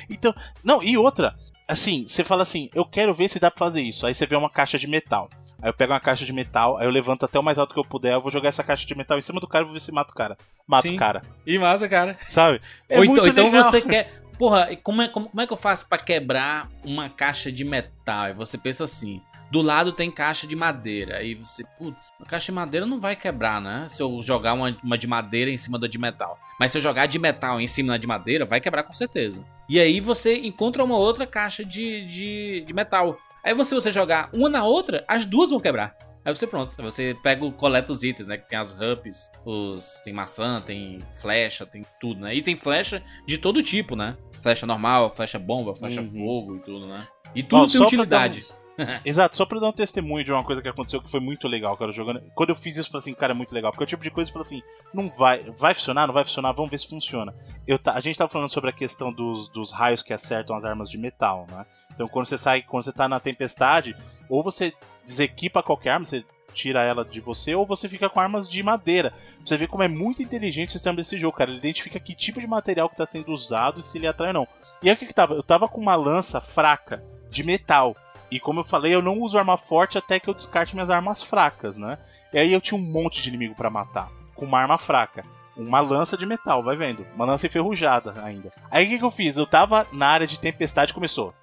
[0.09, 0.33] então,
[0.63, 1.35] não, e outra.
[1.71, 4.05] Assim, você fala assim, eu quero ver se dá pra fazer isso.
[4.05, 5.29] Aí você vê uma caixa de metal.
[5.61, 7.79] Aí eu pego uma caixa de metal, aí eu levanto até o mais alto que
[7.79, 9.73] eu puder, eu vou jogar essa caixa de metal em cima do cara e vou
[9.73, 10.35] ver se mata o cara.
[10.67, 10.95] Mata Sim.
[10.95, 12.17] o cara, E mata, cara.
[12.27, 12.59] sabe?
[12.89, 14.21] É Ou então, então você quer.
[14.39, 18.29] Porra, como é, como, como é que eu faço pra quebrar uma caixa de metal?
[18.29, 19.21] E você pensa assim.
[19.51, 21.17] Do lado tem caixa de madeira.
[21.17, 23.85] Aí você, putz, a caixa de madeira não vai quebrar, né?
[23.89, 26.39] Se eu jogar uma, uma de madeira em cima da de metal.
[26.59, 29.43] Mas se eu jogar de metal em cima da de madeira, vai quebrar com certeza.
[29.67, 33.17] E aí você encontra uma outra caixa de, de, de metal.
[33.43, 35.97] Aí você, você jogar uma na outra, as duas vão quebrar.
[36.23, 38.37] Aí você pronto, aí você pega, o- coleta os itens, né?
[38.37, 42.33] Que tem as rups, os, tem maçã, tem flecha, tem tudo, né?
[42.35, 44.15] E tem flecha de todo tipo, né?
[44.41, 46.11] Flecha normal, flecha bomba, flecha Uhum.
[46.11, 47.07] fogo e tudo, né?
[47.33, 48.45] E tudo Ó, tem só pra utilidade.
[49.05, 51.75] Exato, só pra dar um testemunho de uma coisa que aconteceu que foi muito legal,
[51.77, 52.21] cara, jogando.
[52.33, 53.71] Quando eu fiz isso, eu falei assim, cara, é muito legal.
[53.71, 54.61] Porque é o tipo de coisa que falei assim,
[54.93, 57.33] não vai, vai funcionar, não vai funcionar, vamos ver se funciona.
[57.67, 60.89] Eu a gente tava falando sobre a questão dos, dos raios que acertam as armas
[60.89, 61.65] de metal, né?
[61.93, 63.95] Então quando você sai, quando você tá na tempestade,
[64.29, 68.49] ou você desequipa qualquer arma, você tira ela de você, ou você fica com armas
[68.49, 69.13] de madeira.
[69.45, 71.49] Você vê como é muito inteligente o sistema desse jogo, cara.
[71.49, 74.33] Ele identifica que tipo de material que tá sendo usado e se ele atrai ou
[74.33, 74.47] não.
[74.83, 75.33] E aí o que que tava?
[75.33, 77.95] Eu tava com uma lança fraca de metal.
[78.31, 81.21] E como eu falei, eu não uso arma forte até que eu descarte minhas armas
[81.21, 81.97] fracas, né?
[82.33, 85.23] E aí eu tinha um monte de inimigo pra matar, com uma arma fraca.
[85.55, 87.05] Uma lança de metal, vai vendo.
[87.13, 88.53] Uma lança enferrujada ainda.
[88.71, 89.35] Aí o que, que eu fiz?
[89.35, 91.33] Eu tava na área de tempestade começou.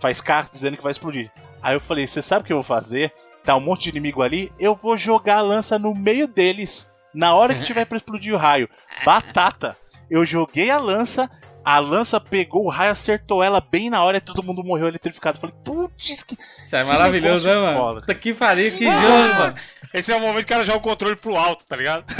[0.00, 1.30] Faz carro dizendo que vai explodir.
[1.62, 3.12] Aí eu falei, você sabe o que eu vou fazer?
[3.44, 6.90] Tá um monte de inimigo ali, eu vou jogar a lança no meio deles.
[7.12, 8.68] Na hora que tiver pra explodir o raio.
[9.04, 9.76] Batata!
[10.10, 11.30] Eu joguei a lança,
[11.64, 15.38] a lança pegou o raio, acertou ela bem na hora e todo mundo morreu eletrificado.
[15.38, 16.36] Falei, putz, que.
[16.62, 17.78] Isso é maravilhoso, né, mano?
[17.78, 18.00] foda.
[18.00, 19.54] Puta que pariu, que jogo, mano.
[19.92, 22.04] Esse é o momento que o cara joga o controle pro alto, tá ligado?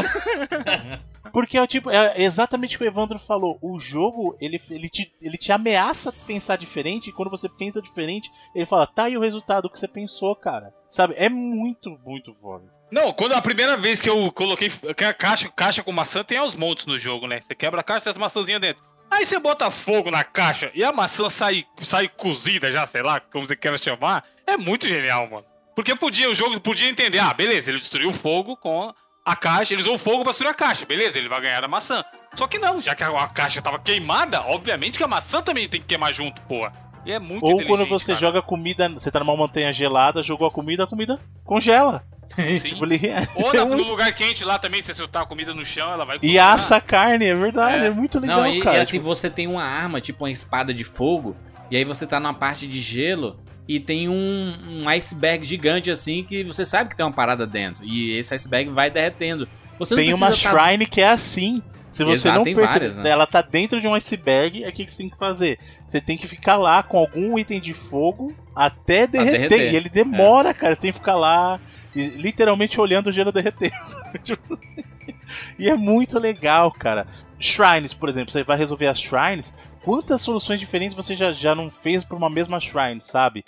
[1.35, 3.59] Porque é o tipo, é exatamente o que o Evandro falou.
[3.61, 8.31] O jogo, ele, ele, te, ele te ameaça pensar diferente, e quando você pensa diferente,
[8.55, 10.73] ele fala, tá aí o resultado que você pensou, cara.
[10.89, 11.15] Sabe?
[11.17, 12.71] É muito, muito foda.
[12.89, 16.39] Não, quando a primeira vez que eu coloquei que a caixa, caixa com maçã, tem
[16.39, 17.41] aos montes no jogo, né?
[17.41, 18.94] Você quebra a caixa e as maçãzinhas dentro.
[19.11, 23.21] Aí você bota fogo na caixa e a maçã sai, sai cozida já, sei lá,
[23.21, 24.25] como você queira chamar.
[24.47, 25.45] É muito genial, mano.
[25.75, 28.93] Porque podia, o jogo podia entender, ah, beleza, ele destruiu o fogo com
[29.25, 31.69] a caixa, ele usou o fogo pra destruir a caixa, beleza, ele vai ganhar a
[31.69, 32.05] maçã.
[32.35, 35.69] Só que não, já que a, a caixa tava queimada, obviamente que a maçã também
[35.69, 36.73] tem que queimar junto, porra.
[37.05, 38.19] E é muito Ou quando você cara.
[38.19, 42.03] joga comida, você tá numa montanha gelada, jogou a comida, a comida congela.
[42.65, 43.01] Tipo, ele,
[43.37, 45.93] Ou é na- no lugar quente lá também, se você soltar a comida no chão,
[45.93, 46.53] ela vai E cozinhar.
[46.53, 47.91] assa a carne, é verdade, é, É.
[47.91, 48.79] muito legal, Não, e, cara.
[48.79, 51.37] e assim, Tipo, você tem uma arma, tipo uma espada de fogo,
[51.71, 53.37] e aí você tá numa parte de gelo
[53.69, 57.85] e tem um, um iceberg gigante assim que você sabe que tem uma parada dentro.
[57.85, 59.47] E esse iceberg vai derretendo.
[59.79, 61.63] Você não tem uma tá- shrine que é assim.
[61.95, 63.09] Se você Exato, não perceber, várias, né?
[63.09, 65.61] ela tá dentro de um iceberg, é o que que você tem que fazer?
[65.87, 69.49] Você tem que ficar lá com algum item de fogo até derreter.
[69.49, 69.73] derreter.
[69.73, 70.75] E ele demora, cara.
[70.75, 71.61] Você tem que ficar lá,
[71.95, 73.71] literalmente olhando o gelo derreter.
[74.25, 74.59] Tipo,
[75.57, 77.07] e é muito legal, cara.
[77.39, 79.55] Shrines, por exemplo, você vai resolver as shrines.
[79.85, 83.45] Quantas soluções diferentes você já, já não fez pra uma mesma shrine, sabe?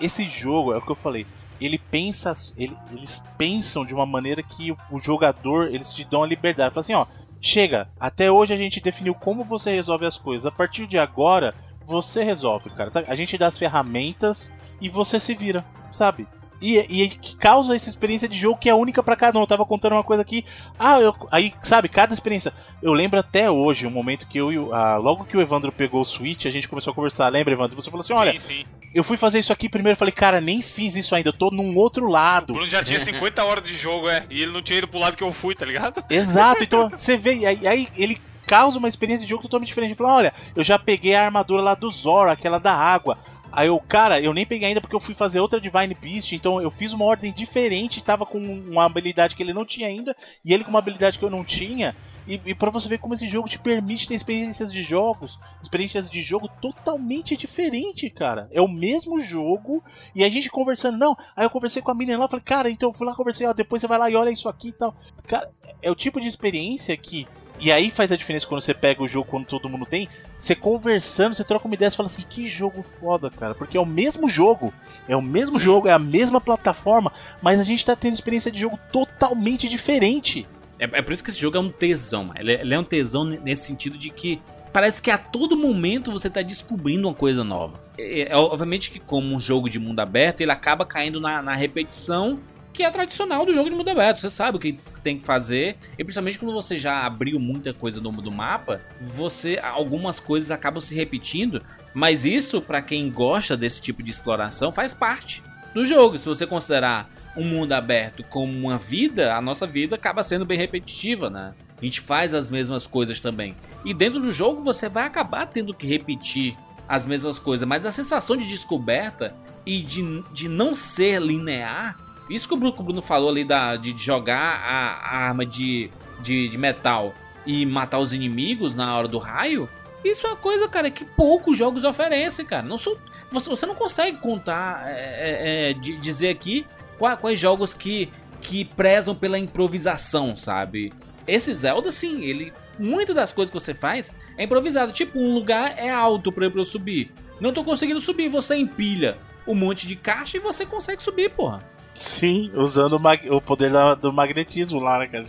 [0.00, 1.26] Esse jogo, é o que eu falei
[1.64, 6.22] ele pensa, ele- eles pensam de uma maneira que o, o jogador, eles te dão
[6.22, 6.74] a liberdade.
[6.74, 7.06] Fala assim, ó,
[7.42, 10.46] chega, até hoje a gente definiu como você resolve as coisas.
[10.46, 11.52] A partir de agora,
[11.84, 12.90] você resolve, cara.
[12.90, 13.02] tá?
[13.08, 14.50] A gente dá as ferramentas
[14.80, 16.26] e você se vira, sabe?
[16.62, 19.42] E, e que causa essa experiência de jogo que é única pra cada um.
[19.42, 20.44] Eu tava contando uma coisa aqui.
[20.78, 22.52] Ah, eu, aí, sabe, cada experiência.
[22.80, 25.72] Eu lembro até hoje, um momento que eu e o- ah, logo que o Evandro
[25.72, 27.28] pegou o Switch, a gente começou a conversar.
[27.28, 27.74] Lembra, Evandro?
[27.74, 28.64] Você falou assim: olha, Sim, sim.
[28.94, 31.76] eu fui fazer isso aqui primeiro, falei, cara, nem fiz isso ainda, eu tô num
[31.76, 32.52] outro O lado.
[32.52, 34.24] Bruno já tinha 50 horas de jogo, é.
[34.30, 36.02] E ele não tinha ido pro lado que eu fui, tá ligado?
[36.08, 39.90] Exato, então você vê, aí, aí ele causa uma experiência de jogo totalmente diferente.
[39.92, 43.16] Ele fala, olha, eu já peguei a armadura lá do Zoro, aquela da água.
[43.52, 46.60] Aí eu, cara, eu nem peguei ainda porque eu fui fazer outra Divine Beast, então
[46.60, 50.54] eu fiz uma ordem diferente, tava com uma habilidade que ele não tinha ainda, e
[50.54, 51.94] ele com uma habilidade que eu não tinha.
[52.26, 56.08] E, e para você ver como esse jogo te permite ter experiências de jogos, experiências
[56.08, 58.48] de jogo totalmente diferente, cara.
[58.52, 59.84] É o mesmo jogo
[60.14, 61.16] e a gente conversando, não.
[61.36, 63.52] Aí eu conversei com a menina lá, falei, cara, então eu fui lá conversei, ó,
[63.52, 64.94] depois você vai lá e olha isso aqui e tal.
[65.26, 65.50] Cara,
[65.82, 67.26] é o tipo de experiência que
[67.62, 70.08] e aí faz a diferença quando você pega o jogo quando todo mundo tem.
[70.36, 73.54] Você conversando, você troca uma ideia e fala assim: que jogo foda, cara.
[73.54, 74.74] Porque é o mesmo jogo,
[75.08, 78.58] é o mesmo jogo, é a mesma plataforma, mas a gente tá tendo experiência de
[78.58, 80.44] jogo totalmente diferente.
[80.76, 82.32] É, é por isso que esse jogo é um tesão.
[82.36, 86.28] Ele, ele é um tesão nesse sentido de que parece que a todo momento você
[86.28, 87.80] tá descobrindo uma coisa nova.
[87.96, 91.54] É, é, obviamente que como um jogo de mundo aberto, ele acaba caindo na, na
[91.54, 92.40] repetição
[92.72, 94.20] que é tradicional do jogo de mundo aberto.
[94.20, 95.76] Você sabe o que tem que fazer.
[95.98, 100.80] E principalmente quando você já abriu muita coisa no do mapa, você algumas coisas acabam
[100.80, 101.62] se repetindo.
[101.94, 105.42] Mas isso, para quem gosta desse tipo de exploração, faz parte
[105.74, 106.18] do jogo.
[106.18, 110.58] Se você considerar um mundo aberto como uma vida, a nossa vida acaba sendo bem
[110.58, 111.54] repetitiva, né?
[111.80, 113.56] A gente faz as mesmas coisas também.
[113.84, 116.56] E dentro do jogo você vai acabar tendo que repetir
[116.88, 117.66] as mesmas coisas.
[117.66, 119.34] Mas a sensação de descoberta
[119.64, 121.96] e de, de não ser linear
[122.28, 125.44] isso que o Bruno, que o Bruno falou ali da, de jogar a, a arma
[125.44, 125.90] de,
[126.20, 129.68] de, de, metal e matar os inimigos na hora do raio.
[130.04, 132.62] Isso é uma coisa, cara, que poucos jogos oferecem, cara.
[132.62, 132.98] Não sou,
[133.30, 136.66] você, você não consegue contar, é, é, é dizer aqui
[136.98, 140.92] quais, quais jogos que, que prezam pela improvisação, sabe?
[141.26, 142.52] Esse Zelda, sim, ele.
[142.78, 144.92] Muitas das coisas que você faz é improvisado.
[144.92, 147.12] Tipo, um lugar é alto pra eu subir.
[147.40, 149.16] Não tô conseguindo subir, você empilha
[149.46, 151.64] um monte de caixa e você consegue subir, porra.
[151.94, 155.24] Sim, usando o, o poder da, do magnetismo lá, né, cara?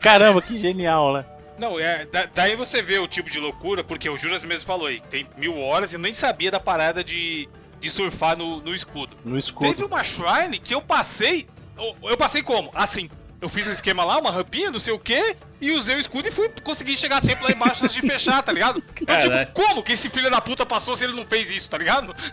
[0.00, 1.24] Caramba, que genial, né?
[1.58, 4.86] Não, é, da, daí você vê o tipo de loucura, porque o Juras mesmo falou
[4.86, 7.48] aí, tem mil horas e nem sabia da parada de,
[7.80, 9.16] de surfar no, no escudo.
[9.24, 9.68] No escudo.
[9.68, 11.46] Teve uma shrine que eu passei.
[11.76, 12.70] Eu, eu passei como?
[12.74, 13.08] Assim,
[13.44, 16.26] eu fiz um esquema lá, uma rampinha, não sei o que, e usei o escudo
[16.26, 18.82] e fui conseguir chegar a tempo lá embaixo antes de fechar, tá ligado?
[19.00, 21.76] Então, tipo, como que esse filho da puta passou se ele não fez isso, tá
[21.76, 22.14] ligado?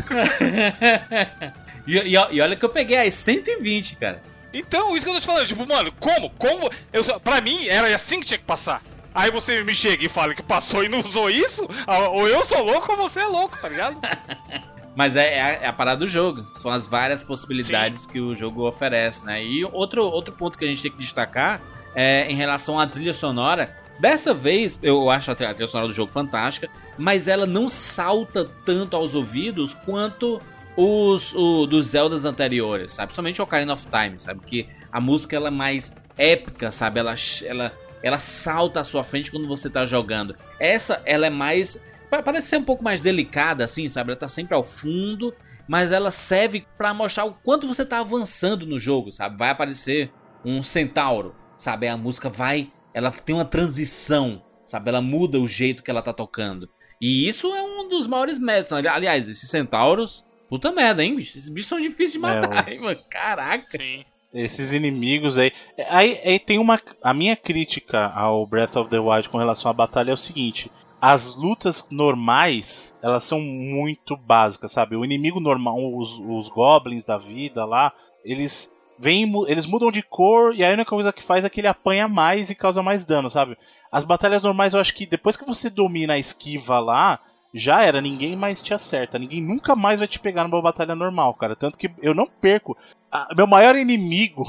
[1.87, 4.21] E, e, e, olha que eu peguei as 120, cara.
[4.53, 6.29] Então, isso que eu tô te falando, tipo, mano, como?
[6.37, 6.69] Como?
[6.93, 8.83] Eu, pra mim, era assim que tinha que passar.
[9.15, 12.43] Aí você me chega e fala que passou e não usou isso, ah, ou eu
[12.43, 13.97] sou louco ou você é louco, tá ligado?
[14.95, 16.45] Mas é, é, a, é, a, parada do jogo.
[16.53, 18.09] São as várias possibilidades Sim.
[18.09, 19.43] que o jogo oferece, né?
[19.43, 21.61] E outro, outro ponto que a gente tem que destacar
[21.95, 23.75] é em relação à trilha sonora.
[23.99, 28.95] Dessa vez, eu acho a trilha sonora do jogo fantástica, mas ela não salta tanto
[28.95, 30.41] aos ouvidos quanto
[30.75, 33.13] os o, dos Zeldas anteriores, sabe?
[33.13, 34.41] Somente Ocarina of Time, sabe?
[34.45, 36.99] Que a música ela é mais épica, sabe?
[36.99, 37.13] Ela,
[37.45, 40.35] ela, ela salta à sua frente quando você tá jogando.
[40.59, 41.81] Essa, ela é mais.
[42.23, 44.11] Parece ser um pouco mais delicada, assim, sabe?
[44.11, 45.33] Ela tá sempre ao fundo,
[45.67, 49.37] mas ela serve para mostrar o quanto você tá avançando no jogo, sabe?
[49.37, 50.11] Vai aparecer
[50.43, 51.87] um centauro, sabe?
[51.87, 52.71] A música vai.
[52.93, 54.89] Ela tem uma transição, sabe?
[54.89, 56.69] Ela muda o jeito que ela tá tocando.
[56.99, 58.73] E isso é um dos maiores méritos.
[58.73, 61.37] Aliás, esses centauros Puta merda, hein, bicho?
[61.37, 62.99] Esses bichos são difíceis de é, matar, é, hein, mano?
[63.09, 63.77] Caraca.
[63.77, 64.03] Sim.
[64.33, 65.53] Esses inimigos aí.
[65.89, 66.19] aí.
[66.25, 66.77] Aí tem uma.
[67.01, 70.69] A minha crítica ao Breath of the Wild com relação à batalha é o seguinte.
[71.01, 74.95] As lutas normais, elas são muito básicas, sabe?
[74.95, 77.91] O inimigo normal, os, os goblins da vida lá,
[78.23, 81.67] eles vêm, eles mudam de cor e a única coisa que faz é que ele
[81.67, 83.57] apanha mais e causa mais dano, sabe?
[83.91, 87.19] As batalhas normais, eu acho que depois que você domina a esquiva lá,
[87.53, 91.33] já era, ninguém mais te acerta, ninguém nunca mais vai te pegar numa batalha normal,
[91.33, 91.55] cara.
[91.55, 92.77] Tanto que eu não perco.
[93.11, 94.43] A, meu maior inimigo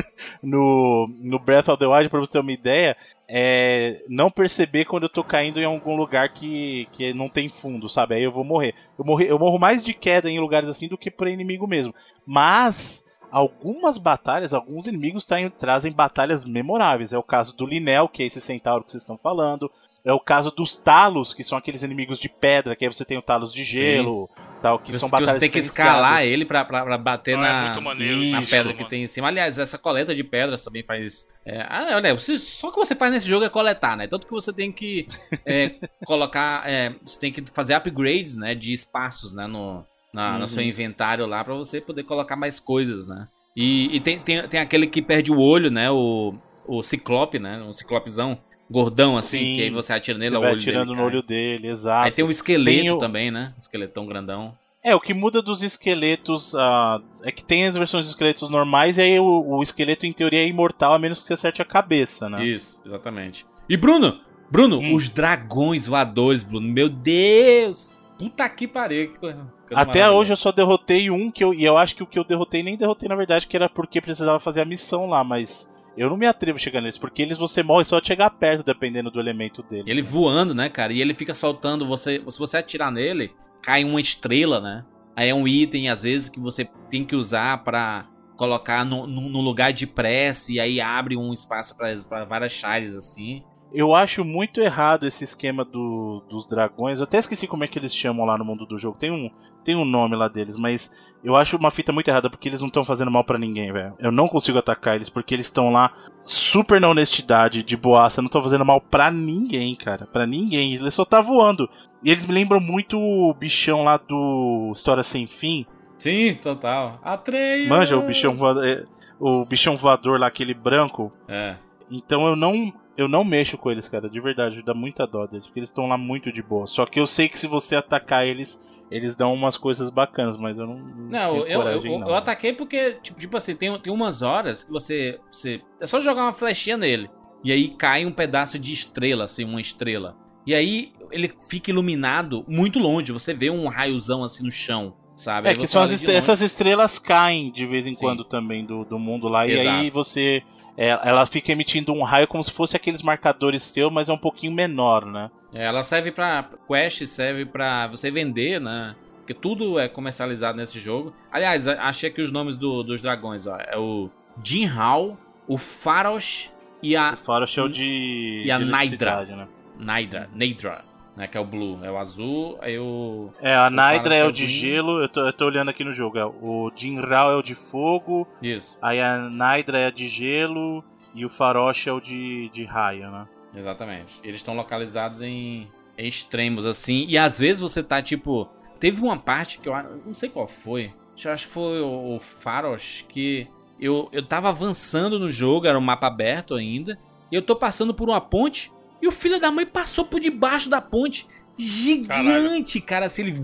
[0.42, 2.96] no, no Breath of the Wild, pra você ter uma ideia,
[3.28, 7.88] é não perceber quando eu tô caindo em algum lugar que, que não tem fundo,
[7.88, 8.14] sabe?
[8.14, 8.74] Aí eu vou morrer.
[8.98, 11.94] Eu, morrer, eu morro mais de queda em lugares assim do que por inimigo mesmo.
[12.26, 15.26] Mas algumas batalhas, alguns inimigos
[15.58, 17.12] trazem batalhas memoráveis.
[17.12, 19.70] É o caso do Linel, que é esse centauro que vocês estão falando.
[20.02, 23.18] É o caso dos talos, que são aqueles inimigos de pedra, que aí você tem
[23.18, 24.42] o talos de gelo, Sim.
[24.60, 27.74] Tal, que são batalhas Você tem que escalar ele pra, pra, pra bater Não, na,
[27.74, 29.28] é maneiro, na pedra que tem em cima.
[29.28, 31.26] Aliás, essa coleta de pedras também faz...
[31.44, 34.06] É, ah, olha, você, só o que você faz nesse jogo é coletar, né?
[34.06, 35.06] Tanto que você tem que
[35.46, 35.74] é,
[36.04, 36.68] colocar...
[36.68, 38.54] É, você tem que fazer upgrades, né?
[38.54, 39.46] De espaços, né?
[39.46, 40.38] No, na, uhum.
[40.40, 43.28] no seu inventário lá para você poder colocar mais coisas, né?
[43.56, 45.90] E, e tem, tem, tem aquele que perde o olho, né?
[45.90, 46.34] O,
[46.66, 47.60] o ciclope, né?
[47.62, 48.38] Um ciclopezão
[48.70, 52.06] gordão assim, Sim, que aí você atira nele, você vai atirando no olho dele, exato.
[52.06, 52.98] Aí tem o esqueleto tem o...
[52.98, 53.54] também, né?
[53.56, 54.54] O esqueletão grandão.
[54.82, 58.96] É, o que muda dos esqueletos uh, é que tem as versões de esqueletos normais
[58.96, 61.64] e aí o, o, esqueleto em teoria é imortal a menos que você acerte a
[61.64, 62.44] cabeça, né?
[62.44, 63.44] Isso, exatamente.
[63.68, 64.20] E Bruno,
[64.50, 64.94] Bruno, hum.
[64.94, 67.92] os dragões voadores, Bruno, meu Deus!
[68.18, 69.12] Puta que pariu.
[69.12, 72.06] Que coisa, Até hoje eu só derrotei um que eu, e eu acho que o
[72.06, 75.22] que eu derrotei nem derrotei na verdade, que era porque precisava fazer a missão lá,
[75.22, 78.30] mas Eu não me atrevo a chegar neles, porque eles você morre só de chegar
[78.30, 79.90] perto, dependendo do elemento dele.
[79.90, 80.92] Ele voando, né, cara?
[80.92, 83.32] E ele fica soltando, você, se você atirar nele,
[83.62, 84.84] cai uma estrela, né?
[85.16, 88.06] Aí é um item, às vezes, que você tem que usar pra
[88.36, 92.94] colocar no, no, no lugar de prece, e aí abre um espaço para várias chaves,
[92.94, 93.42] assim.
[93.72, 96.98] Eu acho muito errado esse esquema do, dos dragões.
[96.98, 98.96] Eu até esqueci como é que eles chamam lá no mundo do jogo.
[98.96, 99.30] Tem um,
[99.62, 100.90] tem um nome lá deles, mas
[101.22, 103.94] eu acho uma fita muito errada porque eles não estão fazendo mal para ninguém, velho.
[103.98, 105.92] Eu não consigo atacar eles porque eles estão lá
[106.22, 110.06] super na honestidade, de boaça, não estão fazendo mal para ninguém, cara.
[110.06, 110.74] para ninguém.
[110.74, 111.68] Eles só tá voando.
[112.02, 115.66] E eles me lembram muito o bichão lá do História Sem Fim.
[115.98, 117.00] Sim, total.
[117.02, 117.68] Atreio!
[117.68, 118.84] Manja o bichão voador, é,
[119.18, 121.12] o bichão voador lá, aquele branco.
[121.26, 121.56] É.
[121.90, 125.46] Então eu não eu não mexo com eles, cara, de verdade, dá muita dó deles,
[125.46, 126.66] porque eles estão lá muito de boa.
[126.66, 128.60] Só que eu sei que se você atacar eles,
[128.90, 130.78] eles dão umas coisas bacanas, mas eu não.
[130.78, 132.08] Não, eu, coragem, eu, não.
[132.08, 135.60] eu, ataquei porque, tipo, tipo assim, tem, tem umas horas que você, você.
[135.80, 137.10] É só jogar uma flechinha nele.
[137.44, 140.16] E aí cai um pedaço de estrela, assim, uma estrela.
[140.46, 143.12] E aí ele fica iluminado muito longe.
[143.12, 144.94] Você vê um raiozão assim no chão.
[145.14, 145.48] Sabe?
[145.48, 148.00] É que são essas estrelas caem de vez em Sim.
[148.00, 149.48] quando também do, do mundo lá.
[149.48, 149.66] Exato.
[149.66, 150.42] E aí você
[150.76, 154.18] é, ela fica emitindo um raio como se fosse aqueles marcadores seus, mas é um
[154.18, 155.28] pouquinho menor, né?
[155.52, 158.94] É, ela serve para quest, serve para você vender, né?
[159.18, 161.14] Porque tudo é comercializado nesse jogo.
[161.30, 163.56] Aliás, achei aqui os nomes do, dos dragões, ó.
[163.58, 164.10] É o
[164.42, 166.50] Jinhao, o Faros
[166.82, 167.12] e a.
[167.12, 168.42] O Faros é o de.
[168.44, 169.24] E a Naidra.
[169.24, 169.48] Né?
[169.78, 170.30] Naidra.
[170.34, 170.88] Naidra
[171.18, 171.26] né?
[171.26, 173.30] Que é o Blue, é o azul, aí o.
[173.42, 176.16] É, a Naidra é o de gelo, eu tô, eu tô olhando aqui no jogo.
[176.16, 178.26] É, o Jinrao é o de fogo.
[178.40, 178.78] Isso.
[178.80, 183.10] Aí a Naidra é a de gelo e o Farosh é o de, de raio,
[183.10, 183.26] né?
[183.54, 184.20] Exatamente.
[184.22, 187.06] Eles estão localizados em, em extremos, assim.
[187.08, 188.48] E às vezes você tá tipo.
[188.78, 189.74] Teve uma parte que eu
[190.06, 190.92] não sei qual foi.
[191.22, 193.48] Eu acho que foi o, o Farosh que.
[193.80, 196.98] Eu, eu tava avançando no jogo, era um mapa aberto ainda.
[197.30, 200.68] E eu tô passando por uma ponte e o filho da mãe passou por debaixo
[200.68, 201.26] da ponte.
[201.56, 202.86] Gigante, caralho.
[202.86, 203.40] cara, assim, ele.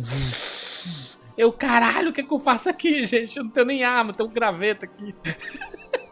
[1.36, 3.36] Eu, caralho, o que, é que eu faço aqui, gente?
[3.36, 5.14] Eu não tenho nem arma, tem um graveto aqui.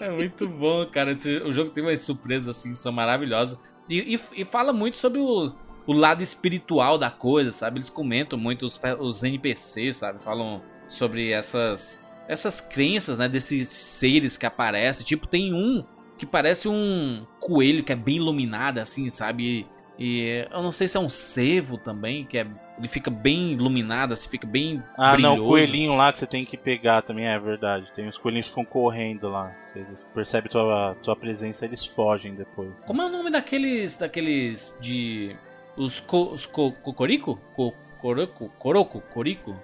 [0.00, 1.16] é muito bom, cara.
[1.44, 3.58] O jogo tem umas surpresas assim, são maravilhosas.
[3.88, 5.52] E, e, e fala muito sobre o,
[5.86, 7.78] o, lado espiritual da coisa, sabe?
[7.78, 10.22] Eles comentam muito os, os NPCs, sabe?
[10.22, 15.04] Falam sobre essas essas crenças, né, desses seres que aparecem.
[15.04, 15.84] Tipo, tem um
[16.16, 19.66] que parece um coelho que é bem iluminado, assim, sabe?
[20.02, 22.44] E, eu não sei se é um cervo também, que é,
[22.76, 25.36] ele fica bem iluminado, assim, fica bem Ah, brilhoso.
[25.36, 27.86] não, o coelhinho lá que você tem que pegar também, é verdade.
[27.94, 29.54] Tem os coelhinhos que ficam correndo lá.
[29.56, 32.84] Você percebe tua, tua presença, eles fogem depois.
[32.84, 35.36] Como é o nome daqueles, daqueles de...
[35.76, 37.40] Os, co, os co, cocorico?
[37.54, 38.48] Co, coroco?
[38.58, 39.00] Coroco?
[39.02, 39.56] Corico?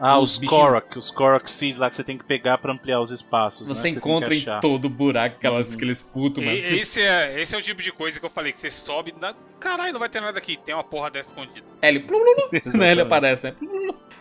[0.00, 3.00] Ah, os, os Korok, os Korok Seeds lá que você tem que pegar pra ampliar
[3.00, 3.66] os espaços.
[3.66, 3.96] Você né?
[3.96, 5.76] encontra em todo buraco aquelas, uhum.
[5.76, 6.56] aqueles putos, mano.
[6.56, 9.34] Esse é, esse é o tipo de coisa que eu falei, que você sobe na...
[9.58, 10.58] Caralho, não vai ter nada aqui.
[10.58, 11.66] Tem uma porra dessa escondida.
[11.80, 12.04] É, ele...
[12.76, 13.56] né, ele aparece, né?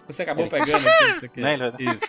[0.08, 1.42] Você acabou pegando aqui, isso aqui.
[1.46, 2.06] Né, isso.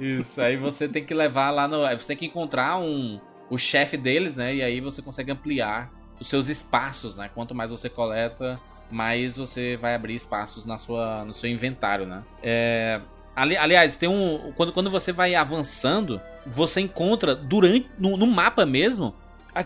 [0.00, 1.86] Isso, aí você tem que levar lá no...
[1.98, 3.20] Você tem que encontrar um...
[3.50, 4.54] O chefe deles, né?
[4.54, 5.90] E aí você consegue ampliar
[6.20, 7.28] os seus espaços, né?
[7.34, 8.60] Quanto mais você coleta,
[8.90, 12.22] mais você vai abrir espaços na sua, no seu inventário, né?
[12.42, 13.00] É,
[13.34, 14.52] ali, aliás, tem um.
[14.56, 17.90] Quando, quando você vai avançando, você encontra durante.
[17.98, 19.14] No, no mapa mesmo,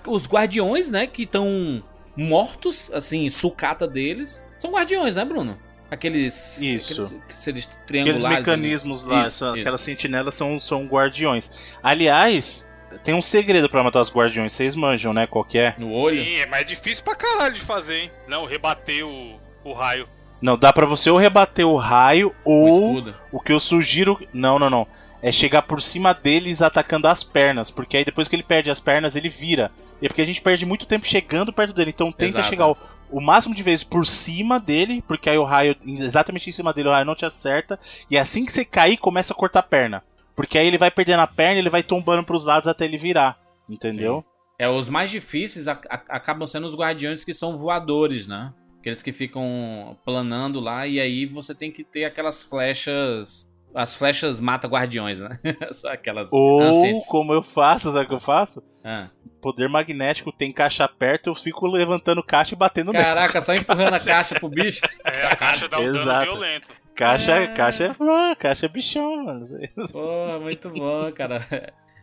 [0.06, 1.06] os guardiões, né?
[1.06, 1.82] Que estão
[2.16, 4.44] mortos, assim, sucata deles.
[4.58, 5.58] São guardiões, né, Bruno?
[5.90, 6.58] Aqueles.
[6.60, 7.20] Isso.
[7.38, 8.24] Aqueles, triangulares.
[8.24, 9.60] Aqueles mecanismos lá, isso, isso.
[9.60, 11.50] aquelas sentinelas são, são guardiões.
[11.82, 12.68] Aliás,
[13.02, 15.26] tem um segredo para matar os guardiões, vocês manjam, né?
[15.26, 15.74] Qualquer.
[15.76, 15.80] É?
[15.80, 16.22] No olho?
[16.22, 18.10] Sim, é mais difícil pra caralho de fazer, hein?
[18.28, 20.08] Não, rebater o, o raio.
[20.40, 24.18] Não, dá para você ou rebater o raio ou o, o que eu sugiro.
[24.32, 24.86] Não, não, não.
[25.22, 27.70] É chegar por cima deles atacando as pernas.
[27.70, 29.72] Porque aí depois que ele perde as pernas, ele vira.
[30.02, 31.92] E é porque a gente perde muito tempo chegando perto dele.
[31.94, 32.48] Então tenta Exato.
[32.48, 32.76] chegar o,
[33.10, 35.02] o máximo de vezes por cima dele.
[35.08, 37.80] Porque aí o raio, exatamente em cima dele, o raio não te acerta.
[38.10, 40.04] E assim que você cair, começa a cortar a perna.
[40.34, 43.38] Porque aí ele vai perdendo a perna, ele vai tombando pros lados até ele virar.
[43.68, 44.24] Entendeu?
[44.26, 44.34] Sim.
[44.58, 48.52] É, os mais difíceis acabam sendo os guardiões que são voadores, né?
[48.78, 53.50] Aqueles que ficam planando lá e aí você tem que ter aquelas flechas.
[53.74, 55.38] As flechas mata guardiões, né?
[55.72, 56.28] Só aquelas.
[56.32, 58.62] Ou como eu faço, sabe o que eu faço?
[58.84, 59.08] Ah.
[59.40, 64.00] Poder magnético, tem caixa perto, eu fico levantando caixa e batendo Caraca, só empurrando a
[64.00, 64.82] caixa pro bicho.
[65.04, 66.04] É, a caixa dá um Exato.
[66.04, 66.68] dano violento.
[66.94, 69.46] Caixa é, caixa é, caixa é bichão, mano.
[69.90, 71.44] Pô, muito bom, cara.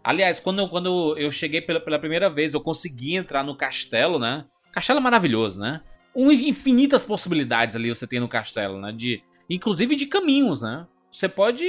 [0.03, 4.45] Aliás, quando, quando eu cheguei pela, pela primeira vez, eu consegui entrar no castelo, né?
[4.72, 5.81] Castelo é maravilhoso, né?
[6.13, 8.91] Um, infinitas possibilidades ali você tem no castelo, né?
[8.91, 10.85] De, inclusive de caminhos, né?
[11.09, 11.65] Você pode.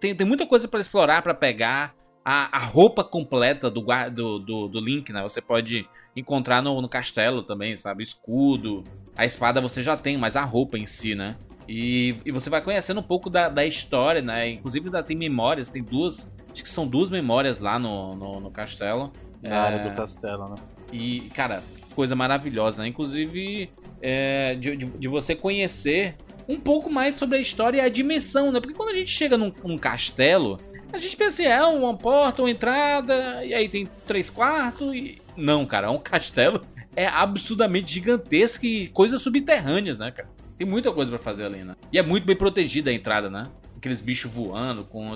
[0.00, 1.94] Tem, tem muita coisa para explorar, para pegar.
[2.24, 5.22] a, a roupa completa do, do, do, do Link, né?
[5.22, 8.02] Você pode encontrar no, no castelo também, sabe?
[8.02, 8.82] Escudo.
[9.16, 11.36] A espada você já tem, mas a roupa em si, né?
[11.68, 14.48] E, e você vai conhecendo um pouco da, da história, né?
[14.48, 16.26] Inclusive ainda tem memórias, tem duas.
[16.52, 19.12] Acho que são duas memórias lá no, no, no castelo.
[19.42, 20.54] Na É, área do castelo, né?
[20.90, 21.62] e, cara,
[21.94, 22.88] coisa maravilhosa, né?
[22.88, 23.70] Inclusive,
[24.00, 26.16] é, de, de, de você conhecer
[26.48, 28.60] um pouco mais sobre a história e a dimensão, né?
[28.60, 30.58] Porque quando a gente chega num, num castelo,
[30.90, 35.20] a gente pensa assim, é uma porta, uma entrada, e aí tem três quartos e...
[35.36, 36.64] Não, cara, é um castelo.
[36.96, 40.28] É absurdamente gigantesco e coisas subterrâneas, né, cara?
[40.58, 41.76] Tem muita coisa pra fazer ali, né?
[41.92, 43.44] E é muito bem protegida a entrada, né?
[43.76, 45.14] Aqueles bichos voando com...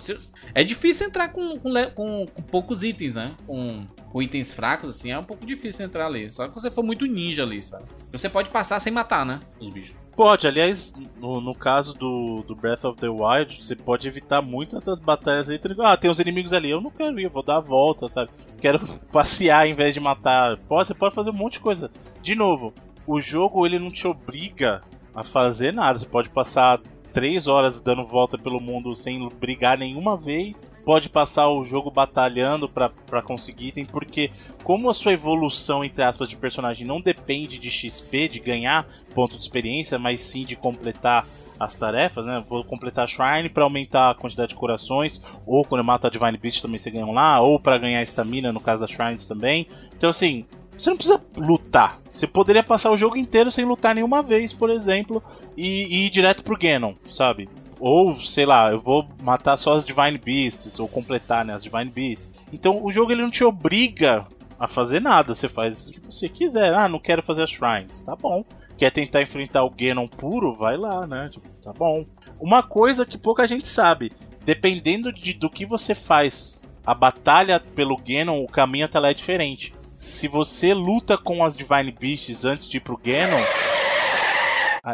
[0.54, 3.34] É difícil entrar com, com, com- com poucos itens, né?
[3.44, 3.80] Com,
[4.12, 6.32] com itens fracos, assim, é um pouco difícil entrar ali.
[6.32, 7.82] Só que você for muito ninja ali, sabe?
[8.12, 9.40] Você pode passar sem matar, né?
[9.58, 9.96] Os bichos.
[10.14, 14.76] Pode, aliás, no, no caso do, do Breath of the Wild, você pode evitar muito
[14.76, 15.74] essas batalhas entre.
[15.80, 18.30] Ah, tem os inimigos ali, eu não quero ir, eu vou dar a volta, sabe?
[18.60, 18.78] Quero
[19.10, 20.56] passear em vez de matar.
[20.68, 21.90] Pode, você pode fazer um monte de coisa.
[22.22, 22.72] De novo,
[23.06, 24.82] o jogo ele não te obriga
[25.14, 25.98] a fazer nada.
[25.98, 26.80] Você pode passar
[27.12, 30.70] três horas dando volta pelo mundo sem brigar nenhuma vez.
[30.84, 34.30] Pode passar o jogo batalhando pra conseguir item, porque
[34.64, 39.36] como a sua evolução, entre aspas, de personagem não depende de XP, de ganhar ponto
[39.36, 41.26] de experiência, mas sim de completar
[41.60, 42.42] as tarefas, né?
[42.48, 46.10] Vou completar a Shrine pra aumentar a quantidade de corações, ou quando eu mato a
[46.10, 49.26] Divine Beast também você ganha um lá, ou pra ganhar estamina no caso das Shrines
[49.26, 49.68] também.
[49.96, 50.44] Então assim,
[50.76, 51.98] você não precisa lutar.
[52.10, 55.22] Você poderia passar o jogo inteiro sem lutar nenhuma vez, por exemplo,
[55.56, 57.48] e, e ir direto pro Ganon, sabe?
[57.78, 61.90] Ou, sei lá, eu vou matar só as Divine Beasts, ou completar né, as Divine
[61.90, 62.32] Beasts.
[62.52, 64.26] Então o jogo ele não te obriga
[64.58, 66.72] a fazer nada, você faz o que você quiser.
[66.72, 68.44] Ah, não quero fazer as Shrines, tá bom.
[68.78, 70.54] Quer tentar enfrentar o Ganon puro?
[70.54, 71.28] Vai lá, né?
[71.32, 72.04] Tipo, tá bom.
[72.40, 74.12] Uma coisa que pouca gente sabe,
[74.44, 79.14] dependendo de, do que você faz, a batalha pelo Ganon, o caminho até lá é
[79.14, 79.72] diferente.
[80.02, 83.40] Se você luta com as Divine Beasts antes de ir pro Ganon.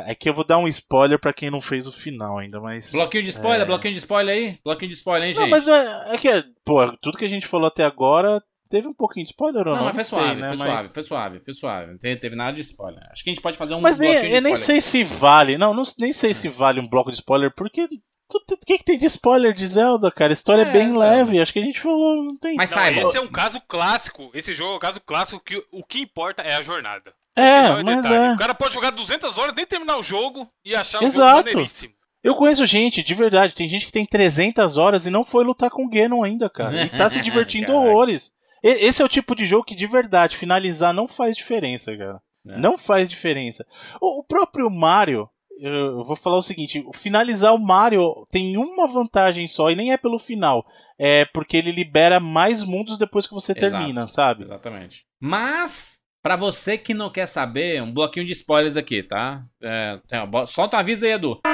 [0.06, 2.92] É que eu vou dar um spoiler pra quem não fez o final ainda, mas.
[2.92, 3.64] Bloquinho de spoiler, é...
[3.64, 4.58] bloquinho de spoiler aí.
[4.62, 5.42] Bloquinho de spoiler, hein, gente?
[5.42, 6.28] Não, mas é, é que,
[6.62, 9.76] pô, tudo que a gente falou até agora teve um pouquinho de spoiler ou Não,
[9.76, 9.84] não?
[9.86, 10.48] mas foi sei, suave, né?
[10.48, 11.90] foi Mas- suave, foi suave, foi suave.
[11.92, 13.02] Não teve, teve nada de spoiler.
[13.10, 14.58] Acho que a gente pode fazer um Mas nem, de eu nem spoiler.
[14.58, 15.56] sei se vale.
[15.56, 17.88] Não, não nem sei se vale um bloco de spoiler, porque.
[18.28, 20.32] Tudo- O que, que tem de spoiler de Zelda, cara?
[20.32, 20.98] A história é, É, bem Zelda.
[20.98, 21.40] leve.
[21.40, 22.56] Acho que a gente falou, não tem.
[22.56, 23.00] Mas Não, saiba.
[23.00, 24.30] esse é um caso clássico.
[24.34, 27.12] Esse jogo é um caso clássico que o que importa é a jornada.
[27.36, 28.14] é, Não mas detalhe.
[28.14, 28.32] é.
[28.34, 31.30] O cara pode jogar 200 horas, nem terminar o jogo e achar o Exato.
[31.36, 31.94] jogo maneiríssimo.
[32.22, 33.54] Eu conheço gente, de verdade.
[33.54, 36.82] Tem gente que tem 300 horas e não foi lutar com o Ganon ainda, cara.
[36.84, 38.32] E tá se divertindo horrores.
[38.62, 42.20] Esse é o tipo de jogo que, de verdade, finalizar não faz diferença, cara.
[42.48, 42.58] É.
[42.58, 43.64] Não faz diferença.
[44.00, 49.46] O, o próprio Mario, eu, vou falar o seguinte: finalizar o Mario tem uma vantagem
[49.48, 50.64] só, e nem é pelo final.
[50.98, 53.70] É porque ele libera mais mundos depois que você Exato.
[53.70, 54.44] termina, sabe?
[54.44, 55.04] Exatamente.
[55.20, 59.44] Mas, pra você que não quer saber, um bloquinho de spoilers aqui, tá?
[59.62, 61.40] É, tem solta um aviso aí, Edu.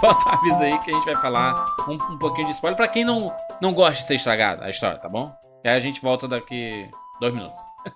[0.00, 1.54] Solta um aviso aí que a gente vai falar
[1.88, 4.98] um, um pouquinho de spoiler pra quem não, não gosta de ser estragado a história,
[4.98, 5.34] tá bom?
[5.64, 6.88] E aí a gente volta daqui
[7.20, 7.58] dois minutos.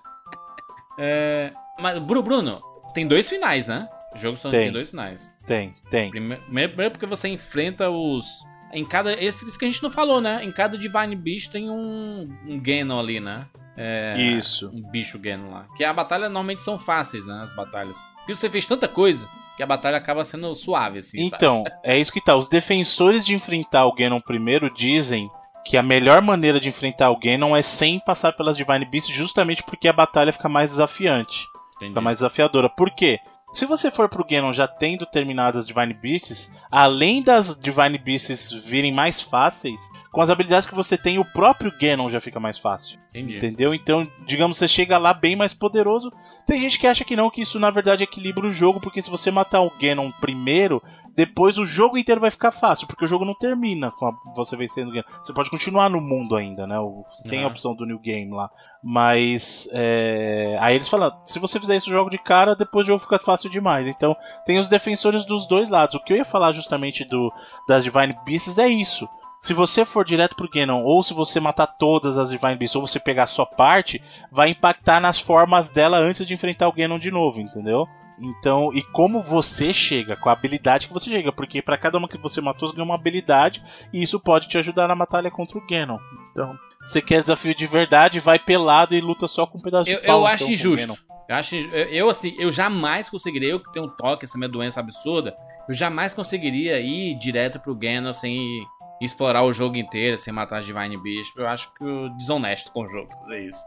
[1.01, 2.59] É, mas, Bru- Bruno,
[2.93, 3.87] tem dois finais, né?
[4.13, 4.63] O jogo só Tem.
[4.63, 5.29] tem dois finais.
[5.47, 6.09] Tem, tem.
[6.09, 8.25] Primeiro, primeiro porque você enfrenta os.
[8.73, 9.13] Em cada.
[9.13, 10.43] Esse, isso que a gente não falou, né?
[10.43, 13.45] Em cada Divine Beast tem um, um Ganon ali, né?
[13.77, 14.69] É, Isso.
[14.73, 15.65] Um bicho Ganon lá.
[15.77, 17.39] Que a batalha normalmente são fáceis, né?
[17.43, 17.97] As batalhas.
[18.17, 19.25] Porque você fez tanta coisa
[19.55, 21.17] que a batalha acaba sendo suave, assim.
[21.29, 21.35] sabe?
[21.35, 22.35] Então, é isso que tá.
[22.35, 25.29] Os defensores de enfrentar o Ganon primeiro dizem
[25.65, 29.63] que a melhor maneira de enfrentar o Ganon é sem passar pelas Divine Beasts, justamente
[29.63, 31.91] porque a batalha fica mais desafiante, Entendi.
[31.91, 32.69] fica mais desafiadora.
[32.69, 33.19] Por quê?
[33.53, 38.51] Se você for pro Ganon já tendo terminado as Divine Beasts, além das Divine Beasts
[38.53, 39.81] virem mais fáceis,
[40.11, 42.97] com as habilidades que você tem, o próprio Ganon já fica mais fácil.
[43.09, 43.37] Entendi.
[43.37, 43.73] Entendeu?
[43.73, 46.11] Então, digamos, você chega lá bem mais poderoso.
[46.45, 49.09] Tem gente que acha que não, que isso na verdade equilibra o jogo, porque se
[49.09, 50.81] você matar o Ganon primeiro,
[51.15, 54.55] depois o jogo inteiro vai ficar fácil, porque o jogo não termina com a- você
[54.55, 55.07] vencendo o Ganon.
[55.23, 56.77] Você pode continuar no mundo ainda, né?
[56.79, 58.49] Você tem a opção do New Game lá.
[58.83, 60.57] Mas, é...
[60.61, 63.49] aí eles falam, se você fizer isso jogo de cara, depois o jogo fica fácil
[63.49, 63.87] demais.
[63.87, 64.15] Então,
[64.45, 65.95] tem os defensores dos dois lados.
[65.95, 67.31] O que eu ia falar justamente do
[67.67, 69.07] das Divine Beasts é isso.
[69.39, 72.85] Se você for direto pro Ganon, ou se você matar todas as Divine Beasts, ou
[72.85, 77.09] você pegar só parte, vai impactar nas formas dela antes de enfrentar o Ganon de
[77.09, 77.87] novo, entendeu?
[78.19, 82.07] Então, e como você chega, com a habilidade que você chega, porque pra cada uma
[82.07, 85.57] que você matou, você ganha uma habilidade, e isso pode te ajudar na batalha contra
[85.57, 85.97] o Ganon.
[86.31, 89.99] Então, você quer desafio de verdade, vai pelado e luta só com um pedaço Eu,
[89.99, 90.15] de pau.
[90.15, 90.97] eu então, acho com o injusto.
[91.27, 91.55] Eu acho.
[91.55, 95.35] Eu, eu, assim, eu jamais conseguiria, eu que tenho um toque, essa minha doença absurda,
[95.67, 98.65] eu jamais conseguiria ir direto pro Ganon sem
[99.01, 101.31] explorar o jogo inteiro, sem matar as Divine Beast.
[101.37, 103.63] Eu acho que eu desonesto com o jogo fazer isso.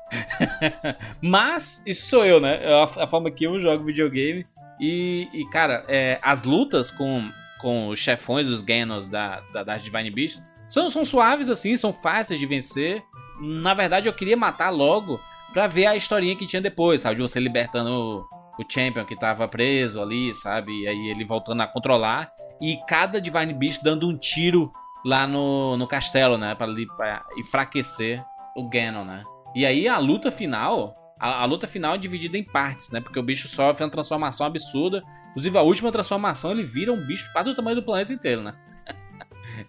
[1.23, 2.61] Mas, isso sou eu, né?
[2.63, 4.45] É a, a, forma que eu jogo videogame.
[4.81, 7.31] E, e cara, é, as lutas com,
[7.61, 11.93] com os chefões, os Ganons da, da, das Divine Beast, são, são suaves assim, são
[11.93, 13.05] fáceis de vencer.
[13.39, 15.21] Na verdade, eu queria matar logo
[15.53, 17.17] pra ver a historinha que tinha depois, sabe?
[17.17, 18.27] De você libertando
[18.59, 20.73] o, Champion que tava preso ali, sabe?
[20.73, 22.33] E aí ele voltando a controlar.
[22.59, 24.73] E cada Divine Beast dando um tiro
[25.05, 26.55] lá no, no castelo, né?
[26.55, 26.67] Pra,
[26.97, 28.25] pra enfraquecer
[28.57, 29.23] o Ganon, né?
[29.55, 30.95] E aí a luta final.
[31.21, 32.99] A, a, luta final é dividida em partes, né?
[32.99, 35.03] Porque o bicho sofre uma transformação absurda.
[35.33, 38.55] Inclusive, a última transformação ele vira um bicho quase do tamanho do planeta inteiro, né?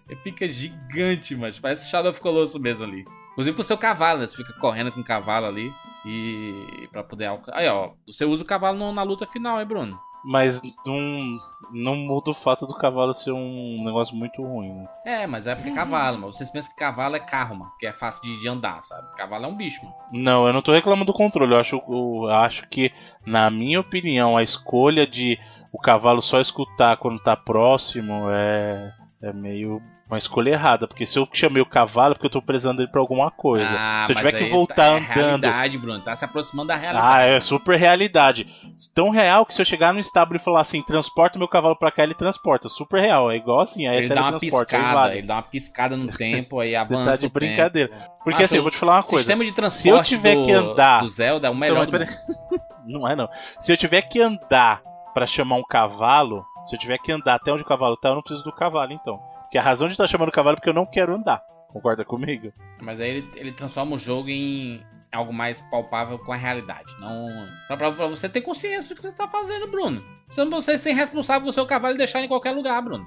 [0.08, 3.04] Ele fica gigante, mas parece Shadow of Colossus mesmo ali.
[3.32, 4.26] Inclusive com o seu cavalo, né?
[4.26, 5.74] Você fica correndo com o cavalo ali.
[6.06, 6.88] E.
[6.92, 7.30] para poder.
[7.52, 7.92] Aí, ó.
[8.06, 9.98] Você usa o cavalo na luta final, hein, Bruno?
[10.24, 11.38] Mas não,
[11.70, 14.84] não muda o fato do cavalo ser um negócio muito ruim, né?
[15.04, 16.32] É, mas é porque é cavalo, mano.
[16.32, 17.72] Vocês pensam que cavalo é carro, mano.
[17.78, 19.14] Que é fácil de, de andar, sabe?
[19.16, 19.96] Cavalo é um bicho, mano.
[20.12, 21.52] Não, eu não tô reclamando do controle.
[21.52, 22.90] Eu acho, eu acho que,
[23.26, 25.38] na minha opinião, a escolha de
[25.70, 28.92] o cavalo só escutar quando tá próximo é,
[29.24, 32.42] é meio uma escolha errada, porque se eu chamei o cavalo é porque eu tô
[32.42, 33.66] precisando dele pra alguma coisa.
[33.68, 35.14] Ah, se eu tiver que voltar tá, é andando.
[35.14, 37.06] realidade, Bruno, tá se aproximando da realidade.
[37.08, 38.46] Ah, é super realidade.
[38.94, 41.90] Tão real que se eu chegar no estábulo e falar assim, transporta meu cavalo pra
[41.90, 42.68] cá, ele transporta.
[42.68, 43.30] Super real.
[43.30, 45.18] É igual assim, aí ele dá uma piscada, vale.
[45.18, 47.04] ele dá uma piscada no tempo, aí avança.
[47.04, 47.88] Você tá de brincadeira.
[47.88, 48.10] Tempo.
[48.22, 49.16] Porque assim, eu vou te falar uma coisa.
[49.16, 51.88] O sistema de transporte se eu tiver do, que andar, do Zelda é o melhor
[51.88, 52.06] então, do
[52.86, 53.28] Não é não.
[53.60, 54.82] Se eu tiver que andar
[55.14, 58.14] para chamar um cavalo, se eu tiver que andar até onde o cavalo tá, eu
[58.16, 59.20] não preciso do cavalo, então.
[59.50, 61.42] Que a razão de estar tá chamando o cavalo é porque eu não quero andar.
[61.72, 62.52] Concorda comigo?
[62.80, 64.80] Mas aí ele, ele transforma o jogo em
[65.12, 66.88] algo mais palpável com a realidade.
[66.98, 67.26] Não.
[67.66, 70.02] Pra, pra, pra você ter consciência do que você tá fazendo, Bruno.
[70.26, 73.04] Você não você ser responsável pelo seu cavalo e deixar em qualquer lugar, Bruno.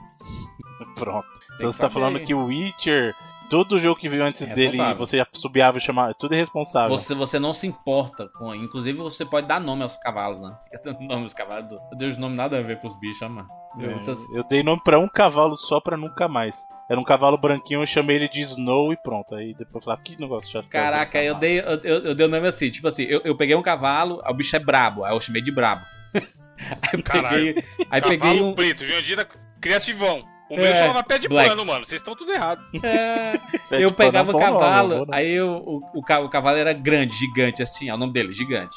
[0.96, 1.28] Pronto.
[1.56, 3.16] Então você tá falando que o Witcher
[3.50, 6.98] Todo jogo que veio antes é dele, você subiava e chamava, tudo é responsável.
[6.98, 8.54] Você, você não se importa com.
[8.54, 10.58] Inclusive, você pode dar nome aos cavalos, né?
[10.64, 11.72] Fica dando nome aos cavalos.
[11.92, 13.48] Eu dei os nomes nada a ver pros bichos, mano.
[13.80, 16.56] É, eu dei nome pra um cavalo só pra nunca mais.
[16.90, 19.36] Era um cavalo branquinho, eu chamei ele de Snow e pronto.
[19.36, 20.68] Aí depois eu falei, ah, que negócio chato.
[20.68, 23.56] Caraca, eu dei, eu, eu, eu dei o nome assim, tipo assim, eu, eu peguei
[23.56, 25.86] um cavalo, o bicho é brabo, aí eu chamei de brabo.
[26.14, 27.64] aí eu peguei.
[27.90, 28.54] Aí cavalo peguei um.
[28.54, 29.28] preto, Jandira
[29.62, 30.37] criativão.
[30.50, 31.50] O meu é, chamava pé de Black.
[31.50, 31.86] pano, mano.
[31.86, 32.64] Vocês estão tudo errado.
[33.70, 37.62] É, eu pegava o cavalo, não, aí eu, o, o, o, cavalo era grande, gigante,
[37.62, 38.74] assim, é o nome dele, gigante.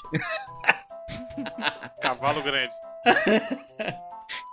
[2.02, 2.72] cavalo grande.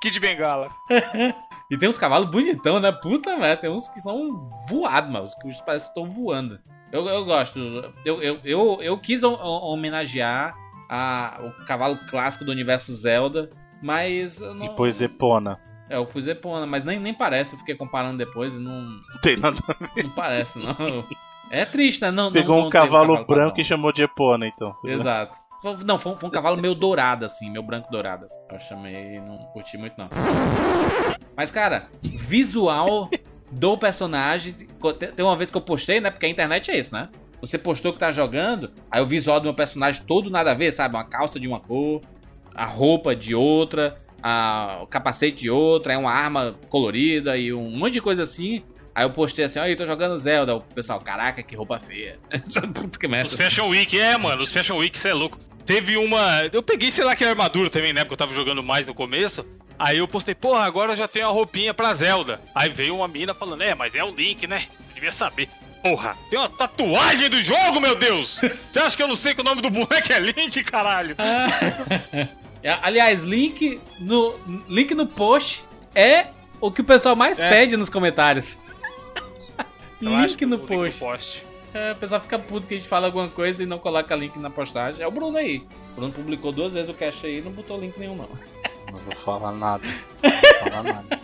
[0.01, 0.69] Kid Bengala.
[1.71, 2.91] e tem uns cavalos bonitão, né?
[2.91, 3.59] Puta, velho.
[3.59, 4.27] Tem uns que são
[4.69, 5.25] voados, mano.
[5.25, 6.59] Os que parecem que estão voando.
[6.91, 7.59] Eu, eu gosto.
[8.05, 10.55] Eu, eu, eu, eu quis homenagear
[10.89, 13.49] a, o cavalo clássico do universo Zelda,
[13.81, 14.39] mas.
[14.39, 14.65] Não...
[14.65, 15.59] E pois Epona.
[15.89, 18.81] É, eu pus Epona, mas nem, nem parece, eu fiquei comparando depois e não.
[18.81, 20.03] Não tem nada a ver.
[20.03, 21.05] Não parece, não.
[21.49, 22.11] É triste, né?
[22.11, 24.75] Não, Pegou não, não um cavalo, cavalo branco e chamou de Epona, então.
[24.83, 25.33] Exato.
[25.85, 28.25] Não, foi, foi, um cavalo meio dourado, assim, meio branco dourado.
[28.25, 28.37] Assim.
[28.51, 30.09] Eu chamei não curti muito, não.
[31.35, 33.09] Mas, cara, visual
[33.51, 34.53] do personagem.
[34.53, 36.11] Tem uma vez que eu postei, né?
[36.11, 37.09] Porque a internet é isso, né?
[37.41, 40.71] Você postou que tá jogando, aí o visual do meu personagem todo nada a ver,
[40.71, 40.95] sabe?
[40.95, 42.01] Uma calça de uma cor,
[42.53, 43.97] a roupa de outra
[44.27, 48.61] a, o capacete de outra, é uma arma colorida e um monte de coisa assim.
[48.93, 50.55] Aí eu postei assim, olha, eu tô jogando Zelda.
[50.55, 52.19] O pessoal, caraca, que roupa feia.
[52.75, 53.29] Puta que merda.
[53.29, 55.39] Os Fashion Week, é, mano, os Fashion Week, você é louco.
[55.65, 56.41] Teve uma.
[56.51, 58.01] Eu peguei, sei lá, que armadura também, né?
[58.01, 59.45] Porque eu tava jogando mais no começo.
[59.79, 62.41] Aí eu postei, porra, agora eu já tenho a roupinha pra Zelda.
[62.53, 64.65] Aí veio uma mina falando, é, mas é o Link, né?
[64.93, 65.47] Devia saber.
[65.81, 68.41] Porra, tem uma tatuagem do jogo, meu Deus!
[68.71, 71.15] Você acha que eu não sei que o nome do boneco é Link, caralho?
[72.63, 74.35] É, aliás, link no,
[74.67, 75.63] link no post
[75.93, 76.27] é
[76.59, 77.49] o que o pessoal mais é.
[77.49, 78.57] pede nos comentários.
[80.01, 80.99] link no post.
[80.99, 81.45] post.
[81.73, 84.37] É, o pessoal fica puto que a gente fala alguma coisa e não coloca link
[84.39, 85.03] na postagem.
[85.03, 85.63] É o Bruno aí.
[85.91, 88.29] O Bruno publicou duas vezes o cache aí e não botou link nenhum, não.
[88.91, 89.83] Não vou falar nada.
[90.23, 91.19] Não vou falar nada.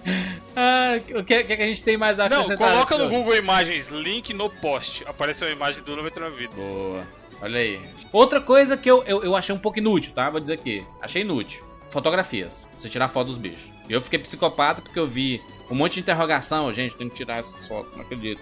[0.56, 2.60] ah, o que, que, a gente tem mais a acrescentar?
[2.60, 5.04] Não, coloca no Google Imagens, link no post.
[5.08, 6.54] Apareceu a imagem do 99 Vida.
[6.56, 7.08] Boa.
[7.44, 7.82] Olha aí.
[8.14, 10.30] Outra coisa que eu, eu, eu achei um pouco inútil, tá?
[10.30, 10.86] Vou dizer aqui.
[11.02, 11.62] Achei inútil.
[11.90, 12.70] Fotografias.
[12.78, 13.70] Você tirar foto dos bichos.
[13.90, 16.72] Eu fiquei psicopata porque eu vi um monte de interrogação.
[16.72, 18.42] Gente, tem que tirar essas fotos, não acredito.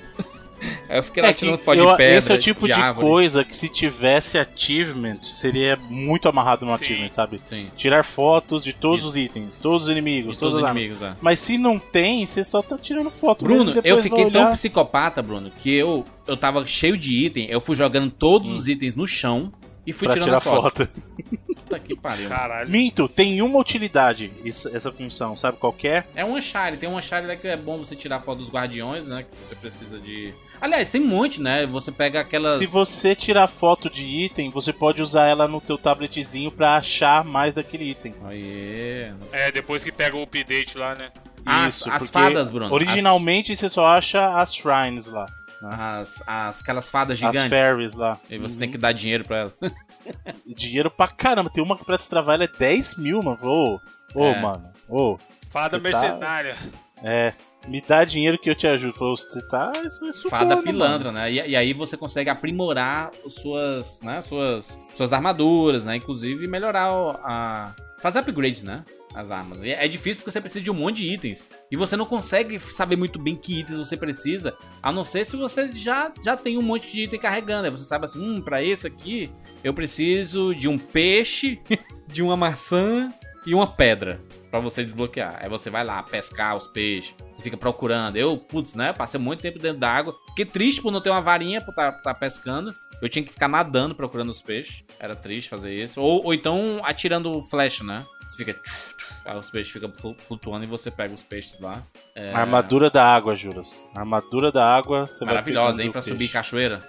[0.87, 2.17] Aí eu fiquei lá é tirando foto eu, de pedra.
[2.17, 6.77] Esse é o tipo de, de coisa que se tivesse achievement, seria muito amarrado no
[6.77, 6.83] Sim.
[6.83, 7.41] achievement, sabe?
[7.45, 7.67] Sim.
[7.75, 9.09] Tirar fotos de todos Isso.
[9.09, 11.01] os itens, todos os inimigos, todos os inimigos.
[11.01, 11.13] É.
[11.21, 13.43] Mas se não tem, você só tá tirando foto.
[13.45, 17.75] Bruno, eu fiquei tão psicopata, Bruno, que eu, eu tava cheio de item, eu fui
[17.75, 18.55] jogando todos hum.
[18.55, 19.51] os itens no chão
[19.85, 20.87] e fui pra tirando tirar foto.
[21.71, 22.29] Puta que pariu.
[22.29, 22.69] Caralho.
[22.69, 26.03] Minto, tem uma utilidade isso- essa função, sabe qual que é?
[26.15, 29.23] É um share, tem um share que é bom você tirar foto dos guardiões, né?
[29.23, 30.33] Que você precisa de.
[30.61, 31.65] Aliás, tem um monte, né?
[31.65, 32.59] Você pega aquelas.
[32.59, 37.23] Se você tirar foto de item, você pode usar ela no teu tabletzinho pra achar
[37.25, 38.13] mais daquele item.
[38.25, 39.11] Aê.
[39.31, 41.09] É, depois que pega o update lá, né?
[41.43, 42.71] As, Isso, as porque fadas, Bruno.
[42.71, 45.25] Originalmente você só acha as shrines lá.
[45.63, 47.49] As, as, aquelas fadas As gigantes.
[47.49, 48.17] fairies lá.
[48.29, 48.59] E você Uhum.
[48.59, 49.53] tem que dar dinheiro pra elas.
[50.45, 51.49] Dinheiro pra caramba.
[51.49, 53.39] Tem uma que pra destravar ela é 10 mil, mano.
[53.43, 53.79] Ô,
[54.15, 54.39] ô, É.
[54.41, 54.69] mano.
[54.89, 55.17] Ô,
[55.51, 56.57] Fada Você tá- mercenária.
[57.03, 57.33] É.
[57.67, 58.93] Me dá dinheiro que eu te ajudo.
[58.93, 59.71] Falou, você tá.
[59.85, 60.63] Isso é suborno, Fada mano.
[60.63, 61.31] pilantra, né?
[61.31, 64.19] E, e aí você consegue aprimorar as suas, né?
[64.21, 65.95] Suas, suas armaduras, né?
[65.95, 66.89] Inclusive melhorar
[67.23, 67.75] a.
[67.99, 68.83] Fazer upgrade, né?
[69.13, 69.59] As armas.
[69.61, 71.47] E é difícil porque você precisa de um monte de itens.
[71.69, 74.57] E você não consegue saber muito bem que itens você precisa.
[74.81, 77.65] A não ser se você já, já tem um monte de item carregando.
[77.65, 79.29] Aí você sabe assim, hum, pra esse aqui
[79.63, 81.59] eu preciso de um peixe,
[82.07, 83.13] de uma maçã
[83.45, 84.19] e uma pedra.
[84.51, 85.39] Pra você desbloquear.
[85.41, 87.15] Aí você vai lá pescar os peixes.
[87.33, 88.17] Você fica procurando.
[88.17, 88.91] Eu, putz, né?
[88.91, 90.13] Passei muito tempo dentro d'água.
[90.29, 92.75] Fiquei triste por não ter uma varinha pra estar tá, pescando.
[93.01, 94.83] Eu tinha que ficar nadando procurando os peixes.
[94.99, 96.01] Era triste fazer isso.
[96.01, 98.05] Ou, ou então atirando flecha, né?
[98.29, 98.53] Você fica.
[98.53, 101.81] tchuf, tchuf, Aí os peixes ficam flu- flutuando e você pega os peixes lá.
[102.13, 103.85] É, Armadura da água, Juras.
[103.95, 105.05] Armadura da água.
[105.05, 105.91] Você Maravilhosa, hein?
[105.91, 106.13] Pra peixe.
[106.13, 106.81] subir cachoeira.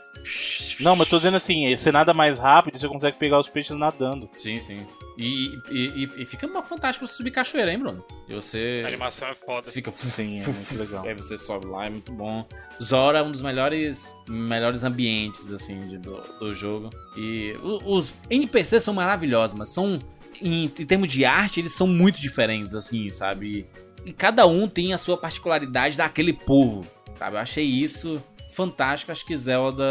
[0.80, 3.76] Não, mas tô dizendo assim, você nada mais rápido e você consegue pegar os peixes
[3.76, 4.28] nadando.
[4.36, 4.86] Sim, sim.
[5.18, 8.04] E, e, e- e fica uma fantástica você subir cachoeira, hein, Bruno?
[8.28, 8.82] E você.
[8.84, 9.66] A animação é foda.
[9.66, 9.92] Você fica.
[9.98, 11.04] Sim, é muito legal.
[11.06, 12.46] Aí você sobe lá, é muito bom.
[12.82, 16.88] Zora é um dos melhores, melhores ambientes, assim, de- do, do jogo.
[17.16, 19.98] E os NPCs são maravilhosos, mas são.
[20.40, 23.66] Em, em termos de arte, eles são muito diferentes, assim, sabe?
[24.04, 26.84] E cada um tem a sua particularidade daquele povo,
[27.18, 27.36] sabe?
[27.36, 28.20] Eu achei isso
[28.54, 29.12] fantástico.
[29.12, 29.84] Acho que Zelda,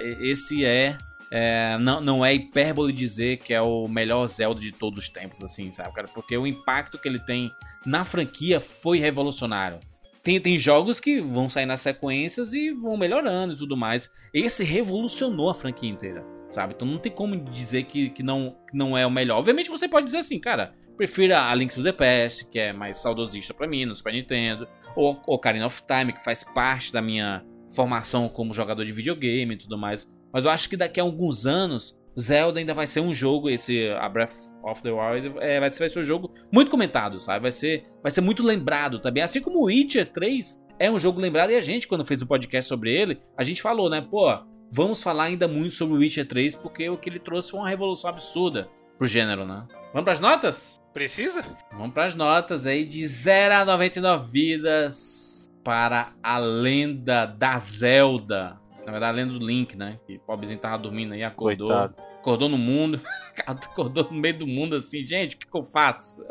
[0.00, 0.96] e- esse é.
[1.36, 5.42] É, não, não é hipérbole dizer que é o melhor Zelda de todos os tempos,
[5.42, 6.06] assim, sabe, cara?
[6.06, 7.50] Porque o impacto que ele tem
[7.84, 9.80] na franquia foi revolucionário.
[10.22, 14.08] Tem, tem jogos que vão sair nas sequências e vão melhorando e tudo mais.
[14.32, 16.74] Esse revolucionou a franquia inteira, sabe?
[16.76, 19.38] Então não tem como dizer que, que, não, que não é o melhor.
[19.38, 22.98] Obviamente você pode dizer assim, cara, prefiro a Link to the Past, que é mais
[22.98, 24.68] saudosista pra mim, no Super Nintendo.
[24.94, 27.44] Ou Ocarina of Time, que faz parte da minha
[27.74, 30.08] formação como jogador de videogame e tudo mais.
[30.34, 33.88] Mas eu acho que daqui a alguns anos, Zelda ainda vai ser um jogo, esse
[33.90, 34.34] a Breath
[34.64, 37.42] of the Wild, é, vai, ser, vai ser um jogo muito comentado, sabe?
[37.42, 39.22] Vai ser, vai ser muito lembrado também.
[39.22, 42.26] Assim como o Witcher 3 é um jogo lembrado e a gente, quando fez o
[42.26, 44.00] podcast sobre ele, a gente falou, né?
[44.00, 44.26] Pô,
[44.72, 47.68] vamos falar ainda muito sobre o Witcher 3 porque o que ele trouxe foi uma
[47.68, 49.64] revolução absurda pro gênero, né?
[49.92, 50.80] Vamos pras notas?
[50.92, 51.44] Precisa?
[51.72, 58.63] Vamos pras notas aí de 0 a 99 vidas para a lenda da Zelda.
[58.84, 59.98] Na verdade, a lenda do Link, né?
[60.06, 61.66] Que o pobrezinho tava dormindo aí, acordou.
[61.66, 61.94] Coitado.
[62.18, 63.00] Acordou no mundo.
[63.46, 66.22] acordou no meio do mundo assim, gente, o que, que eu faço?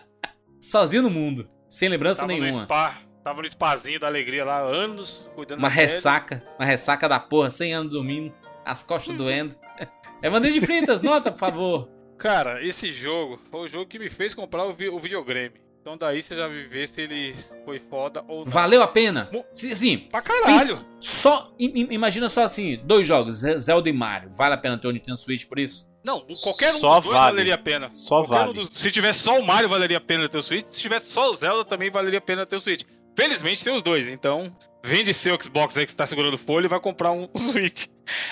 [0.60, 1.48] Sozinho no mundo.
[1.68, 2.64] Sem lembrança Tava no nenhuma.
[2.64, 2.98] spa.
[3.22, 5.86] Tava no spazinho da alegria lá, anos, cuidando Uma da pele.
[5.88, 6.44] ressaca.
[6.58, 8.32] Uma ressaca da porra, 100 anos dormindo.
[8.64, 9.56] As costas doendo.
[10.22, 11.88] Evandrinho de Fritas, nota, por favor.
[12.18, 15.54] Cara, esse jogo foi o jogo que me fez comprar o, vi- o videogame.
[15.86, 17.32] Então daí você já vai ver se ele
[17.64, 18.50] foi foda ou não.
[18.50, 19.30] Valeu a pena?
[19.54, 19.98] Sim, sim.
[20.10, 20.78] Pra caralho!
[20.78, 24.30] Pensa- Só, im- im- imagina só assim, dois jogos, Ze- Zelda e Mario.
[24.32, 25.86] Vale a pena ter o Nintendo Switch por isso?
[26.02, 27.30] Não, qualquer um Só dos dois vale.
[27.30, 27.86] valeria a pena.
[27.88, 28.52] Só Qualquer um vale.
[28.68, 30.66] dos- se tivesse só o Mario, valeria a pena ter o Switch.
[30.72, 32.82] Se tivesse só o Zelda, também valeria a pena ter o Switch.
[33.16, 34.52] Felizmente tem os dois, então
[34.84, 37.86] vende seu Xbox aí que você tá segurando folha e vai comprar um Switch.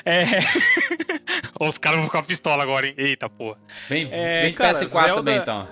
[0.05, 0.25] É.
[1.61, 2.95] Os caras vão ficar pistola agora, hein?
[2.99, 3.59] Eita porra.
[3.89, 5.69] Vem, É, vem cara, PS4 Zelda- também, então.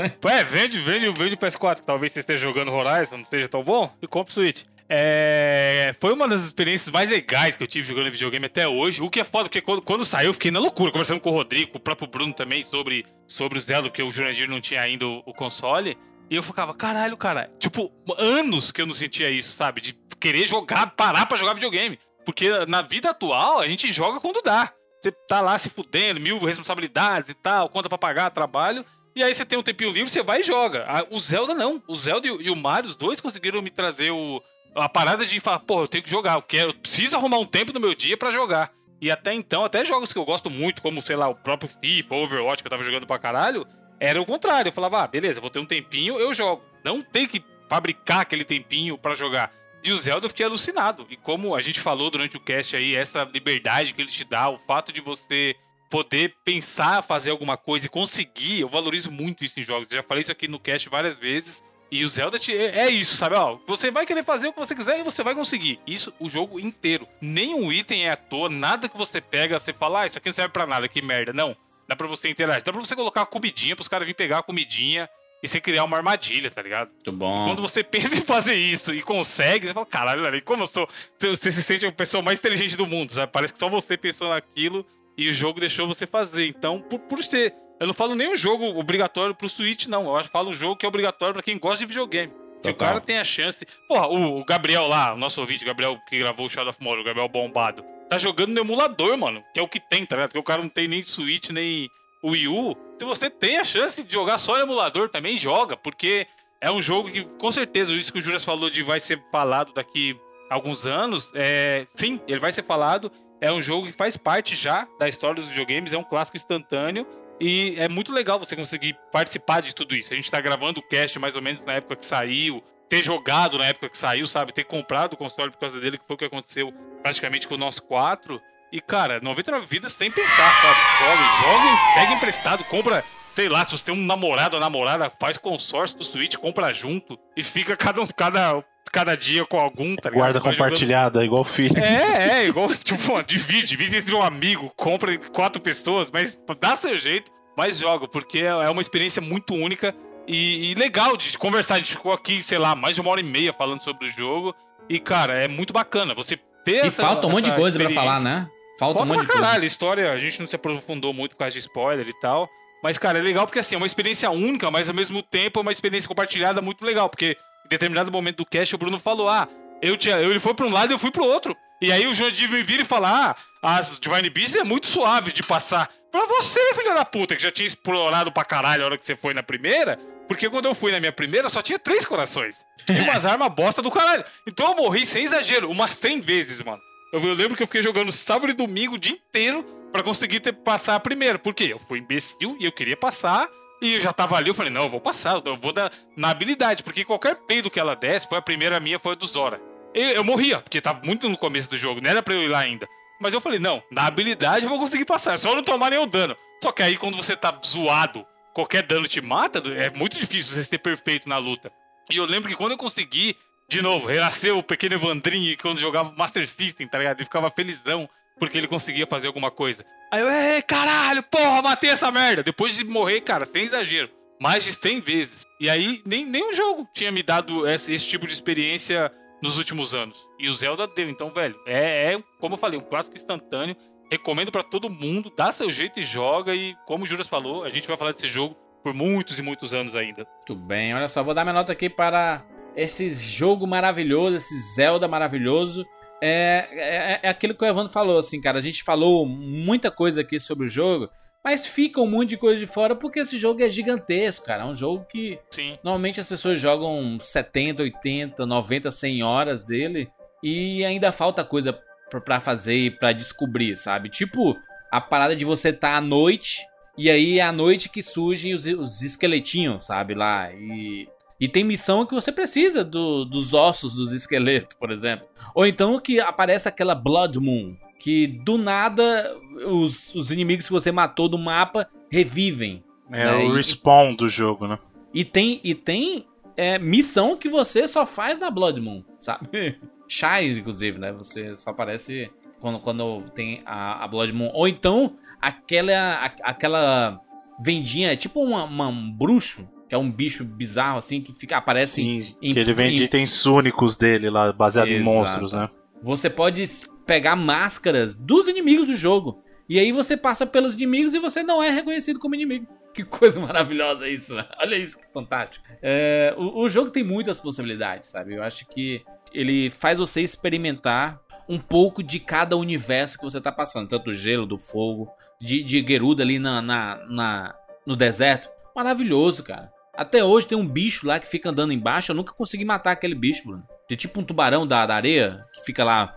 [0.00, 3.62] É, vende, vende, vende o PS4, que talvez você esteja jogando Horizon, não esteja tão
[3.62, 4.64] bom, e compra o Switch.
[4.90, 9.02] É, foi uma das experiências mais legais que eu tive jogando videogame até hoje.
[9.02, 11.34] O que é foda, porque quando, quando saiu eu fiquei na loucura, conversando com o
[11.34, 14.80] Rodrigo, com o próprio Bruno também, sobre, sobre o Zelda, porque o Jurandir não tinha
[14.80, 15.96] ainda o, o console.
[16.30, 19.80] E eu ficava, caralho, cara, tipo, anos que eu não sentia isso, sabe?
[19.80, 21.98] De querer jogar, parar pra jogar videogame.
[22.24, 24.72] Porque na vida atual, a gente joga quando dá.
[25.00, 28.84] Você tá lá se fudendo, mil responsabilidades e tal, conta pra pagar, trabalho.
[29.18, 30.84] E aí você tem um tempinho livre, você vai e joga.
[30.88, 31.82] Ah, O Zelda não.
[31.88, 34.40] O Zelda e o- Mario, os dois conseguiram me trazer o,
[34.76, 37.44] a parada de falar, pô, eu tenho que jogar, eu quero, eu preciso arrumar um
[37.44, 38.70] tempo no meu dia pra jogar.
[39.00, 42.14] E até então, até jogos que eu gosto muito, como, sei lá, o próprio FIFA,
[42.14, 43.66] Overwatch, que eu tava jogando pra caralho,
[43.98, 44.68] era o contrário.
[44.68, 46.62] Eu falava, ah, beleza, vou ter um tempinho, eu jogo.
[46.84, 49.52] Não tem que fabricar aquele tempinho pra jogar.
[49.82, 51.06] E o Zelda eu fiquei alucinado.
[51.10, 54.48] E como a gente falou durante o cast aí, essa liberdade que ele te dá,
[54.48, 55.56] o fato de você
[55.88, 59.90] poder pensar, fazer alguma coisa e conseguir, eu valorizo muito isso em jogos.
[59.90, 61.62] Eu já falei isso aqui no cast várias vezes.
[61.90, 63.34] E o Zelda te- é é isso, sabe?
[63.34, 65.80] Ó, você vai querer fazer o que você quiser e você vai conseguir.
[65.86, 67.08] Isso o jogo inteiro.
[67.20, 70.34] Nenhum item é à toa, nada que você pega, você fala, ah, isso aqui não
[70.34, 71.32] serve pra nada, que merda.
[71.32, 71.56] Não.
[71.88, 72.62] Dá pra você interagir.
[72.62, 75.08] Dá pra você colocar a comidinha pros caras virem pegar a comidinha
[75.42, 76.90] e você criar uma armadilha, tá ligado?
[76.90, 77.46] Muito bom.
[77.46, 80.86] Quando você pensa em fazer isso e consegue, você fala, caralho, como eu sou.
[81.18, 83.32] Você se sente a pessoa mais inteligente do mundo, sabe?
[83.32, 84.84] Parece que só você pensou naquilo
[85.18, 86.46] e o jogo deixou você fazer.
[86.46, 87.52] Então, por, por ser.
[87.80, 90.04] Eu não falo nem um jogo obrigatório pro Switch, não.
[90.06, 92.32] Eu acho que falo um jogo que é obrigatório pra quem gosta de videogame.
[92.62, 92.88] Se o Total.
[92.88, 93.66] cara tem a chance.
[93.88, 96.82] Porra, o o Gabriel lá, o nosso ouvinte, o Gabriel que gravou o Shadow of
[96.82, 99.44] Mordor, o Gabriel bombado, tá jogando no emulador, mano.
[99.52, 100.30] Que é o que tem, tá ligado?
[100.30, 101.88] Porque o cara não tem nem Switch, nem
[102.22, 102.76] o Wii U.
[102.98, 106.26] Se você tem a chance de jogar só no emulador, também joga, porque
[106.60, 109.72] é um jogo que, com certeza, isso que o Juras falou de vai ser falado
[109.72, 110.16] daqui
[110.50, 113.12] alguns anos, é, sim, ele vai ser falado.
[113.40, 117.06] É um jogo que faz parte já da história dos videogames, é um clássico instantâneo.
[117.40, 120.12] E é muito legal você conseguir participar de tudo isso.
[120.12, 123.58] A gente tá gravando o cast mais ou menos na época que saiu, ter jogado
[123.58, 124.52] na época que saiu, sabe?
[124.52, 127.58] Ter comprado o console por causa dele, que foi o que aconteceu praticamente com o
[127.58, 128.40] nosso 4.
[128.72, 130.80] E, cara, 99 vidas sem pensar, sabe?
[130.98, 133.04] Joga, joga, pega emprestado, compra,
[133.36, 137.16] sei lá, se você tem um namorado ou namorada, faz consórcio do Switch, compra junto
[137.36, 140.14] e fica cada, um- cada, cada dia com algum, tá ligado?
[140.20, 141.76] Guarda jogando- compartilhada, igual filho.
[141.78, 146.96] é, é, igual, tipo, divide, divide entre um amigo, compra quatro pessoas, mas dá seu
[146.96, 149.94] jeito, mas joga, porque é é uma experiência muito única
[150.26, 151.74] e, e legal de conversar.
[151.74, 154.10] A gente ficou aqui, sei lá, mais de uma hora e meia falando sobre o
[154.10, 154.54] jogo.
[154.88, 157.90] E, cara, é muito bacana você ter E essa- falta um monte de coisa pra
[157.90, 158.48] falar, né?
[158.78, 159.42] Falta, Falta um monte pra de coisa.
[159.42, 162.48] caralho, história, a gente não se aprofundou muito por causa de spoiler e tal.
[162.82, 165.62] Mas, cara, é legal porque assim, é uma experiência única, mas ao mesmo tempo é
[165.62, 167.08] uma experiência compartilhada muito legal.
[167.08, 167.36] Porque
[167.68, 169.46] em determinado momento do cast o Bruno falou: Ah,
[169.82, 171.54] eu tinha, eu, ele foi pra um lado e eu fui pro outro.
[171.80, 175.32] E aí o João me vira e fala: Ah, as Divine Beasts é muito suave
[175.32, 175.90] de passar.
[176.10, 179.14] Pra você, filho da puta, que já tinha explorado pra caralho a hora que você
[179.14, 179.98] foi na primeira.
[180.26, 182.56] Porque quando eu fui na minha primeira, só tinha três corações.
[182.88, 184.24] E umas armas bosta do caralho.
[184.46, 186.80] Então eu morri sem exagero, umas 100 vezes, mano.
[187.12, 190.40] Eu, eu lembro que eu fiquei jogando sábado e domingo o dia inteiro pra conseguir
[190.40, 191.38] ter, passar a primeira.
[191.38, 191.68] Por quê?
[191.70, 193.48] Eu fui imbecil e eu queria passar.
[193.80, 196.30] E eu já tava ali, eu falei, não, eu vou passar, eu vou dar na
[196.30, 196.82] habilidade.
[196.82, 199.60] Porque qualquer peido que ela desse, foi a primeira minha, foi a do Zora.
[199.94, 202.48] Eu, eu morria, porque tava muito no começo do jogo, não era pra eu ir
[202.48, 202.88] lá ainda.
[203.20, 206.06] Mas eu falei, não, na habilidade eu vou conseguir passar, é só não tomar nenhum
[206.06, 206.36] dano.
[206.62, 210.64] Só que aí quando você tá zoado, qualquer dano te mata, é muito difícil você
[210.64, 211.72] ser perfeito na luta.
[212.10, 213.36] E eu lembro que quando eu consegui,
[213.68, 217.18] de novo, renascer o pequeno Evandrinho quando jogava Master System, tá ligado?
[217.18, 218.08] Ele ficava felizão
[218.38, 219.84] porque ele conseguia fazer alguma coisa.
[220.10, 222.42] Aí eu, ei, caralho, porra, matei essa merda.
[222.42, 224.10] Depois de morrer, cara, sem exagero,
[224.40, 225.44] mais de 100 vezes.
[225.60, 229.12] E aí, nem, nem o jogo tinha me dado esse, esse tipo de experiência
[229.42, 230.16] nos últimos anos.
[230.38, 231.08] E o Zelda deu.
[231.08, 233.76] Então, velho, é, é como eu falei, um clássico instantâneo.
[234.10, 236.54] Recomendo pra todo mundo, dá seu jeito e joga.
[236.54, 239.74] E como o Juras falou, a gente vai falar desse jogo por muitos e muitos
[239.74, 240.26] anos ainda.
[240.36, 242.42] Muito bem, olha só, vou dar minha nota aqui para
[242.74, 245.84] esse jogo maravilhoso, esse Zelda maravilhoso.
[246.20, 248.58] É, é, é aquilo que o Evandro falou, assim, cara.
[248.58, 251.08] A gente falou muita coisa aqui sobre o jogo,
[251.44, 254.62] mas fica um monte de coisa de fora porque esse jogo é gigantesco, cara.
[254.62, 255.78] É um jogo que Sim.
[255.84, 260.08] normalmente as pessoas jogam 70, 80, 90, 100 horas dele
[260.42, 261.78] e ainda falta coisa
[262.10, 264.08] pra- pra fazer e pra descobrir, sabe?
[264.08, 264.56] Tipo
[264.90, 266.62] a parada de você tá à noite
[266.96, 270.14] e aí é à noite que surgem os, os esqueletinhos, sabe?
[270.14, 270.50] Lá.
[270.52, 271.06] E,
[271.40, 275.26] e tem missão que você precisa do- dos ossos dos esqueletos, por exemplo.
[275.54, 277.76] Ou então que aparece aquela Blood Moon.
[278.00, 279.36] Que do nada
[279.66, 282.82] os, os inimigos que você matou do mapa revivem.
[283.10, 283.34] É né?
[283.34, 284.78] o E- respawn do jogo, né?
[285.12, 289.48] E tem, e tem é, missão que você só faz na Blood Moon, sabe?
[290.06, 291.12] Chais, inclusive, né?
[291.12, 294.50] Você só aparece quando, quando tem a, a Blood Moon.
[294.54, 297.20] Ou então, aquela, a- aquela
[297.60, 301.56] vendinha, é tipo uma, uma- um bruxo, que é um bicho bizarro assim, que fica,
[301.56, 301.94] aparece.
[302.02, 305.04] Sim, em- que ele vende em- itens únicos dele lá, baseado em Exato.
[305.10, 305.68] monstros, né?
[306.02, 306.64] Você pode
[307.06, 309.42] pegar máscaras dos inimigos do jogo.
[309.68, 312.66] E aí você passa pelos inimigos e você não é reconhecido como inimigo.
[312.94, 314.44] Que coisa maravilhosa isso, né?
[314.58, 315.64] Olha isso, que fantástico.
[315.80, 318.34] É, o, o jogo tem muitas possibilidades, sabe?
[318.34, 319.02] Eu acho que
[319.32, 323.88] ele faz você experimentar um pouco de cada universo que você tá passando.
[323.88, 325.08] Tanto do gelo, do fogo,
[325.40, 327.54] de, de Gerudo ali na, na, na-
[327.86, 328.48] no deserto.
[328.74, 329.70] Maravilhoso, cara.
[329.98, 332.12] Até hoje tem um bicho lá que fica andando embaixo.
[332.12, 333.64] Eu nunca consegui matar aquele bicho, Bruno.
[333.88, 336.14] Tem tipo um tubarão da, da areia que fica lá.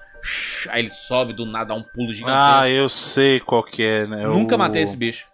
[0.70, 2.40] Aí ele sobe do nada, dá um pulo gigantesco.
[2.62, 4.28] Ah, eu sei qual que é, né?
[4.28, 5.26] Nunca O- matei esse bicho.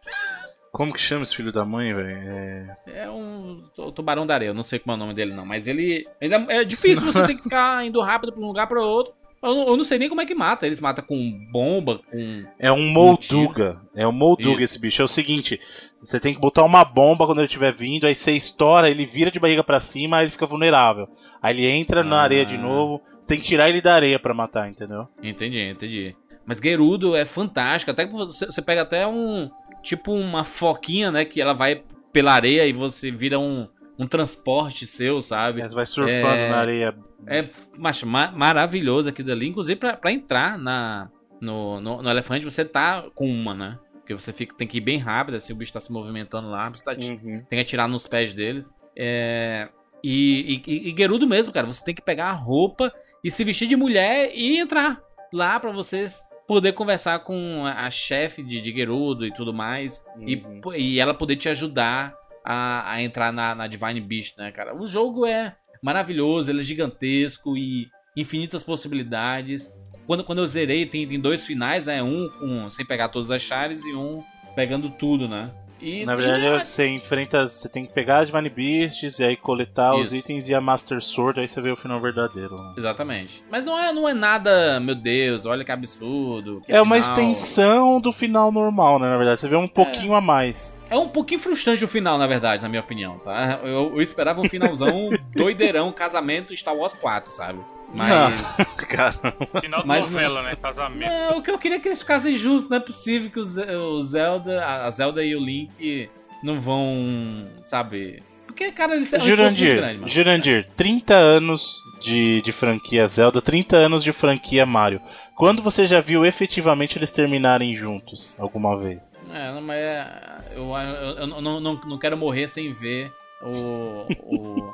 [0.71, 2.07] Como que chama esse filho da mãe, velho?
[2.09, 2.77] É...
[3.03, 5.45] É um tu- tubarão da areia, eu não sei como é o nome dele não,
[5.45, 8.79] mas ele ainda é difícil você ter que ficar indo rápido pra um lugar pra
[8.81, 9.13] outro.
[9.41, 10.65] Eu não, eu não sei nem como é que mata.
[10.65, 13.79] Eles matam com bomba, com É um Molduga.
[13.95, 14.73] É um Molduga Isso.
[14.73, 15.01] esse bicho.
[15.01, 15.59] É o seguinte:
[16.01, 19.31] você tem que botar uma bomba quando ele estiver vindo, aí você estoura, ele vira
[19.31, 21.07] de barriga pra cima, aí ele fica vulnerável.
[21.41, 22.23] Aí ele entra na Ah.
[22.23, 25.07] areia de novo, você tem que tirar ele da areia pra matar, entendeu?
[25.21, 26.15] Entendi, entendi.
[26.45, 27.91] Mas Gerudo é fantástico.
[27.91, 29.49] Até que você, você pega até um.
[29.83, 31.23] tipo uma foquinha, né?
[31.25, 33.67] Que ela vai pela areia e você vira um,
[33.99, 35.61] um transporte seu, sabe?
[35.61, 36.49] É, Você vai surfando É.
[36.49, 36.95] na areia.
[37.25, 39.47] É macho, ma- maravilhoso aquilo ali.
[39.47, 41.09] Inclusive, pra, pra entrar na,
[41.41, 43.77] no, no, no elefante, você tá com uma, né?
[44.07, 46.69] Porque você fica, tem que ir bem rápido, assim, o bicho tá se movimentando lá,
[46.69, 47.43] você tá, Uhum.
[47.49, 48.71] tem que atirar nos pés deles.
[48.95, 49.67] É,
[50.01, 53.67] e, e, e Gerudo mesmo, cara, você tem que pegar a roupa e se vestir
[53.67, 55.01] de mulher e entrar
[55.33, 60.01] lá pra vocês poder conversar com a, chefe de, de Gerudo e tudo mais.
[60.25, 60.61] E, Uhum.
[60.61, 62.15] po- e ela poder te ajudar
[62.45, 64.73] a, a entrar na, na Divine Beast, né, cara?
[64.73, 65.53] O jogo é
[65.83, 69.69] maravilhoso, ele é gigantesco e infinitas possibilidades.
[70.07, 72.01] Quando, quando eu zerei, tem, tem dois finais, né?
[72.01, 74.23] Um com, sem pegar todas as chaves e um
[74.55, 75.51] pegando tudo, né?
[75.79, 77.45] E, Na verdade, e- você enfrenta.
[77.47, 80.15] Você tem que pegar as Divine Beasts e aí coletar os Isso.
[80.15, 82.55] itens e a Master Sword, aí você vê o final verdadeiro.
[82.55, 82.73] né?
[82.75, 83.43] Exatamente.
[83.51, 86.61] Mas não é, não é nada, meu Deus, olha que absurdo.
[86.65, 87.11] que É uma final.
[87.31, 89.07] extensão do final normal, né?
[89.11, 90.75] Na verdade, você vê um pouquinho a mais.
[90.89, 93.59] É um pouquinho frustrante o final, na verdade, na minha opinião, tá?
[93.61, 97.59] Eu, eu esperava um finalzão doideirão, casamento Star Wars 4, sabe?
[97.93, 98.41] Mas.
[98.87, 99.13] Cara,
[99.61, 100.55] Final de Mas novela, né?
[100.55, 101.09] Casamento.
[101.09, 103.43] Não, o que eu queria é que eles ficassem justos, não é possível que o
[103.43, 106.09] Ze- o Zelda, a Zelda e o Link
[106.43, 108.21] não vão, sabe?
[108.45, 110.07] Porque, cara, eles são um esforço muito Jurandir, grande, mano.
[110.07, 115.01] Jurandir, 30 anos de, de franquia Zelda, 30 anos de franquia Mario.
[115.35, 119.15] Quando você já viu efetivamente eles terminarem juntos alguma vez?
[119.31, 120.07] É, não, mas é,
[120.55, 123.11] eu, eu, eu não, não, não quero morrer sem ver
[123.43, 124.73] o, o-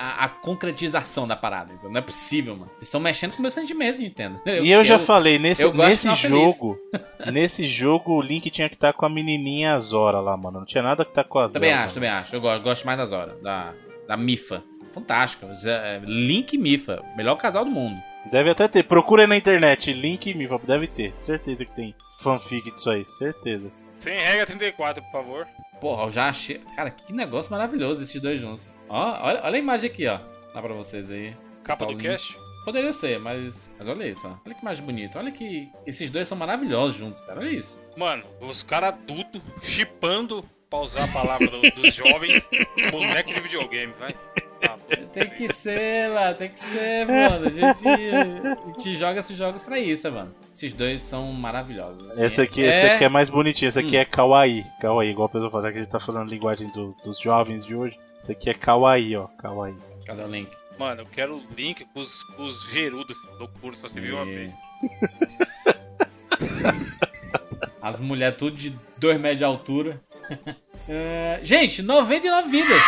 [0.00, 1.72] a, a concretização da parada.
[1.72, 1.90] entendeu?
[1.90, 2.70] Não é possível, mano.
[2.76, 4.40] Eles estão mexendo com meus sentimentos, Nintendo.
[4.46, 6.78] e eu já falei, nesse, eu nesse jogo,
[7.32, 10.60] nesse jogo o Link tinha que estar com a menininha Zora lá, mano.
[10.60, 11.54] Não tinha nada que estar com a Zelda.
[11.60, 12.34] Também acho, também acho.
[12.34, 13.72] Eu gosto, gosto mais das horas, da,
[14.08, 14.62] da Mifa.
[14.92, 15.46] Fantástico.
[15.54, 17.02] Zé- Link e Mifa.
[17.16, 17.96] Melhor casal do mundo.
[18.30, 18.82] Deve até ter.
[18.82, 20.58] Procura aí na internet, Link e Mifa.
[20.64, 21.12] Deve ter.
[21.16, 23.04] Certeza que tem fanfic disso aí.
[23.04, 23.70] Certeza.
[23.98, 25.46] Sem regra 34, por favor.
[25.80, 26.60] Porra, eu já achei.
[26.74, 28.66] Cara, que negócio maravilhoso esses dois juntos.
[28.90, 30.18] Ó, olha, olha a imagem aqui, ó.
[30.52, 31.34] Dá pra vocês aí.
[31.64, 32.36] Capa do cast.
[32.64, 33.70] Poderia ser, mas.
[33.78, 34.32] Mas olha isso, ó.
[34.44, 35.18] Olha que imagem bonita.
[35.18, 35.68] Olha que.
[35.86, 37.40] Esses dois são maravilhosos juntos, cara.
[37.40, 37.80] Olha isso.
[37.96, 42.46] Mano, os caras adultos chipando, pra usar a palavra do- dos jovens,
[42.90, 44.14] boneco de videogame, vai.
[44.62, 44.78] Bom.
[45.14, 47.46] Tem que ser, lá, tem que ser, mano.
[47.46, 50.34] A gente, a gente joga esses jogos pra isso, mano.
[50.54, 52.10] Esses dois são maravilhosos.
[52.10, 52.24] assim.
[52.24, 53.68] Esse aqui, esse aqui é mais bonitinho.
[53.70, 54.64] Esse aqui é Kawaii.
[54.80, 57.18] Kawaii, igual a pessoa fala, já que a gente tá falando a linguagem do- dos
[57.18, 57.98] jovens de hoje.
[58.22, 59.26] Esse aqui é Kawaii, ó.
[59.38, 59.76] Kawaii.
[60.06, 60.50] Cadê o link?
[60.78, 64.26] Mano, eu quero o link com os, com os gerudos do curso, você viu uma
[64.26, 64.52] E- vez.
[67.82, 70.00] As mulheres tudo de 2 metros de altura.
[70.92, 72.82] É, gente, 99 vidas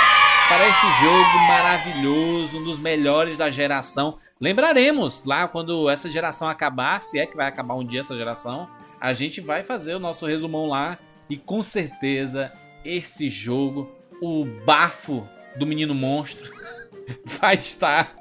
[0.49, 4.19] para esse jogo maravilhoso, um dos melhores da geração.
[4.41, 8.69] Lembraremos lá quando essa geração acabar, se é que vai acabar um dia essa geração,
[9.01, 10.99] a gente vai fazer o nosso resumão lá
[11.31, 12.53] e com certeza
[12.85, 13.89] esse jogo,
[14.23, 15.27] o bafo
[15.57, 16.51] do menino monstro,
[17.41, 18.15] vai estar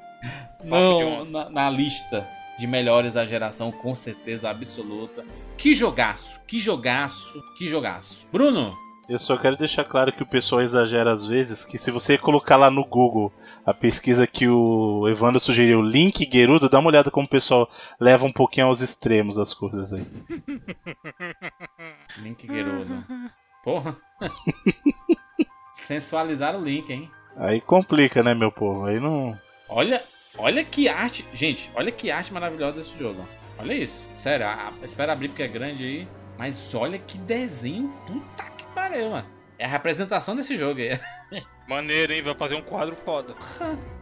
[0.64, 1.30] no- monstro.
[1.32, 5.24] na, na lista de melhores da geração, com certeza absoluta.
[5.56, 8.26] Que jogaço, que jogaço, que jogaço.
[8.30, 8.76] Bruno,
[9.08, 12.56] Eu só quero deixar claro que o pessoal exagera às vezes, que se você colocar
[12.56, 13.32] lá no Google
[13.64, 17.68] a pesquisa que o Evandro sugeriu, Link Gerudo, dá uma olhada como o pessoal
[17.98, 20.04] leva um pouquinho aos extremos as coisas aí.
[22.18, 23.04] Link Gerudo.
[23.64, 23.96] Porra.
[25.82, 27.10] Sensualizar o Link, hein?
[27.36, 28.86] Aí complica, né, meu povo?
[28.86, 29.38] Aí não.
[29.68, 30.02] Olha,
[30.38, 31.24] olha que arte.
[31.34, 33.26] Gente, olha que arte maravilhosa desse jogo.
[33.58, 33.62] ó.
[33.62, 34.08] Olha isso.
[34.14, 36.08] Sério, a- espera abrir porque é grande aí.
[36.38, 37.88] Mas olha que desenho.
[38.06, 39.26] Puta que pariu, mano.
[39.58, 40.98] É a representação desse jogo aí.
[41.68, 42.22] Maneiro, hein?
[42.22, 43.34] Vai fazer um quadro foda.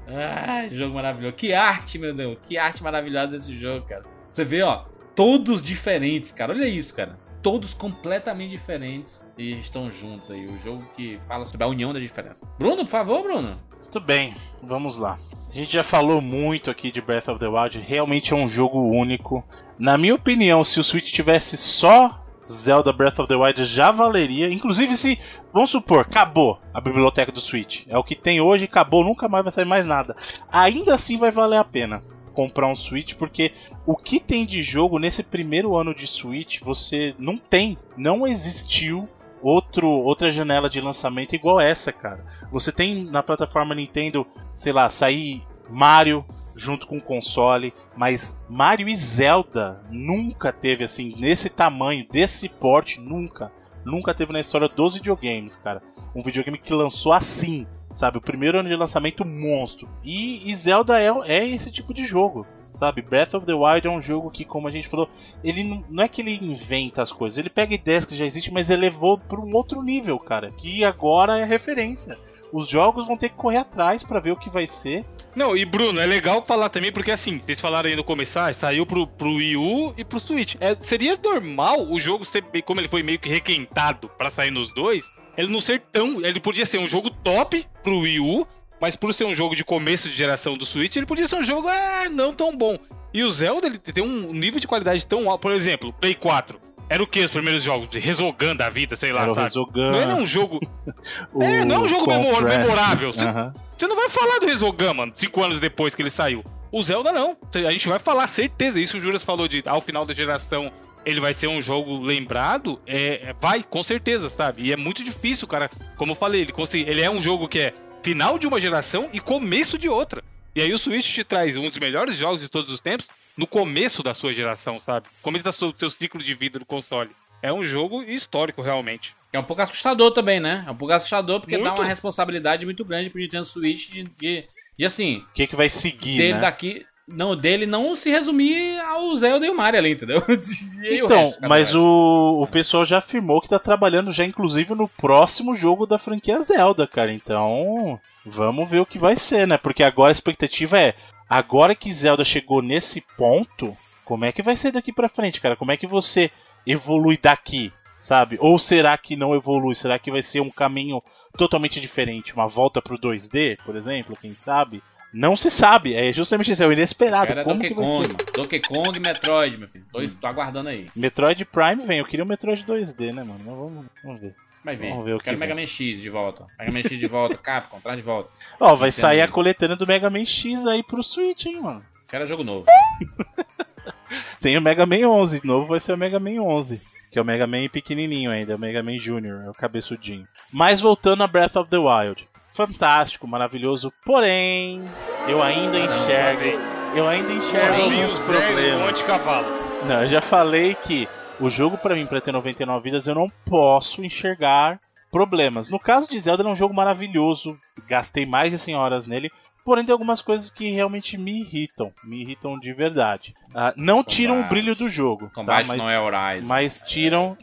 [0.09, 1.35] Ai, jogo maravilhoso.
[1.35, 2.39] Que arte, meu Deus.
[2.47, 4.02] Que arte maravilhosa desse jogo, cara.
[4.31, 4.85] Você vê, ó.
[5.15, 6.52] Todos diferentes, cara.
[6.52, 7.19] Olha isso, cara.
[7.42, 10.46] Todos completamente diferentes e estão juntos aí.
[10.46, 12.46] O jogo que fala sobre a união da diferença.
[12.58, 13.58] Bruno, por favor, Bruno.
[13.90, 15.18] Tudo bem, vamos lá.
[15.50, 18.78] A gente já falou muito aqui de Breath of the Wild, realmente é um jogo
[18.78, 19.44] único.
[19.78, 24.52] Na minha opinião, se o Switch tivesse só Zelda Breath of the Wild já valeria.
[24.52, 25.18] Inclusive se,
[25.52, 27.84] vamos supor, acabou a biblioteca do Switch.
[27.88, 30.16] É o que tem hoje, acabou, nunca mais vai sair mais nada.
[30.50, 33.52] Ainda assim vai valer a pena comprar um Switch, porque
[33.86, 39.09] o que tem de jogo nesse primeiro ano de Switch, você não tem, não existiu
[39.43, 42.24] outro, outra janela de lançamento igual essa, cara.
[42.51, 46.24] Você tem na plataforma Nintendo, sei lá, sair Mario
[46.55, 53.01] junto com o console, mas Mario e Zelda nunca teve assim, nesse tamanho, desse porte,
[53.01, 53.51] nunca.
[53.85, 55.82] Nunca teve na história dos videogames, cara.
[56.15, 58.18] Um videogame que lançou assim, sabe?
[58.18, 59.88] O primeiro ano de lançamento monstro.
[60.02, 62.46] E, e Zelda é, é esse tipo de jogo.
[62.72, 63.02] Sabe?
[63.02, 65.08] Breath of the Wild é um jogo que, como a gente falou,
[65.42, 68.70] ele não, é que ele inventa as coisas, ele pega ideias que já existem, mas
[68.70, 70.52] elevou para um outro nível, cara.
[70.52, 72.16] Que agora é referência.
[72.52, 75.04] Os jogos vão ter que correr atrás para ver o que vai ser.
[75.34, 78.84] Não, e Bruno, é legal falar também, porque assim, vocês falaram aí no começar, saiu
[78.84, 80.56] pro, pro Wii U e pro Switch.
[80.60, 84.72] É, seria normal o jogo ser, como ele foi meio que requentado para sair nos
[84.74, 85.04] dois,
[85.40, 86.24] ele não ser tão.
[86.24, 88.46] Ele podia ser um jogo top pro Wii U,
[88.80, 91.44] mas por ser um jogo de começo de geração do Switch, ele podia ser um
[91.44, 92.78] jogo ah, não tão bom.
[93.12, 95.42] E o Zelda ele tem um nível de qualidade tão alto.
[95.42, 96.60] Por exemplo, Play 4.
[96.88, 97.88] Era o que os primeiros jogos?
[97.88, 99.46] De Resogun da vida, sei lá, Era sabe?
[99.46, 99.92] Resogun.
[99.92, 100.60] Não era um jogo.
[101.40, 103.12] É, não é um jogo memorável.
[103.12, 103.54] Você, Aham.
[103.78, 106.44] você não vai falar do Resogun, mano, cinco anos depois que ele saiu.
[106.72, 107.36] O Zelda não.
[107.54, 108.80] A gente vai falar, certeza.
[108.80, 110.70] Isso o Juras falou de ao final da geração
[111.05, 112.81] ele vai ser um jogo lembrado.
[112.86, 114.62] É, é- vai, com certeza, sabe?
[114.62, 115.70] E é muito difícil, cara.
[115.97, 116.52] Como eu falei, ele,
[116.86, 120.22] ele é um jogo que é final de uma geração e começo de outra.
[120.55, 123.06] E aí o Switch te traz um dos melhores jogos de todos os tempos
[123.36, 125.06] no começo da sua geração, sabe?
[125.22, 127.10] Começo do seu, seu ciclo de vida do console.
[127.43, 129.14] É um jogo histórico, realmente.
[129.32, 130.64] É um pouco assustador também, né?
[130.66, 131.78] É um pouco assustador porque dá Muito.
[131.81, 134.44] uma responsabilidade muito grande pro Nintendo Switch de, de,
[134.77, 136.40] de, assim, O que, que vai seguir, dele né?
[136.40, 136.85] daqui.
[137.12, 140.22] Não, dele não se resumir ao Zelda e o Mario ali, entendeu?
[140.80, 144.12] E aí o Então, resto, cada mas o, o pessoal já afirmou que tá trabalhando
[144.12, 147.12] já, inclusive, no próximo jogo da franquia Zelda, cara.
[147.12, 149.58] Então, vamos ver o que vai ser, né?
[149.58, 150.94] Porque agora a expectativa é,
[151.28, 155.56] agora que Zelda chegou nesse ponto, como é que vai ser daqui pra frente, cara?
[155.56, 156.30] Como é que você
[156.66, 158.38] evolui daqui, sabe?
[158.40, 159.74] Ou será que não evolui?
[159.74, 161.02] Será que vai ser um caminho
[161.36, 162.32] totalmente diferente?
[162.34, 164.82] Uma volta pro 2D, por exemplo, quem sabe?
[165.12, 167.32] Não se sabe, é justamente isso, é o inesperado.
[167.32, 168.08] Era Como Donkey Kong.
[168.32, 169.84] Donkey Kong e Metroid, meu filho.
[169.92, 170.86] Dois, tô aguardando aí.
[170.94, 173.40] Metroid Prime vem, eu queria o Metroid 2D, né, mano?
[173.44, 174.34] Mas vamos, vamos ver.
[174.64, 174.90] Vai ver.
[174.90, 175.54] Vamos ver o Quero que Mega.
[175.54, 176.46] Man X de volta.
[176.58, 177.36] Mega Man X de volta.
[177.42, 178.30] Capcom, traz de volta.
[178.60, 179.00] Ó, vai Entendo.
[179.00, 181.82] sair a coletânea do Mega Man X aí pro Switch, hein, mano.
[182.08, 182.66] Quero jogo novo.
[184.40, 186.80] Tem o Mega Man 11, novo vai ser o Mega Man 11.
[187.10, 190.24] Que é o Mega Man pequenininho ainda, o Mega Man Jr., é o cabeçudinho.
[190.52, 192.28] Mas voltando a Breath of the Wild.
[192.66, 194.84] Fantástico, maravilhoso, porém,
[195.26, 196.60] eu ainda enxergo,
[196.94, 198.86] eu ainda enxergo alguns problemas.
[198.86, 199.46] Monte Cavalo.
[199.86, 201.08] Não, eu já falei que
[201.40, 204.78] o jogo pra mim, pra ter 99 vidas, eu não posso enxergar
[205.10, 205.70] problemas.
[205.70, 207.58] No caso de Zelda, ele é um jogo maravilhoso,
[207.88, 209.30] gastei mais de 100 horas nele,
[209.64, 213.34] porém tem algumas coisas que realmente me irritam, me irritam de verdade.
[213.54, 214.50] Ah, não tiram o Combate.
[214.50, 215.34] brilho do jogo, tá?
[215.34, 216.46] Combate mas, não é Horizon.
[216.46, 217.36] mas tiram...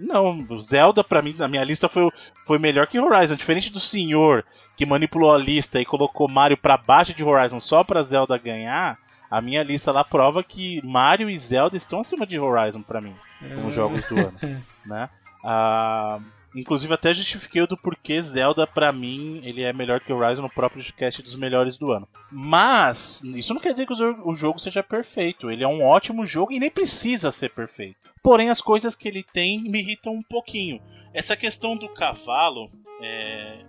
[0.00, 2.10] Não, Zelda pra mim, na minha lista foi,
[2.44, 4.44] foi melhor que Horizon, diferente do senhor
[4.76, 8.98] que manipulou a lista e colocou Mario pra baixo de Horizon só pra Zelda ganhar,
[9.30, 13.14] a minha lista lá prova que Mario e Zelda estão acima de Horizon pra mim,
[13.54, 14.38] como jogos do ano,
[14.84, 15.08] né?
[15.44, 16.18] Ah,
[16.54, 20.50] inclusive até justifiquei o do porquê Zelda pra mim ele é melhor que Horizon no
[20.50, 22.08] próprio cast dos melhores do ano.
[22.30, 25.50] Mas isso não quer dizer que o jo- o jogo seja perfeito.
[25.50, 27.96] Ele é um ótimo jogo e nem precisa ser perfeito.
[28.22, 30.80] Porém as coisas que ele tem me irritam um pouquinho.
[31.14, 32.70] Essa questão do cavalo
[33.02, 33.64] é,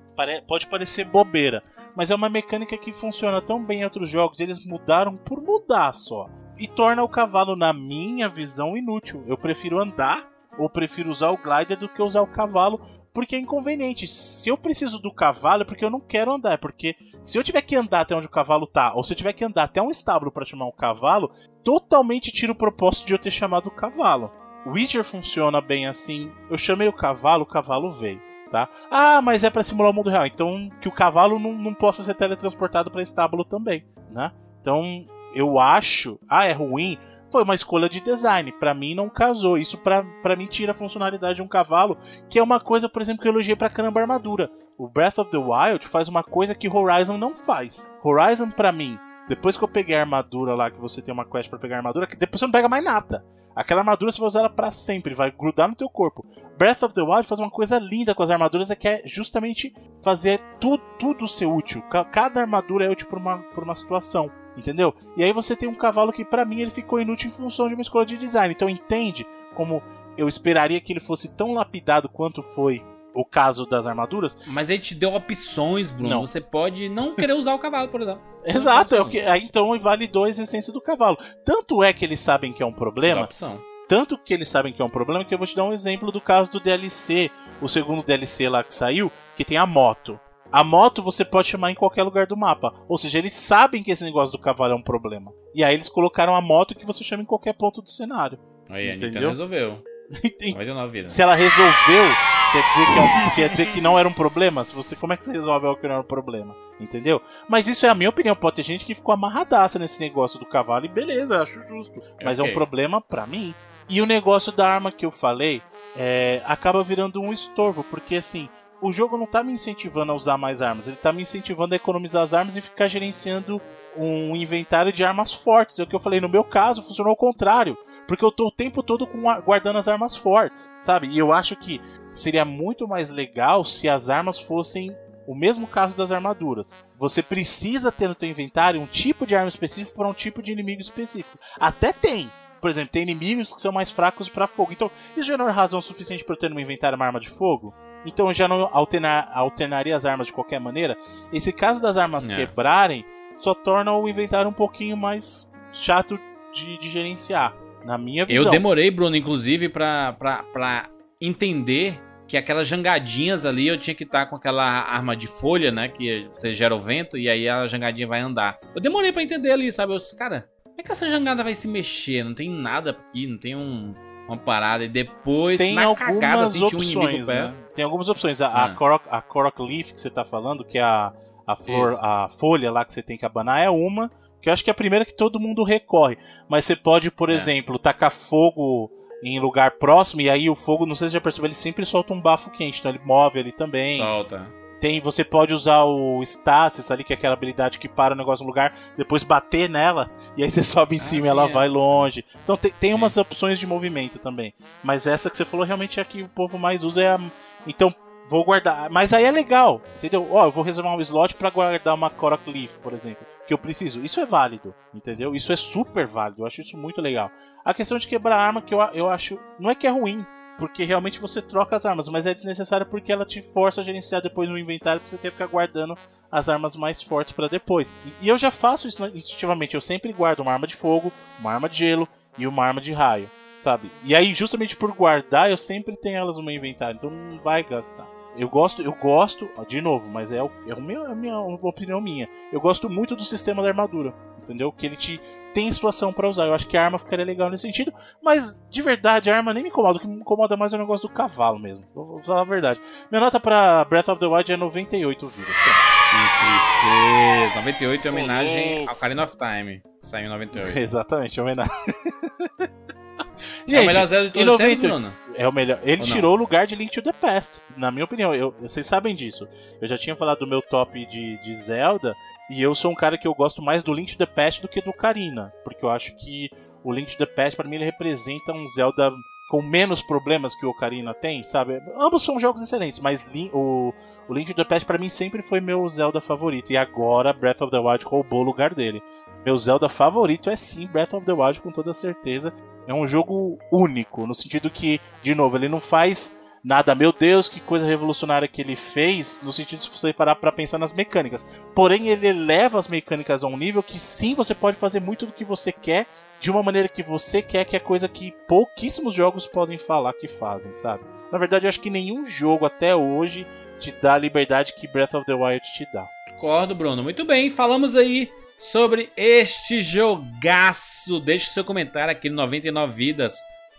[0.47, 1.63] pode parecer bobeira,
[1.95, 5.93] mas é uma mecânica que funciona tão bem em outros jogos, eles mudaram por mudar
[5.93, 6.29] só.
[6.57, 9.23] E torna o cavalo, na minha visão, inútil.
[9.27, 12.81] Eu prefiro andar ou prefiro usar o glider do que usar o cavalo,
[13.13, 14.07] porque é inconveniente.
[14.07, 17.43] Se eu preciso do cavalo é porque eu não quero andar, é porque se eu
[17.43, 19.81] tiver que andar até onde o cavalo tá, ou se eu tiver que andar até
[19.81, 21.31] um estábulo para chamar um cavalo,
[21.63, 24.31] totalmente tira o propósito de eu ter chamado o cavalo.
[24.65, 26.31] Witcher funciona bem assim.
[26.49, 28.21] Eu chamei o cavalo, o cavalo veio.
[28.49, 28.69] Tá?
[28.89, 30.27] Ah, mas é pra simular o mundo real.
[30.27, 34.31] Então que o cavalo não, não possa ser teletransportado para estábulo também, né?
[34.61, 36.97] Então eu acho, ah, é ruim.
[37.33, 38.51] Foi uma escolha de design.
[38.53, 39.57] Pra mim não casou.
[39.57, 41.97] Isso pra mim tira a funcionalidade de um cavalo,
[42.29, 44.51] que é uma coisa, por exemplo, que eu elogiei pra caramba armadura.
[44.77, 47.89] O Breath of the Wild faz uma coisa que Horizon não faz.
[48.03, 48.97] Horizon pra mim,
[49.27, 51.79] depois que eu peguei a armadura lá, que você tem uma quest pra pegar a
[51.79, 53.25] armadura, que depois você não pega mais nada.
[53.55, 56.25] Aquela armadura você vai usar ela pra sempre, vai grudar no teu corpo.
[56.57, 59.73] Breath of the Wild faz uma coisa linda com as armaduras, é que é justamente
[60.03, 61.81] fazer tudo, tudo ser útil.
[61.83, 64.93] Ca- Cada armadura é útil por uma, por uma situação, entendeu?
[65.17, 67.73] E aí você tem um cavalo que pra mim ele ficou inútil em função de
[67.73, 68.53] uma escolha de design.
[68.53, 69.25] Então entende
[69.55, 69.81] como
[70.17, 74.37] eu esperaria que ele fosse tão lapidado quanto foi o caso das armaduras?
[74.47, 76.09] Mas ele te deu opções, Bruno.
[76.09, 76.21] Não.
[76.21, 78.21] Você pode não querer usar o cavalo, por exemplo.
[78.43, 81.17] Exato, é o que, aí então invalidou a essência do cavalo.
[81.45, 83.61] Tanto é que eles sabem que é um problema, opção.
[83.87, 86.11] tanto que eles sabem que é um problema, que eu vou te dar um exemplo
[86.11, 87.31] do caso do DLC,
[87.61, 90.19] o segundo DLC lá que saiu, que tem a moto.
[90.53, 92.71] A moto você pode chamar em qualquer lugar do mapa.
[92.87, 95.33] Ou seja, eles sabem que esse negócio do cavalo é um problema.
[95.55, 98.37] E aí eles colocaram a moto que você chama em qualquer ponto do cenário.
[98.69, 99.07] Aí, a Entendeu?
[99.07, 99.83] Nintendo resolveu.
[100.53, 101.09] 99 vidas.
[101.11, 102.05] Se ela resolveu,
[102.53, 104.63] Quer dizer que, é um- quer dizer que não era um problema?
[104.63, 106.55] Se você, como é que você resolve algo que não era um problema?
[106.79, 107.19] Entendeu?
[107.49, 108.35] Mas isso é a minha opinião.
[108.35, 111.99] Pode ter gente que ficou amarradaça nesse negócio do cavalo e beleza, acho justo.
[112.23, 113.55] Mas é um problema pra mim.
[113.89, 115.63] E o negócio da arma que eu falei
[115.95, 118.47] é, acaba virando um estorvo, porque assim,
[118.83, 121.77] o jogo não tá me incentivando a usar mais armas, ele tá me incentivando a
[121.77, 123.61] economizar as armas e ficar gerenciando
[123.95, 125.79] um inventário de armas fortes.
[125.79, 127.77] É o que eu falei, no meu caso, funcionou ao contrário.
[128.05, 131.07] Porque eu tô o tempo todo com guardando as armas fortes, sabe?
[131.07, 131.79] E eu acho que
[132.11, 134.93] seria muito mais legal se as armas fossem
[135.25, 136.75] o mesmo caso das armaduras.
[136.99, 140.51] Você precisa ter no teu inventário um tipo de arma específico para um tipo de
[140.51, 141.39] inimigo específico.
[141.57, 142.29] Até tem.
[142.59, 144.73] Por exemplo, tem inimigos que são mais fracos para fogo.
[144.73, 147.19] Então, isso já não é razão suficiente para eu ter no meu inventário uma arma
[147.19, 147.73] de fogo?
[148.05, 150.97] Então eu já não alternar, alternaria as armas de qualquer maneira?
[151.31, 152.35] Esse caso das armas É.
[152.35, 153.05] quebrarem
[153.39, 156.19] só torna o inventário um pouquinho mais chato
[156.53, 157.55] de, de gerenciar.
[157.85, 158.45] Na minha visão.
[158.45, 160.89] Eu demorei, Bruno, inclusive, pra, pra, pra
[161.19, 165.89] entender que aquelas jangadinhas ali eu tinha que estar com aquela arma de folha, né?
[165.89, 168.57] Que você gera o vento e aí a jangadinha vai andar.
[168.73, 169.91] Eu demorei pra entender ali, sabe?
[169.93, 172.23] Eu disse, cara, como é que essa jangada vai se mexer?
[172.23, 173.93] Não tem nada aqui, não tem um,
[174.27, 174.83] uma parada.
[174.83, 177.33] E depois, tem na algumas cagada, assim, tinha um opções, inimigo né?
[177.53, 177.73] perto.
[177.73, 178.41] Tem algumas opções.
[178.41, 178.69] A, a, Ah.
[178.75, 181.11] Korok, a Korok Leaf que você tá falando, que é a,
[181.45, 181.99] a flor, Isso.
[182.01, 184.11] a folha lá que você tem que abanar, é uma.
[184.41, 186.17] Que eu acho que é a primeira que todo mundo recorre.
[186.49, 187.33] Mas você pode, por É.
[187.33, 188.91] exemplo, tacar fogo
[189.23, 191.85] em lugar próximo, e aí o fogo, não sei se você já percebeu, ele sempre
[191.85, 193.97] solta um bafo quente, então ele move ali também.
[193.97, 194.45] Solta.
[194.83, 198.43] Tem, você pode usar o Stasis ali, que é aquela habilidade que para o negócio
[198.43, 201.47] no lugar, depois bater nela, e aí você sobe em Ah, cima e ela é.
[201.53, 202.25] vai longe.
[202.43, 202.95] Então tem, tem Sim.
[202.97, 204.53] umas opções de movimento também.
[204.83, 207.01] Mas essa que você falou realmente é a que o povo mais usa.
[207.01, 207.19] É a...
[207.65, 207.95] Então
[208.27, 208.89] vou guardar.
[208.89, 210.27] Mas aí é legal, entendeu?
[210.29, 213.57] Ó, eu vou reservar um slot pra guardar uma Korok Leaf, por exemplo, que eu
[213.57, 214.03] preciso.
[214.03, 215.33] Isso é válido, entendeu?
[215.33, 216.41] Isso é super válido.
[216.41, 217.31] Eu acho isso muito legal.
[217.63, 219.39] A questão de quebrar arma que eu, eu acho.
[219.57, 220.25] Não é que é ruim,
[220.57, 224.21] porque realmente você troca as armas, mas é desnecessário porque ela te força a gerenciar
[224.21, 225.97] depois no inventário, porque você quer ficar guardando
[226.31, 227.93] as armas mais fortes pra depois.
[228.21, 231.69] E, eu já faço isso instintivamente, eu sempre guardo uma arma de fogo, uma arma
[231.69, 232.07] de gelo
[232.37, 233.91] e uma arma de raio, sabe?
[234.03, 237.63] E aí, justamente por guardar, eu sempre tenho elas no meu inventário, então não vai
[237.63, 238.07] gastar.
[238.35, 241.37] Eu gosto, eu gosto, de novo, mas é, o, é, o meu, é a minha
[241.37, 242.27] opinião minha.
[242.51, 244.11] Eu gosto muito do sistema da armadura,
[244.41, 244.71] entendeu?
[244.71, 245.21] Que ele te
[245.53, 246.45] tem situação pra usar.
[246.45, 249.63] Eu acho que a arma ficaria legal nesse sentido, mas de verdade a arma nem
[249.63, 249.97] me incomoda.
[249.97, 251.85] O que me incomoda mais é o negócio do cavalo mesmo.
[251.93, 252.81] Vou, falar a verdade.
[253.11, 255.55] Minha nota pra Breath of the Wild é 98 vidas.
[255.55, 257.55] Que tristeza.
[257.55, 259.81] 98 em Ô, homenagem ao Ocarina of Time.
[260.01, 260.77] Saiu em 98.
[260.79, 261.73] Exatamente, é homenagem.
[263.67, 265.13] é o melhor Zelda de todos os tempos, 98 Bruno?
[265.35, 265.79] É o melhor.
[265.83, 267.61] Ele tirou o lugar de Link to the Past.
[267.75, 269.47] Na minha opinião, eu, vocês sabem disso.
[269.81, 272.15] Eu já tinha falado do meu top de, de Zelda.
[272.53, 274.67] E eu sou um cara que eu gosto mais do Link to the Past do
[274.67, 275.51] que do Karina.
[275.63, 276.51] Porque eu acho que
[276.83, 279.11] o Link to the Past, pra mim, ele representa um Zelda
[279.49, 281.81] com menos problemas que o Ocarina tem, sabe?
[281.99, 283.91] Ambos são jogos excelentes, mas o,
[284.29, 286.71] o Link to the Past pra mim sempre foi meu Zelda favorito.
[286.71, 289.01] E agora Breath of the Wild roubou o lugar dele.
[289.43, 292.53] Meu Zelda favorito é sim Breath of the Wild, com toda certeza.
[292.85, 296.31] É um jogo único, no sentido que, de novo, ele não faz
[296.63, 300.51] nada, meu Deus, que coisa revolucionária que ele fez, no sentido de você parar pra
[300.51, 301.45] pensar nas mecânicas.
[301.75, 305.33] Porém, ele eleva as mecânicas a um nível que sim, você pode fazer muito do
[305.33, 306.07] que você quer,
[306.39, 310.27] de uma maneira que você quer, que é coisa que pouquíssimos jogos podem falar que
[310.27, 311.03] fazem, sabe?
[311.31, 313.47] Na verdade, eu acho que nenhum jogo até hoje
[313.79, 316.05] te dá a liberdade que Breath of the Wild te dá.
[316.29, 317.01] Concordo, Bruno.
[317.01, 321.19] Muito bem, falamos aí sobre este jogaço.
[321.19, 322.47] Deixe seu comentário aqui no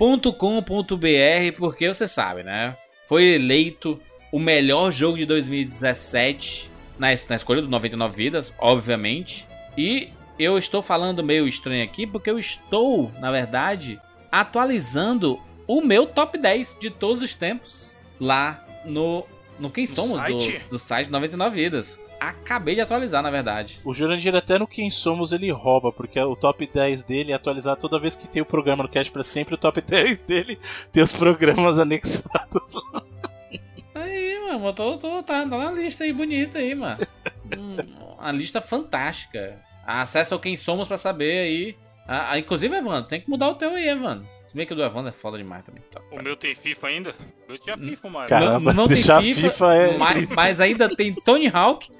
[0.00, 2.76] 99vidas.com.br, porque você sabe, né?
[3.06, 4.00] Foi eleito
[4.32, 9.46] o melhor jogo de 2017 na, na escolha do 99 Vidas, obviamente.
[9.76, 10.08] E
[10.38, 14.00] eu estou falando meio estranho aqui porque eu estou, na verdade,
[14.30, 19.24] atualizando o meu top 10 de todos os tempos lá no,
[19.58, 20.58] no Quem Somos site?
[20.64, 22.00] do, do site 99 Vidas.
[22.28, 23.80] Acabei de atualizar, na verdade.
[23.84, 27.76] O Jurandir até no Quem Somos ele rouba, porque o top 10 dele é atualizar
[27.76, 30.58] toda vez que tem o programa no Cast pra sempre, o top 10 dele
[30.92, 32.74] tem os programas anexados.
[33.94, 37.06] Aí, mano, tô, tô- tá, tá na lista aí bonita aí, mano.
[37.56, 37.76] Hum,
[38.18, 39.56] uma lista fantástica.
[39.86, 41.76] Acesse ao Quem Somos pra saber aí.
[42.06, 44.26] Ah, ah, inclusive, Evandro, tem que mudar o teu aí, Evandro.
[44.54, 45.82] Se bem que o do Evandro é foda demais também.
[45.90, 46.00] Tá.
[46.12, 47.14] O meu tem FIFA ainda?
[47.48, 48.28] Eu tinha FIFA, mano.
[48.28, 51.90] Caramba, não, não tem FIFA, FIFA é mas, mas ainda tem Tony Hawk,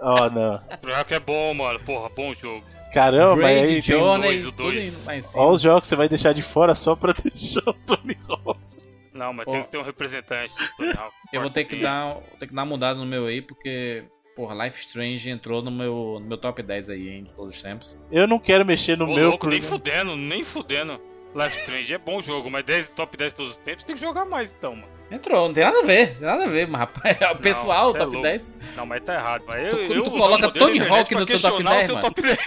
[0.00, 0.54] Ó, não.
[0.54, 1.80] O jogo é bom, mano.
[1.80, 2.64] Porra, bom jogo.
[2.94, 3.82] Caramba, mas Braid, aí tem...
[3.82, 5.34] Journey, dois, dois.
[5.34, 8.60] Ó os jogos que você vai deixar de fora só pra deixar o Tony Hawk.
[9.12, 9.50] Não, mas Pô.
[9.50, 10.54] tem que ter um representante.
[10.54, 13.26] do Tony Hawk, Eu vou ter que dar, ter que dar uma mudada no meu
[13.26, 14.04] aí, porque,
[14.36, 17.60] porra, Life Strange entrou no meu, no meu top 10 aí, hein, de todos os
[17.60, 17.98] tempos.
[18.08, 21.00] Eu não quero mexer no Ô, meu louco, nem fudendo, nem fudendo.
[21.34, 24.00] Life Strange é bom jogo, mas 10, top 10 de todos os tempos tem que
[24.00, 24.88] jogar mais então, mano.
[25.10, 27.36] Entrou, não tem nada a ver, não tem nada a ver, mas rapaz, é o
[27.36, 28.22] pessoal, tá top louco.
[28.28, 28.54] 10.
[28.76, 29.44] Não, mas tá errado.
[29.46, 31.74] Mas Tu- eu, tu eu coloca o modelo Tony Hawk no teu top questionar o
[31.74, 32.06] 10, seu mano.
[32.08, 32.38] top 10.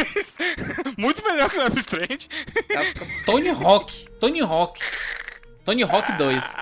[0.98, 2.30] Muito melhor que o Life Strange.
[3.26, 4.80] Tony Hawk, Tony Hawk.
[5.64, 6.56] Tony Hawk 2.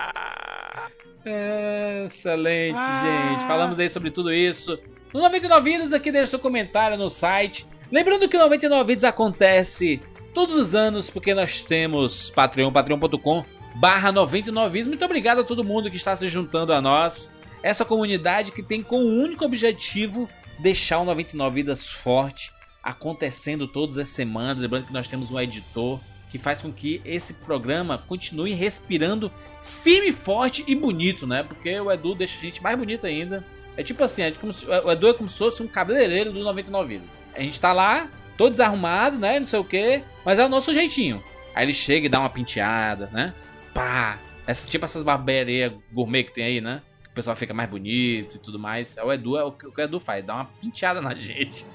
[1.24, 3.46] É, excelente, gente.
[3.46, 4.78] Falamos aí sobre tudo isso.
[5.12, 7.66] No 99 Vidas, aqui deixa seu comentário no site.
[7.92, 10.00] Lembrando que o 99 Vidas acontece
[10.34, 13.44] todos os anos, porque nós temos Patreon, patreon.com
[13.76, 14.86] barra 99 Vidas.
[14.88, 17.32] Muito obrigado a todo mundo que está se juntando a nós.
[17.62, 20.28] Essa comunidade que tem como único objetivo
[20.58, 22.52] deixar o 99 Vidas forte,
[22.82, 24.62] acontecendo todas as semanas.
[24.62, 26.00] Lembrando que nós temos um editor
[26.30, 29.32] que faz com que esse programa continue respirando
[29.62, 31.42] firme, forte e bonito, né?
[31.42, 33.44] Porque o Edu deixa a gente mais bonito ainda.
[33.76, 36.98] É tipo assim, é se- o Edu é como se fosse um cabeleireiro do 99
[36.98, 37.20] Vidas.
[37.34, 38.08] A gente tá lá,
[38.40, 39.38] todo desarrumado, né?
[39.38, 41.22] Não sei o que, mas é o nosso jeitinho.
[41.54, 43.34] Aí ele chega e dá uma penteada, né?
[43.74, 44.18] Pá!
[44.46, 46.80] Essa, tipo essas barbearias gourmet que tem aí, né?
[47.02, 48.96] Que o pessoal fica mais bonito e tudo mais.
[48.96, 51.66] É o Edu, é o que o Edu faz, dá uma penteada na gente.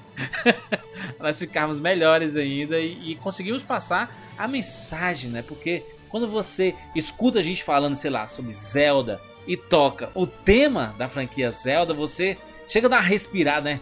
[1.20, 5.42] Nós ficarmos melhores ainda e, e conseguimos passar a mensagem, né?
[5.42, 10.96] Porque quando você escuta a gente falando, sei lá, sobre Zelda e toca o tema
[10.98, 12.36] da franquia Zelda, você
[12.66, 13.80] chega a dar uma respirada, né?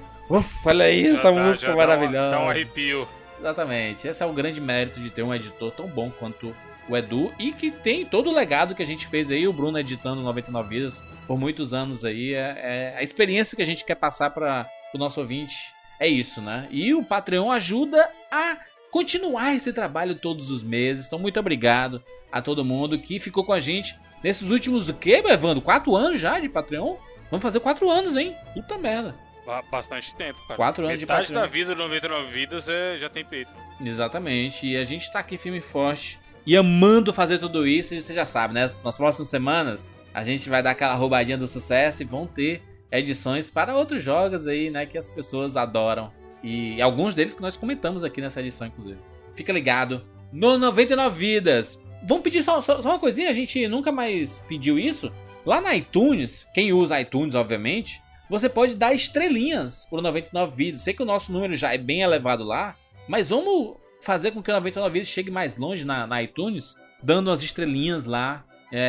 [0.64, 2.30] Olha aí essa Já dá- música já dá maravilhosa.
[2.36, 3.08] Dá um arrepio.
[3.38, 4.08] Exatamente.
[4.08, 6.54] Esse é o grande mérito de ter um editor tão bom quanto
[6.88, 9.78] o Edu e que tem todo o legado que a gente fez aí, o Bruno
[9.78, 12.34] editando 99 Vidas por muitos anos aí.
[12.34, 15.54] É, é a experiência que a gente quer passar para o nosso ouvinte.
[16.00, 16.66] É isso, né?
[16.70, 18.56] E o Patreon ajuda a
[18.90, 21.06] continuar esse trabalho todos os meses.
[21.06, 25.22] Então, muito obrigado a todo mundo que ficou com a gente nesses últimos, o quê,
[25.26, 25.60] Evandro?
[25.62, 26.96] Quatro anos já de Patreon?
[27.30, 28.34] Vamos fazer quatro anos, hein?
[28.54, 29.14] Puta merda.
[29.46, 30.56] Ba- Bastante tempo, cara.
[30.56, 31.40] Quatro anos de Metade Patreon.
[31.40, 33.50] da vida do 99 vidas é, já tem peito.
[33.84, 34.66] Exatamente.
[34.66, 37.94] E a gente tá aqui firme e forte e amando fazer tudo isso.
[37.94, 38.70] E você já sabe, né?
[38.84, 43.50] Nas próximas semanas a gente vai dar aquela roubadinha do sucesso e vão ter edições
[43.50, 44.86] para outros jogos aí, né?
[44.86, 46.10] Que as pessoas adoram.
[46.42, 48.98] E alguns deles que nós comentamos aqui nessa edição, inclusive.
[49.34, 51.80] Fica ligado no 99 Vidas.
[52.06, 55.10] Vamos pedir só, só, só uma coisinha, a gente nunca mais pediu isso.
[55.44, 60.80] Lá na iTunes, quem usa iTunes, obviamente, você pode dar estrelinhas por 99 Vidas.
[60.80, 62.76] Sei que o nosso número já é bem elevado lá,
[63.06, 67.30] mas vamos fazer com que o 99 Vidas chegue mais longe na, na iTunes, dando
[67.30, 68.44] as estrelinhas lá.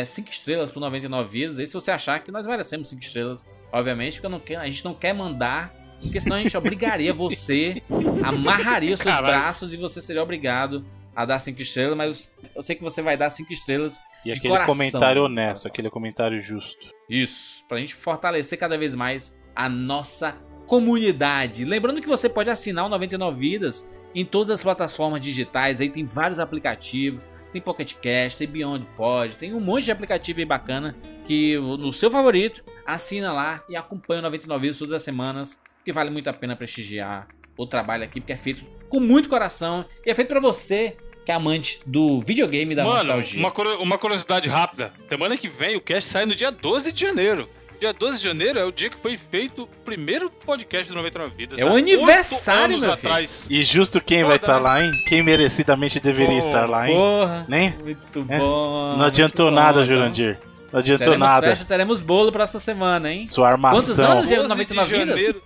[0.05, 1.59] 5 estrelas por 99 vidas.
[1.59, 4.95] Aí se você achar que nós merecemos 5 estrelas, obviamente, porque quero, a gente não
[4.95, 5.71] quer mandar,
[6.01, 7.83] porque senão a gente obrigaria você,
[8.23, 9.33] amarraria os seus Caralho.
[9.33, 10.83] braços e você seria obrigado
[11.15, 13.99] a dar 5 estrelas, mas eu sei que você vai dar 5 estrelas.
[14.25, 14.73] E aquele coração.
[14.73, 16.89] comentário honesto, aquele comentário justo.
[17.09, 20.35] Isso, pra gente fortalecer cada vez mais a nossa
[20.65, 21.63] comunidade.
[21.63, 26.05] Lembrando que você pode assinar o 99 Vidas em todas as plataformas digitais, aí tem
[26.05, 30.95] vários aplicativos, tem Pocket Cast, tem Beyond Pod, tem um monte de aplicativo aí bacana
[31.25, 35.93] que no seu favorito, assina lá e acompanha o 99 Vidas todas as semanas, que
[35.93, 37.27] vale muito a pena prestigiar
[37.57, 41.31] o trabalho aqui, porque é feito com muito coração e é feito pra você que
[41.31, 43.39] é amante do videogame da Mano, nostalgia.
[43.39, 44.93] uma, uma curiosidade rápida.
[45.09, 47.49] Semana que vem o cast sai no dia 12 de janeiro.
[47.79, 51.33] Dia 12 de janeiro é o dia que foi feito o primeiro podcast do 99
[51.37, 51.57] Vidas.
[51.59, 52.91] É o aniversário, meu filho.
[52.93, 53.45] atrás.
[53.49, 54.59] E justo quem vai Foda, estar né?
[54.63, 54.91] lá, hein?
[55.07, 56.95] Quem merecidamente deveria estar lá, hein?
[56.95, 57.73] Porra, Nem?
[57.83, 58.39] muito É.
[58.39, 58.95] bom.
[58.97, 59.95] Não adiantou bom, nada, então.
[59.95, 60.39] Jurandir.
[60.71, 61.47] Não adiantou Teremos nada.
[61.47, 63.27] festa, teremos bolo próxima semana, hein?
[63.27, 63.79] Sua armação.
[63.81, 64.27] Quantos anos?
[64.29, 65.07] 12 99 de vidas?
[65.19, 65.41] janeiro,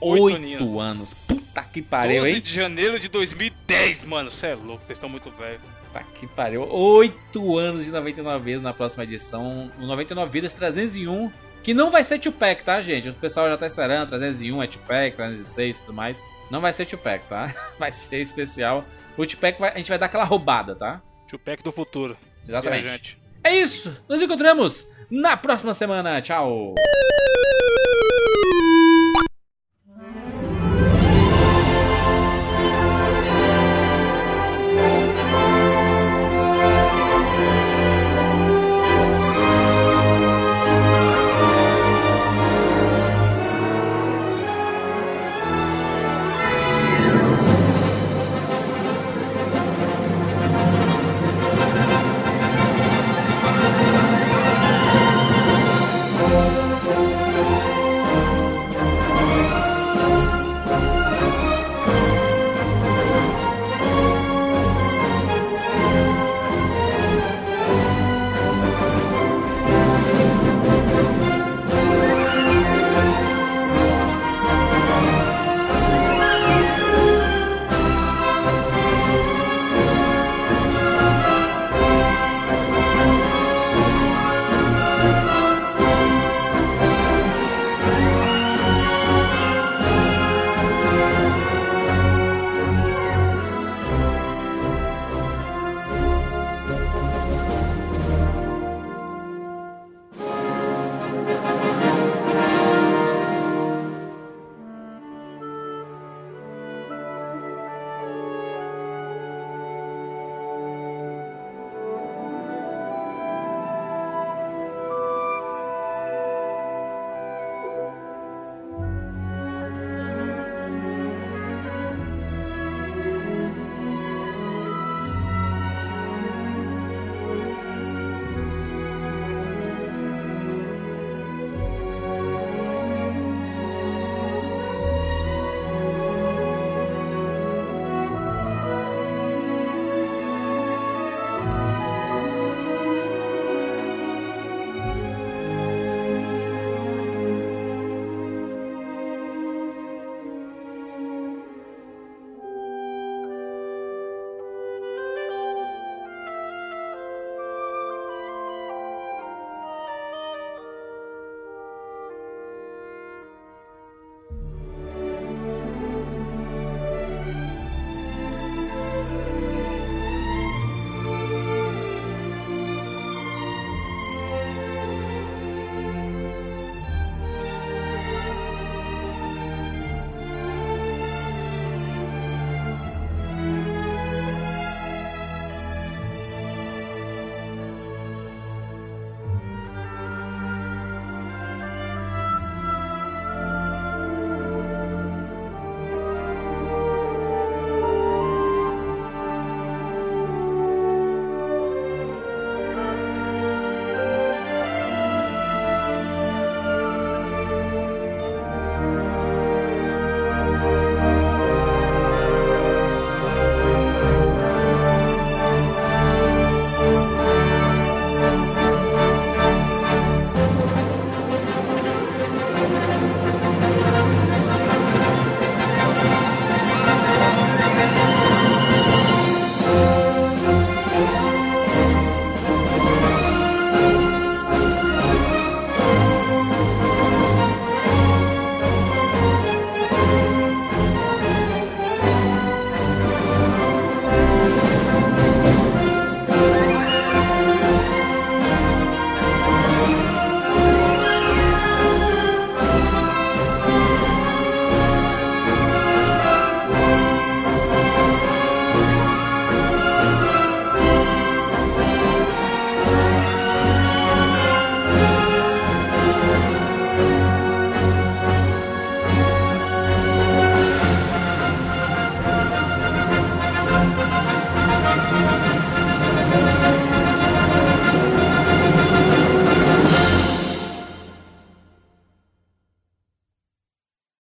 [0.00, 1.14] oito Oito anos.
[1.14, 2.40] Puta que pariu, 12 hein?
[2.40, 4.30] de janeiro de 2010, mano.
[4.30, 5.60] Você é louco, vocês estão muito velhos.
[5.92, 6.62] Puta que pariu.
[6.62, 9.70] Oito anos de 99 vezes na próxima edição.
[9.78, 11.30] O 99 Vidas 301.
[11.62, 13.10] Que não vai ser Tupac, tá, gente?
[13.10, 14.08] O pessoal já tá esperando.
[14.08, 16.22] 301 é Tupac, 306 e tudo mais.
[16.50, 17.54] Não vai ser Tupac, tá?
[17.78, 18.84] Vai ser especial.
[19.16, 21.00] O Tupac vai, a gente vai dar aquela roubada, tá?
[21.28, 22.16] Tupac do futuro.
[22.48, 22.82] Exatamente.
[22.82, 23.18] Viajante.
[23.44, 23.96] É isso.
[24.08, 26.20] Nos encontramos na próxima semana.
[26.20, 26.74] Tchau.